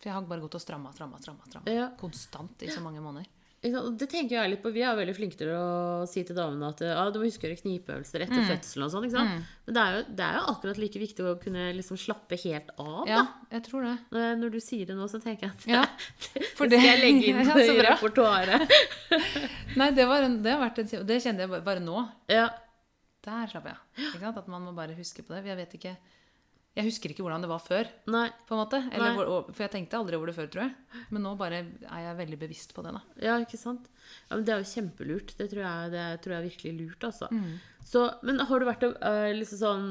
For 0.00 0.10
jeg 0.10 0.16
har 0.16 0.26
bare 0.26 0.42
gått 0.42 0.56
og 0.58 0.64
stramma, 0.64 0.90
stramma, 0.96 1.20
stramma. 1.22 1.46
stramma. 1.48 1.72
Ja. 1.72 1.90
Konstant 2.00 2.64
i 2.64 2.70
så 2.72 2.82
mange 2.84 3.02
måneder. 3.04 3.28
Det 3.62 4.08
tenker 4.10 4.34
jeg 4.40 4.50
litt 4.50 4.62
på. 4.64 4.72
Vi 4.74 4.82
er 4.82 4.96
veldig 4.98 5.12
flinke 5.14 5.36
til 5.38 5.52
å 5.54 6.02
si 6.10 6.24
til 6.26 6.34
damene 6.34 6.72
at 6.72 6.80
ah, 6.82 7.10
du 7.14 7.20
må 7.20 7.28
huske 7.28 7.46
å 7.46 7.50
gjøre 7.50 7.60
knipeøvelser 7.60 8.24
Mm. 8.24 8.24
etter 8.26 8.48
fødselen 8.48 8.84
og 8.88 8.90
sånn. 8.90 9.04
ikke 9.06 9.14
sant? 9.20 9.44
Men 9.68 9.76
det 9.76 9.82
er, 9.84 9.92
jo, 9.94 10.00
det 10.18 10.24
er 10.26 10.34
jo 10.40 10.42
akkurat 10.50 10.80
like 10.82 10.98
viktig 11.02 11.22
å 11.30 11.34
kunne 11.38 11.66
liksom 11.78 12.00
slappe 12.02 12.38
helt 12.42 12.72
av, 12.82 13.04
Ja, 13.06 13.20
da. 13.22 13.46
jeg 13.54 13.62
tror 13.68 13.86
det. 13.86 13.92
Når, 14.10 14.34
når 14.40 14.50
du 14.50 14.58
sier 14.60 14.86
det 14.90 14.96
nå, 14.98 15.06
så 15.12 15.20
tenker 15.22 15.46
jeg 15.46 15.54
at 15.54 15.68
Ja, 15.70 15.84
det, 16.34 16.42
for 16.58 16.66
skal 16.66 16.88
jeg 16.88 17.02
legge 17.04 17.30
inn 17.30 17.38
Ja, 17.52 17.54
i 17.62 17.78
repertoaret. 17.86 18.74
Nei, 19.78 19.90
det, 19.94 20.08
var 20.10 20.26
en, 20.26 20.40
det 20.42 20.56
har 20.56 20.60
vært 20.64 20.82
en 20.82 20.90
Og 21.00 21.06
Det 21.06 21.20
kjenner 21.22 21.46
jeg 21.46 21.52
bare, 21.54 21.66
bare 21.70 21.84
nå. 21.86 22.02
Ja. 22.34 22.48
Der 23.22 23.46
slapp 23.46 23.70
jeg. 23.70 23.78
av. 24.26 24.36
At 24.42 24.48
man 24.50 24.66
må 24.66 24.72
bare 24.74 24.98
huske 24.98 25.22
på 25.22 25.36
det. 25.38 25.44
Jeg 25.46 25.60
vet 25.62 25.78
ikke 25.78 25.94
Jeg 26.72 26.86
husker 26.86 27.12
ikke 27.12 27.20
hvordan 27.20 27.42
det 27.44 27.50
var 27.50 27.60
før, 27.60 27.88
Nei. 28.08 28.30
på 28.48 28.54
en 28.56 28.60
måte. 28.62 28.78
Eller, 28.96 29.18
for 29.52 29.60
jeg 29.60 29.72
tenkte 29.74 29.98
aldri 29.98 30.16
over 30.16 30.30
det 30.30 30.34
før, 30.38 30.46
tror 30.54 30.62
jeg. 30.64 31.00
Men 31.12 31.22
nå 31.26 31.32
bare 31.36 31.58
er 31.84 32.04
jeg 32.06 32.16
veldig 32.22 32.38
bevisst 32.40 32.72
på 32.72 32.80
det, 32.86 32.94
da. 32.96 33.02
Ja, 33.20 33.34
ikke 33.44 33.58
sant? 33.60 33.90
Ja, 34.30 34.38
men 34.38 34.46
Det 34.48 34.54
er 34.54 34.62
jo 34.62 34.70
kjempelurt. 34.70 35.34
Det 35.36 35.50
tror 35.52 35.60
jeg, 35.66 35.90
det 35.92 36.06
tror 36.24 36.32
jeg 36.32 36.40
er 36.40 36.48
virkelig 36.48 36.72
lurt, 36.78 37.04
altså. 37.10 37.28
Mm. 37.28 37.58
Så, 37.84 38.06
men 38.24 38.40
har 38.48 38.58
du 38.62 38.64
vært 38.70 38.86
øh, 38.88 39.32
liksom 39.36 39.58
sånn 39.60 39.84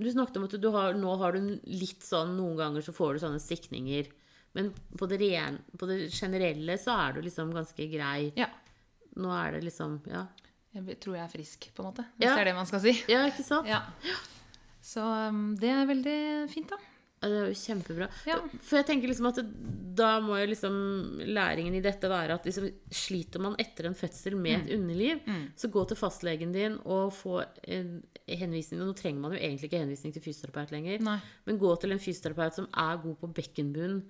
Du 0.00 0.08
snakket 0.10 0.38
om 0.40 0.48
at 0.48 0.56
du 0.64 0.68
har, 0.74 0.94
nå 0.98 1.14
har 1.20 1.36
du 1.36 1.60
litt 1.68 2.02
sånn 2.02 2.30
Noen 2.38 2.56
ganger 2.56 2.82
så 2.82 2.94
får 2.96 3.14
du 3.14 3.22
sånne 3.26 3.38
stikninger. 3.44 4.08
Men 4.56 4.72
på 4.98 5.06
det, 5.06 5.20
ren, 5.22 5.60
på 5.78 5.86
det 5.86 6.08
generelle 6.10 6.74
så 6.80 6.96
er 7.04 7.12
du 7.14 7.22
liksom 7.22 7.52
ganske 7.54 7.86
grei. 7.92 8.32
Ja. 8.40 8.48
Nå 9.20 9.30
er 9.36 9.52
det 9.58 9.62
liksom 9.68 10.00
Ja, 10.10 10.24
Jeg 10.74 10.98
tror 10.98 11.20
jeg 11.20 11.24
er 11.28 11.32
frisk, 11.36 11.70
på 11.76 11.84
en 11.84 11.90
måte. 11.92 12.08
Hvis 12.18 12.26
Ja. 12.26 12.34
det 12.34 12.40
er 12.42 12.50
det 12.50 12.58
man 12.58 12.66
skal 12.66 12.80
si. 12.82 12.96
ja 13.06 13.22
ikke 13.30 13.46
sant? 13.46 13.70
Ja. 13.70 13.84
Så 14.82 15.02
um, 15.28 15.54
det 15.60 15.68
er 15.68 15.86
veldig 15.90 16.18
fint, 16.52 16.70
da. 16.72 16.78
Ja, 17.20 17.28
Det 17.28 17.36
er 17.36 17.48
jo 17.50 17.56
kjempebra. 17.60 18.06
Ja. 18.24 18.36
For 18.64 18.78
jeg 18.78 18.86
tenker 18.88 19.10
liksom 19.10 19.26
at 19.28 19.40
da 20.00 20.14
må 20.24 20.38
jo 20.40 20.46
liksom 20.48 20.76
læringen 21.28 21.74
i 21.76 21.82
dette 21.84 22.08
være 22.08 22.38
at 22.38 22.46
liksom, 22.48 22.70
sliter 22.88 23.42
man 23.44 23.58
etter 23.60 23.90
en 23.90 23.96
fødsel 23.98 24.38
med 24.40 24.56
Mm. 24.56 24.62
et 24.64 24.72
underliv, 24.78 25.20
så 25.60 25.68
gå 25.68 25.82
til 25.90 25.98
fastlegen 26.00 26.52
din 26.54 26.78
og 26.86 27.12
få 27.12 27.42
en 27.68 28.02
henvisning. 28.26 28.80
Og 28.80 28.88
nå 28.88 28.96
trenger 28.96 29.20
man 29.20 29.32
jo 29.36 29.38
egentlig 29.42 29.68
ikke 29.68 29.82
henvisning 29.82 30.14
til 30.16 30.22
fysioterapeut 30.24 30.72
lenger, 30.72 30.98
Nei. 31.04 31.18
men 31.44 31.58
gå 31.60 31.74
til 31.80 31.92
en 31.92 32.00
fysioterapeut 32.00 32.54
som 32.56 32.68
er 32.72 32.96
god 33.04 33.18
på 33.20 33.34
bekkenbunn. 33.36 34.00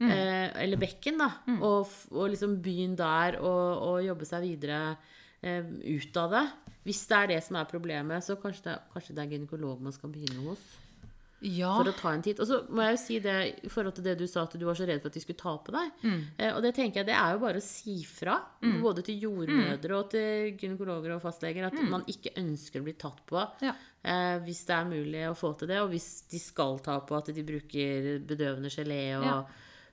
Mm. 0.00 0.10
Eh, 0.10 0.50
eller 0.64 0.76
bekken, 0.76 1.16
da. 1.22 1.30
Og, 1.60 1.86
f- 1.86 2.10
og 2.12 2.26
liksom 2.34 2.58
begynn 2.60 2.96
der 2.98 3.38
og, 3.40 3.78
og 3.86 4.02
jobbe 4.04 4.26
seg 4.28 4.42
videre 4.42 4.96
eh, 5.40 5.62
ut 5.62 6.16
av 6.20 6.34
det. 6.34 6.42
Hvis 6.86 7.02
det 7.10 7.16
er 7.18 7.26
det 7.34 7.42
som 7.44 7.56
er 7.58 7.66
problemet, 7.68 8.22
så 8.22 8.36
kanskje 8.38 8.68
det, 8.70 8.78
kanskje 8.94 9.14
det 9.18 9.24
er 9.26 9.32
gynekolog 9.36 9.80
man 9.82 9.92
skal 9.96 10.12
begynne 10.14 10.44
hos 10.46 10.62
Ja. 11.42 11.74
for 11.76 11.84
å 11.90 11.92
ta 11.98 12.12
en 12.14 12.22
titt. 12.24 12.38
Og 12.40 12.46
så 12.48 12.62
må 12.72 12.80
jeg 12.86 12.94
jo 12.96 13.00
si 13.02 13.18
det 13.20 13.34
i 13.66 13.68
forhold 13.68 13.94
til 13.98 14.04
det 14.06 14.14
du 14.18 14.26
sa, 14.26 14.44
at 14.46 14.54
du 14.56 14.64
var 14.64 14.74
så 14.78 14.86
redd 14.88 15.02
for 15.02 15.10
at 15.10 15.18
de 15.18 15.20
skulle 15.20 15.36
ta 15.42 15.52
på 15.58 15.74
deg. 15.74 15.90
Mm. 16.06 16.22
Eh, 16.38 16.52
og 16.56 16.62
det 16.64 16.72
tenker 16.78 17.02
jeg, 17.02 17.06
det 17.10 17.16
er 17.18 17.34
jo 17.34 17.42
bare 17.42 17.60
å 17.60 17.66
si 17.66 17.96
fra, 18.08 18.38
både 18.82 19.02
til 19.04 19.20
jordmødre 19.26 19.98
og 19.98 20.08
til 20.14 20.56
gynekologer 20.56 21.12
og 21.16 21.20
fastleger, 21.26 21.66
at 21.68 21.76
man 21.90 22.06
ikke 22.08 22.32
ønsker 22.40 22.80
å 22.80 22.86
bli 22.88 22.94
tatt 22.96 23.20
på. 23.28 23.36
Mm. 23.36 23.66
Ja. 23.68 23.74
Eh, 24.06 24.38
hvis 24.46 24.64
det 24.66 24.74
er 24.78 24.88
mulig 24.88 25.26
å 25.28 25.36
få 25.36 25.52
til 25.58 25.68
det, 25.68 25.80
og 25.82 25.90
hvis 25.92 26.08
de 26.30 26.38
skal 26.40 26.78
ta 26.78 27.00
på 27.04 27.18
at 27.18 27.26
de 27.34 27.42
bruker 27.42 28.20
bedøvende 28.26 28.70
gelé 28.72 29.02
og 29.18 29.24
Ja. 29.26 29.44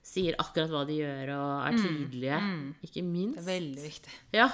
sier 0.04 0.34
akkurat 0.38 0.70
hva 0.70 0.86
de 0.86 0.98
gjør 1.00 1.34
og 1.34 1.66
er 1.66 1.78
tydelige. 1.80 2.40
Ikke 2.84 3.02
minst. 3.04 3.36
Det 3.40 3.44
er 3.44 3.60
veldig 3.60 3.84
viktig. 3.84 4.12
Ja. 4.32 4.48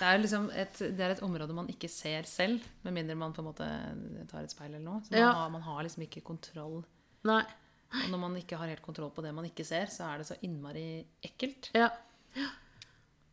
Det 0.00 0.08
er 0.08 0.20
liksom 0.22 0.46
et, 0.56 0.78
det 0.96 1.04
er 1.04 1.12
et 1.14 1.22
område 1.26 1.52
man 1.56 1.66
ikke 1.68 1.88
ser 1.92 2.24
selv, 2.28 2.62
med 2.86 2.94
mindre 2.96 3.16
man 3.20 3.34
på 3.36 3.42
en 3.42 3.48
måte 3.50 3.66
tar 4.30 4.46
et 4.46 4.52
speil 4.54 4.70
eller 4.72 4.86
noe. 4.86 5.02
Så 5.04 5.12
man, 5.12 5.20
Ja. 5.20 5.32
har, 5.36 5.50
man 5.52 5.62
har 5.66 5.82
liksom 5.84 6.06
ikke 6.06 6.22
kontroll. 6.24 6.80
Nei. 7.28 7.42
Og 7.90 8.08
når 8.12 8.20
man 8.22 8.36
ikke 8.38 8.56
har 8.56 8.70
helt 8.70 8.82
kontroll 8.86 9.10
på 9.12 9.22
det 9.26 9.34
man 9.34 9.44
ikke 9.48 9.64
ser, 9.66 9.90
så 9.92 10.06
er 10.08 10.18
det 10.22 10.26
så 10.30 10.36
innmari 10.46 11.04
ekkelt. 11.26 11.68
Ja. 11.76 11.90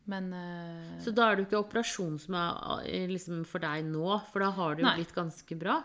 Men 0.08 0.30
uh, 0.32 0.96
Så 1.04 1.12
da 1.14 1.26
er 1.30 1.36
det 1.36 1.44
jo 1.44 1.48
ikke 1.50 1.60
operasjon 1.66 2.16
som 2.22 2.36
er 2.38 2.86
eh, 2.88 3.04
liksom 3.10 3.42
for 3.48 3.60
deg 3.64 3.84
nå, 3.88 4.06
for 4.32 4.40
da 4.44 4.48
har 4.56 4.74
det 4.78 4.84
jo 4.84 4.88
Nei. 4.88 4.96
blitt 5.02 5.12
ganske 5.16 5.58
bra. 5.60 5.82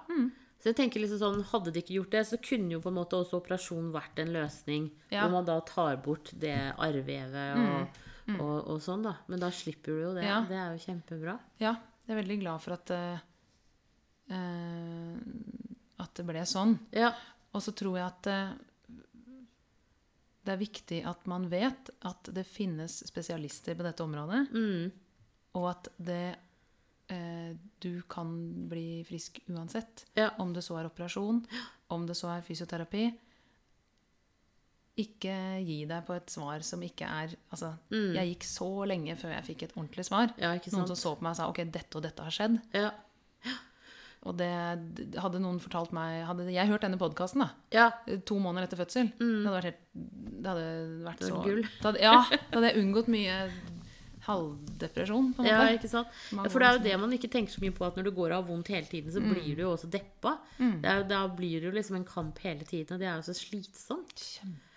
Så 0.64 0.72
jeg 0.72 0.78
tenker 0.80 1.04
liksom 1.04 1.20
sånn, 1.20 1.42
Hadde 1.50 1.74
de 1.76 1.82
ikke 1.84 1.98
gjort 1.98 2.14
det, 2.16 2.22
så 2.30 2.38
kunne 2.40 2.72
jo 2.72 2.80
på 2.80 2.88
en 2.92 2.96
måte 3.02 3.18
også 3.20 3.42
operasjon 3.42 3.90
vært 3.92 4.22
en 4.24 4.32
løsning. 4.32 4.86
Ja. 5.12 5.26
Hvor 5.26 5.34
man 5.36 5.48
da 5.50 5.58
tar 5.68 5.98
bort 6.06 6.32
det 6.40 6.56
arrvevet 6.80 7.60
og, 7.60 8.00
og, 8.40 8.58
og 8.72 8.82
sånn, 8.82 9.04
da. 9.04 9.16
Men 9.28 9.40
da 9.42 9.50
slipper 9.52 9.92
du 9.98 10.02
jo 10.06 10.12
det. 10.16 10.24
Ja. 10.28 10.42
Det 10.48 10.56
er 10.58 10.74
jo 10.76 10.84
kjempebra. 10.86 11.38
ja, 11.60 11.74
jeg 12.08 12.14
er 12.16 12.20
veldig 12.22 12.38
glad 12.42 12.62
for 12.64 12.76
at 12.76 12.92
eh, 12.96 13.20
At 16.04 16.14
det 16.18 16.26
ble 16.28 16.44
sånn. 16.48 16.78
Ja. 16.96 17.12
Og 17.54 17.62
så 17.64 17.72
tror 17.78 17.98
jeg 18.00 18.08
at 18.08 18.30
uh, 18.32 18.54
det 20.44 20.52
er 20.56 20.60
viktig 20.60 21.00
at 21.08 21.28
man 21.32 21.46
vet 21.52 21.92
at 22.10 22.28
det 22.36 22.44
finnes 22.50 22.98
spesialister 23.08 23.78
på 23.80 23.86
dette 23.86 24.04
området, 24.04 24.48
Mm. 24.52 24.92
og 25.60 25.70
at 25.76 25.92
det 25.98 26.26
Du 27.84 28.02
kan 28.10 28.30
bli 28.72 29.04
frisk 29.06 29.38
uansett. 29.52 30.06
Ja. 30.18 30.32
Om 30.42 30.54
det 30.56 30.64
så 30.66 30.80
er 30.80 30.88
operasjon, 30.88 31.44
om 31.94 32.06
det 32.08 32.16
så 32.18 32.32
er 32.34 32.42
fysioterapi. 32.42 33.04
Ikke 35.02 35.36
gi 35.66 35.80
deg 35.90 36.04
på 36.06 36.14
et 36.14 36.30
svar 36.30 36.62
som 36.62 36.82
ikke 36.86 37.08
er 37.10 37.32
Altså, 37.50 37.72
jeg 37.90 38.36
gikk 38.36 38.46
så 38.46 38.68
lenge 38.86 39.16
før 39.18 39.34
jeg 39.34 39.48
fikk 39.48 39.64
et 39.66 39.74
ordentlig 39.74 40.06
svar. 40.06 40.30
Mm. 40.36 40.44
Ja, 40.44 40.54
Noen 40.76 40.92
som 40.92 41.00
så 41.00 41.16
på 41.18 41.26
meg 41.26 41.34
og 41.34 41.40
sa 41.40 41.50
ok, 41.50 41.64
dette 41.74 41.98
og 41.98 42.06
dette 42.06 42.28
har 42.28 42.36
skjedd. 42.36 42.60
Ja. 42.78 42.92
Og 44.24 44.38
det 44.40 44.50
hadde 45.20 45.42
noen 45.44 45.60
fortalt 45.60 45.92
meg 45.96 46.22
Hadde 46.24 46.46
jeg 46.54 46.70
hørt 46.70 46.86
denne 46.86 47.00
podkasten, 47.02 47.44
ja. 47.76 47.90
to 48.24 48.38
måneder 48.40 48.70
etter 48.70 48.80
fødsel 48.80 49.10
Det 49.20 49.44
hadde 49.44 49.56
vært 49.58 49.68
helt 49.68 49.82
Det 49.98 50.52
hadde 50.54 50.68
vært 51.10 51.24
Det 51.24 51.32
så 51.32 51.42
gull. 51.44 51.64
Hadde, 51.84 52.04
ja, 52.06 52.14
da 52.32 52.54
hadde 52.56 52.70
jeg 52.70 52.84
unngått 52.86 53.12
mye 53.12 53.40
halvdepresjon, 54.24 55.34
på 55.36 55.44
en 55.44 55.48
måte. 55.50 55.52
Ja, 55.52 55.76
ikke 55.76 55.90
sant? 55.92 56.12
Mange 56.32 56.52
For 56.54 56.64
det 56.64 56.68
er 56.70 56.78
jo 56.78 56.84
det 56.86 57.00
man 57.02 57.12
ikke 57.18 57.30
tenker 57.32 57.52
så 57.52 57.60
mye 57.60 57.74
på, 57.76 57.84
at 57.84 57.98
når 58.00 58.06
du 58.08 58.12
går 58.16 58.32
har 58.32 58.46
vondt 58.48 58.70
hele 58.72 58.88
tiden, 58.88 59.12
så 59.12 59.20
blir 59.20 59.50
du 59.58 59.66
jo 59.66 59.74
også 59.74 59.90
deppa. 59.92 60.38
Er, 60.64 61.04
da 61.10 61.26
blir 61.28 61.60
det 61.60 61.68
jo 61.68 61.74
liksom 61.76 61.98
en 62.00 62.08
kamp 62.08 62.40
hele 62.46 62.64
tiden, 62.64 62.96
og 62.96 63.04
det 63.04 63.10
er 63.10 63.18
jo 63.20 63.26
så 63.28 63.36
slitsomt. 63.36 64.16
Kjempeslitsomt. 64.16 64.73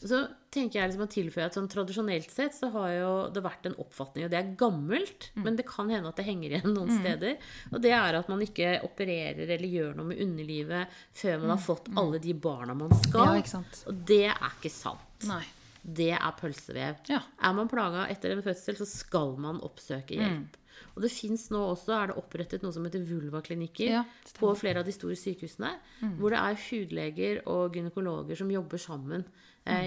Så 0.00 0.20
tenker 0.50 0.80
jeg 0.80 0.90
liksom 0.90 1.04
å 1.06 1.10
tilføye 1.10 1.44
at 1.46 1.54
sånn 1.54 1.68
tradisjonelt 1.70 2.30
sett 2.30 2.52
så 2.56 2.70
har 2.72 2.88
jo 2.94 3.10
det 3.34 3.42
vært 3.44 3.66
en 3.70 3.76
oppfatning, 3.82 4.24
og 4.26 4.30
det 4.30 4.38
er 4.40 4.54
gammelt, 4.56 5.30
Mm. 5.36 5.42
men 5.44 5.56
det 5.56 5.66
kan 5.66 5.88
hende 5.88 6.08
at 6.08 6.16
det 6.16 6.24
henger 6.26 6.50
igjen 6.58 6.74
noen 6.74 6.90
steder. 7.00 7.36
Og 7.72 7.80
det 7.80 7.92
er 7.92 8.14
at 8.18 8.28
man 8.28 8.40
ikke 8.40 8.82
opererer 8.82 9.48
eller 9.48 9.68
gjør 9.68 9.94
noe 9.96 10.06
med 10.10 10.20
underlivet 10.20 10.88
før 11.12 11.40
man 11.40 11.50
har 11.56 11.62
fått 11.64 11.88
alle 11.96 12.18
de 12.18 12.32
barna 12.34 12.74
man 12.74 12.90
skal. 13.02 13.40
Mm. 13.40 13.44
Ja. 13.44 13.64
Og 13.86 14.04
det 14.06 14.22
er 14.30 14.50
ikke 14.58 14.70
sant. 14.70 15.26
Nei. 15.28 15.44
Det 15.82 16.10
er 16.12 16.32
pølsevev. 16.36 16.96
Ja. 17.08 17.22
Er 17.42 17.52
man 17.56 17.68
plaga 17.68 18.06
etter 18.10 18.32
en 18.34 18.42
fødsel, 18.42 18.76
så 18.76 18.86
skal 18.86 19.36
man 19.38 19.60
oppsøke 19.64 20.12
Mm. 20.12 20.20
hjelp. 20.20 20.56
Og 20.96 21.02
det 21.02 21.10
fins 21.12 21.48
nå 21.50 21.58
også 21.74 21.92
er 21.92 22.06
det 22.08 22.16
opprettet 22.16 22.62
noe 22.62 22.72
som 22.72 22.84
heter 22.84 23.04
vulvaklinikker 23.04 23.88
Ja, 23.88 24.04
på 24.38 24.54
flere 24.56 24.78
av 24.80 24.84
de 24.86 24.92
store 24.92 25.14
sykehusene. 25.16 25.74
Hvor 26.18 26.30
det 26.30 26.38
er 26.38 26.54
hudleger 26.68 27.42
og 27.46 27.72
gynekologer 27.74 28.36
som 28.36 28.48
jobber 28.50 28.78
sammen 28.78 29.24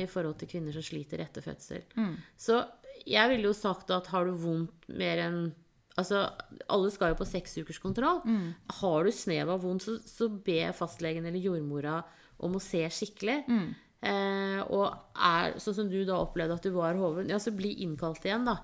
i 0.04 0.08
forhold 0.08 0.38
til 0.40 0.48
kvinner 0.48 0.72
som 0.76 0.82
sliter 0.86 1.20
etter 1.24 1.42
fødsel. 1.42 1.84
Så 2.38 2.60
jeg 3.10 3.30
ville 3.30 3.50
jo 3.50 3.54
sagt 3.58 3.90
at 3.92 4.08
har 4.14 4.26
du 4.26 4.32
vondt 4.38 4.88
mer 4.90 5.18
enn 5.28 5.44
Altså, 5.96 6.24
alle 6.74 6.90
skal 6.90 7.12
jo 7.12 7.20
på 7.20 7.26
seksukerskontroll. 7.30 8.24
Har 8.80 9.04
du 9.06 9.12
snev 9.14 9.52
av 9.54 9.60
vondt, 9.62 9.84
så, 9.86 10.00
så 10.10 10.26
be 10.28 10.72
fastlegen 10.74 11.26
eller 11.30 11.38
jordmora 11.38 12.00
om 12.42 12.56
å 12.58 12.62
se 12.64 12.82
skikkelig. 12.90 13.44
Eh, 14.04 14.62
og 14.74 14.88
er 15.14 15.54
sånn 15.62 15.76
som 15.78 15.92
du 15.92 16.00
da 16.04 16.18
opplevde 16.18 16.58
at 16.58 16.66
du 16.66 16.72
var 16.74 16.98
hoven, 16.98 17.30
ja, 17.30 17.38
så 17.40 17.54
bli 17.54 17.76
innkalt 17.86 18.26
igjen 18.26 18.44
da. 18.50 18.56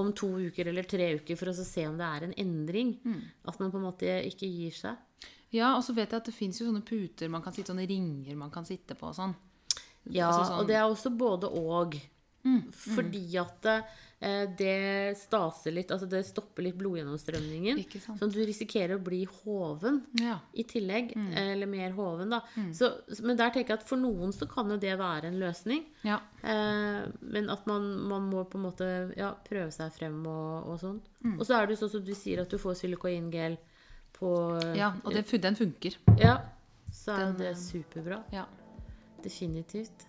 Om 0.00 0.14
to 0.16 0.30
uker 0.48 0.66
eller 0.72 0.88
tre 0.88 1.10
uker 1.20 1.36
for 1.36 1.52
å 1.52 1.54
så 1.58 1.66
se 1.68 1.84
om 1.86 1.98
det 2.00 2.08
er 2.08 2.24
en 2.30 2.32
endring. 2.40 2.94
At 3.44 3.60
man 3.60 3.70
på 3.70 3.76
en 3.82 3.84
måte 3.90 4.08
ikke 4.24 4.48
gir 4.48 4.72
seg. 4.72 4.96
Ja, 5.52 5.74
og 5.76 5.84
så 5.84 5.92
vet 5.92 6.08
jeg 6.10 6.22
at 6.22 6.26
det 6.32 6.34
fins 6.36 6.58
jo 6.60 6.66
sånne 6.70 6.82
puter 6.88 7.28
man 7.28 7.44
kan 7.44 7.52
sitte 7.52 7.68
sånne 7.74 7.84
ringer 7.88 8.34
man 8.36 8.50
kan 8.50 8.64
sitte 8.64 8.96
på 8.96 9.12
og 9.12 9.14
sånn. 9.20 9.36
Ja, 10.06 10.28
Altså 10.30 10.44
sånn- 10.52 10.60
og 10.60 10.66
det 10.68 10.76
er 10.76 10.86
også 10.88 11.16
både 11.18 11.50
og. 11.50 11.98
Fordi 12.72 13.36
at 13.36 13.66
eh, 13.68 14.44
det 14.56 15.18
staser 15.20 15.74
litt, 15.74 15.90
altså 15.92 16.06
det 16.08 16.22
stopper 16.26 16.64
litt 16.64 16.78
blodgjennomstrømningen. 16.80 17.82
Sant. 18.00 18.18
Sånn 18.22 18.32
du 18.32 18.38
risikerer 18.46 18.96
å 18.96 19.02
bli 19.04 19.24
hoven 19.42 19.98
Ja. 20.18 20.38
i 20.54 20.64
tillegg. 20.64 21.12
Mm. 21.16 21.28
Eller 21.36 21.66
mer 21.66 21.90
hoven, 21.92 22.30
da. 22.32 22.40
Så, 22.72 22.88
men 23.22 23.36
der 23.36 23.50
tenker 23.50 23.74
jeg 23.74 23.80
at 23.82 23.88
for 23.88 24.00
noen 24.00 24.32
så 24.32 24.48
kan 24.48 24.70
jo 24.70 24.78
det 24.80 24.96
være 24.98 25.28
en 25.28 25.38
løsning. 25.42 25.84
ja. 26.04 26.20
Eh, 26.42 27.04
men 27.20 27.50
at 27.50 27.66
man, 27.66 27.90
man 28.08 28.30
må 28.30 28.44
på 28.48 28.56
en 28.56 28.64
måte 28.64 28.88
ja, 29.18 29.34
prøve 29.44 29.70
seg 29.74 29.92
frem 29.92 30.20
og, 30.26 30.68
og 30.72 30.78
sånn. 30.80 31.00
Mm. 31.24 31.38
Og 31.40 31.44
så 31.46 31.58
er 31.58 31.66
det 31.66 31.76
jo 31.76 31.82
sånn 31.86 31.96
som 31.98 32.04
du 32.06 32.14
sier, 32.14 32.40
at 32.40 32.48
du 32.48 32.56
får 32.58 32.78
silikoingel 32.80 33.58
på 34.18 34.30
ja 34.74 34.94
og 35.04 35.12
det, 35.12 35.26
den 35.42 35.54
funker. 35.58 35.98
Ja. 36.18 36.38
Så 36.90 37.12
er 37.12 37.26
Den, 37.26 37.36
det 37.42 37.50
eh, 37.52 37.60
superbra. 37.60 38.22
Ja. 38.32 38.46
Definitivt. 39.24 40.06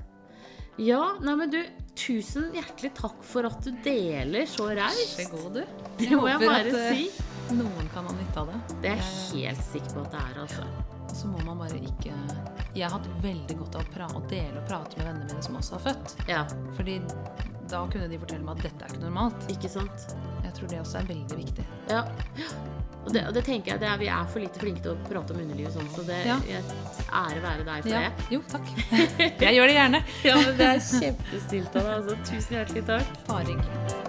Ja, 0.79 1.01
nei, 1.19 1.33
men 1.35 1.51
du, 1.51 1.57
tusen 1.99 2.53
hjertelig 2.55 2.93
takk 2.95 3.17
for 3.27 3.47
at 3.49 3.59
du 3.65 3.73
deler 3.83 4.45
så 4.47 4.69
raust. 4.77 5.17
Vær 5.19 5.33
god, 5.33 5.57
du. 5.57 5.81
Det 5.99 6.13
må 6.15 6.29
jeg 6.29 6.39
bare 6.45 6.61
at, 6.61 6.77
eh, 6.79 7.01
si. 7.01 7.25
Noen 7.57 7.89
kan 7.91 8.07
ha 8.07 8.13
nytte 8.15 8.39
av 8.39 8.53
det. 8.53 8.77
Det 8.85 8.93
er 8.93 9.01
jeg 9.01 9.49
helt 9.49 9.65
sikker 9.73 9.97
på 9.97 10.05
at 10.05 10.15
det 10.15 10.23
er, 10.23 10.39
altså. 10.45 10.69
Så 11.19 11.27
må 11.27 11.41
man 11.41 11.57
bare 11.57 11.79
ikke 11.81 12.13
Jeg 12.77 12.85
har 12.85 12.93
hatt 12.93 13.07
veldig 13.23 13.55
godt 13.57 13.75
av 13.79 13.87
å, 13.89 14.09
å 14.19 14.25
dele 14.29 14.61
og 14.61 14.67
prate 14.69 14.99
med 14.99 15.07
vennene 15.09 15.25
mine 15.33 15.43
som 15.43 15.57
også 15.59 15.79
har 15.79 15.85
født. 15.89 16.15
Ja, 16.29 16.43
Fordi 16.77 16.99
da 17.69 17.83
kunne 17.91 18.07
de 18.09 18.19
fortelle 18.21 18.45
meg 18.45 18.61
at 18.61 18.69
dette 18.69 18.85
er 18.85 18.93
ikke 18.93 19.03
normalt. 19.07 19.49
ikke 19.51 19.69
sant? 19.73 20.13
Jeg 20.45 20.53
tror 20.57 20.71
det 20.71 20.79
også 20.79 21.01
er 21.01 21.09
veldig 21.09 21.41
viktig. 21.43 21.65
Ja. 21.89 22.05
Og 23.05 23.13
det, 23.15 23.21
og 23.27 23.33
det 23.33 23.43
tenker 23.47 23.71
jeg, 23.71 23.79
det 23.79 23.87
er, 23.89 23.97
Vi 23.97 24.07
er 24.11 24.25
for 24.29 24.39
lite 24.43 24.59
flinke 24.59 24.81
til 24.83 24.91
å 24.91 24.97
prate 25.07 25.33
om 25.33 25.39
underlivet 25.41 25.73
sånn, 25.73 25.87
så 25.95 26.03
det 26.05 26.19
Ja. 26.27 26.35
jeg, 26.45 26.63
ære 27.09 27.41
være 27.41 27.63
deg 27.65 27.83
for 27.83 27.89
Ja. 27.89 28.01
det. 28.09 28.27
Jo, 28.29 28.41
takk. 28.51 28.67
Jeg 29.39 29.55
gjør 29.55 29.67
det 29.71 29.75
gjerne. 29.79 30.03
Ja, 30.29 30.35
men 30.35 30.57
Det 30.57 30.67
er 30.67 30.79
kjempestilt 30.79 31.75
av 31.75 31.83
deg. 31.83 31.93
Altså. 31.95 32.17
Tusen 32.29 32.57
hjertelig 32.59 32.85
takk. 32.85 33.17
Bare 33.27 33.45
hyggelig. 33.45 34.08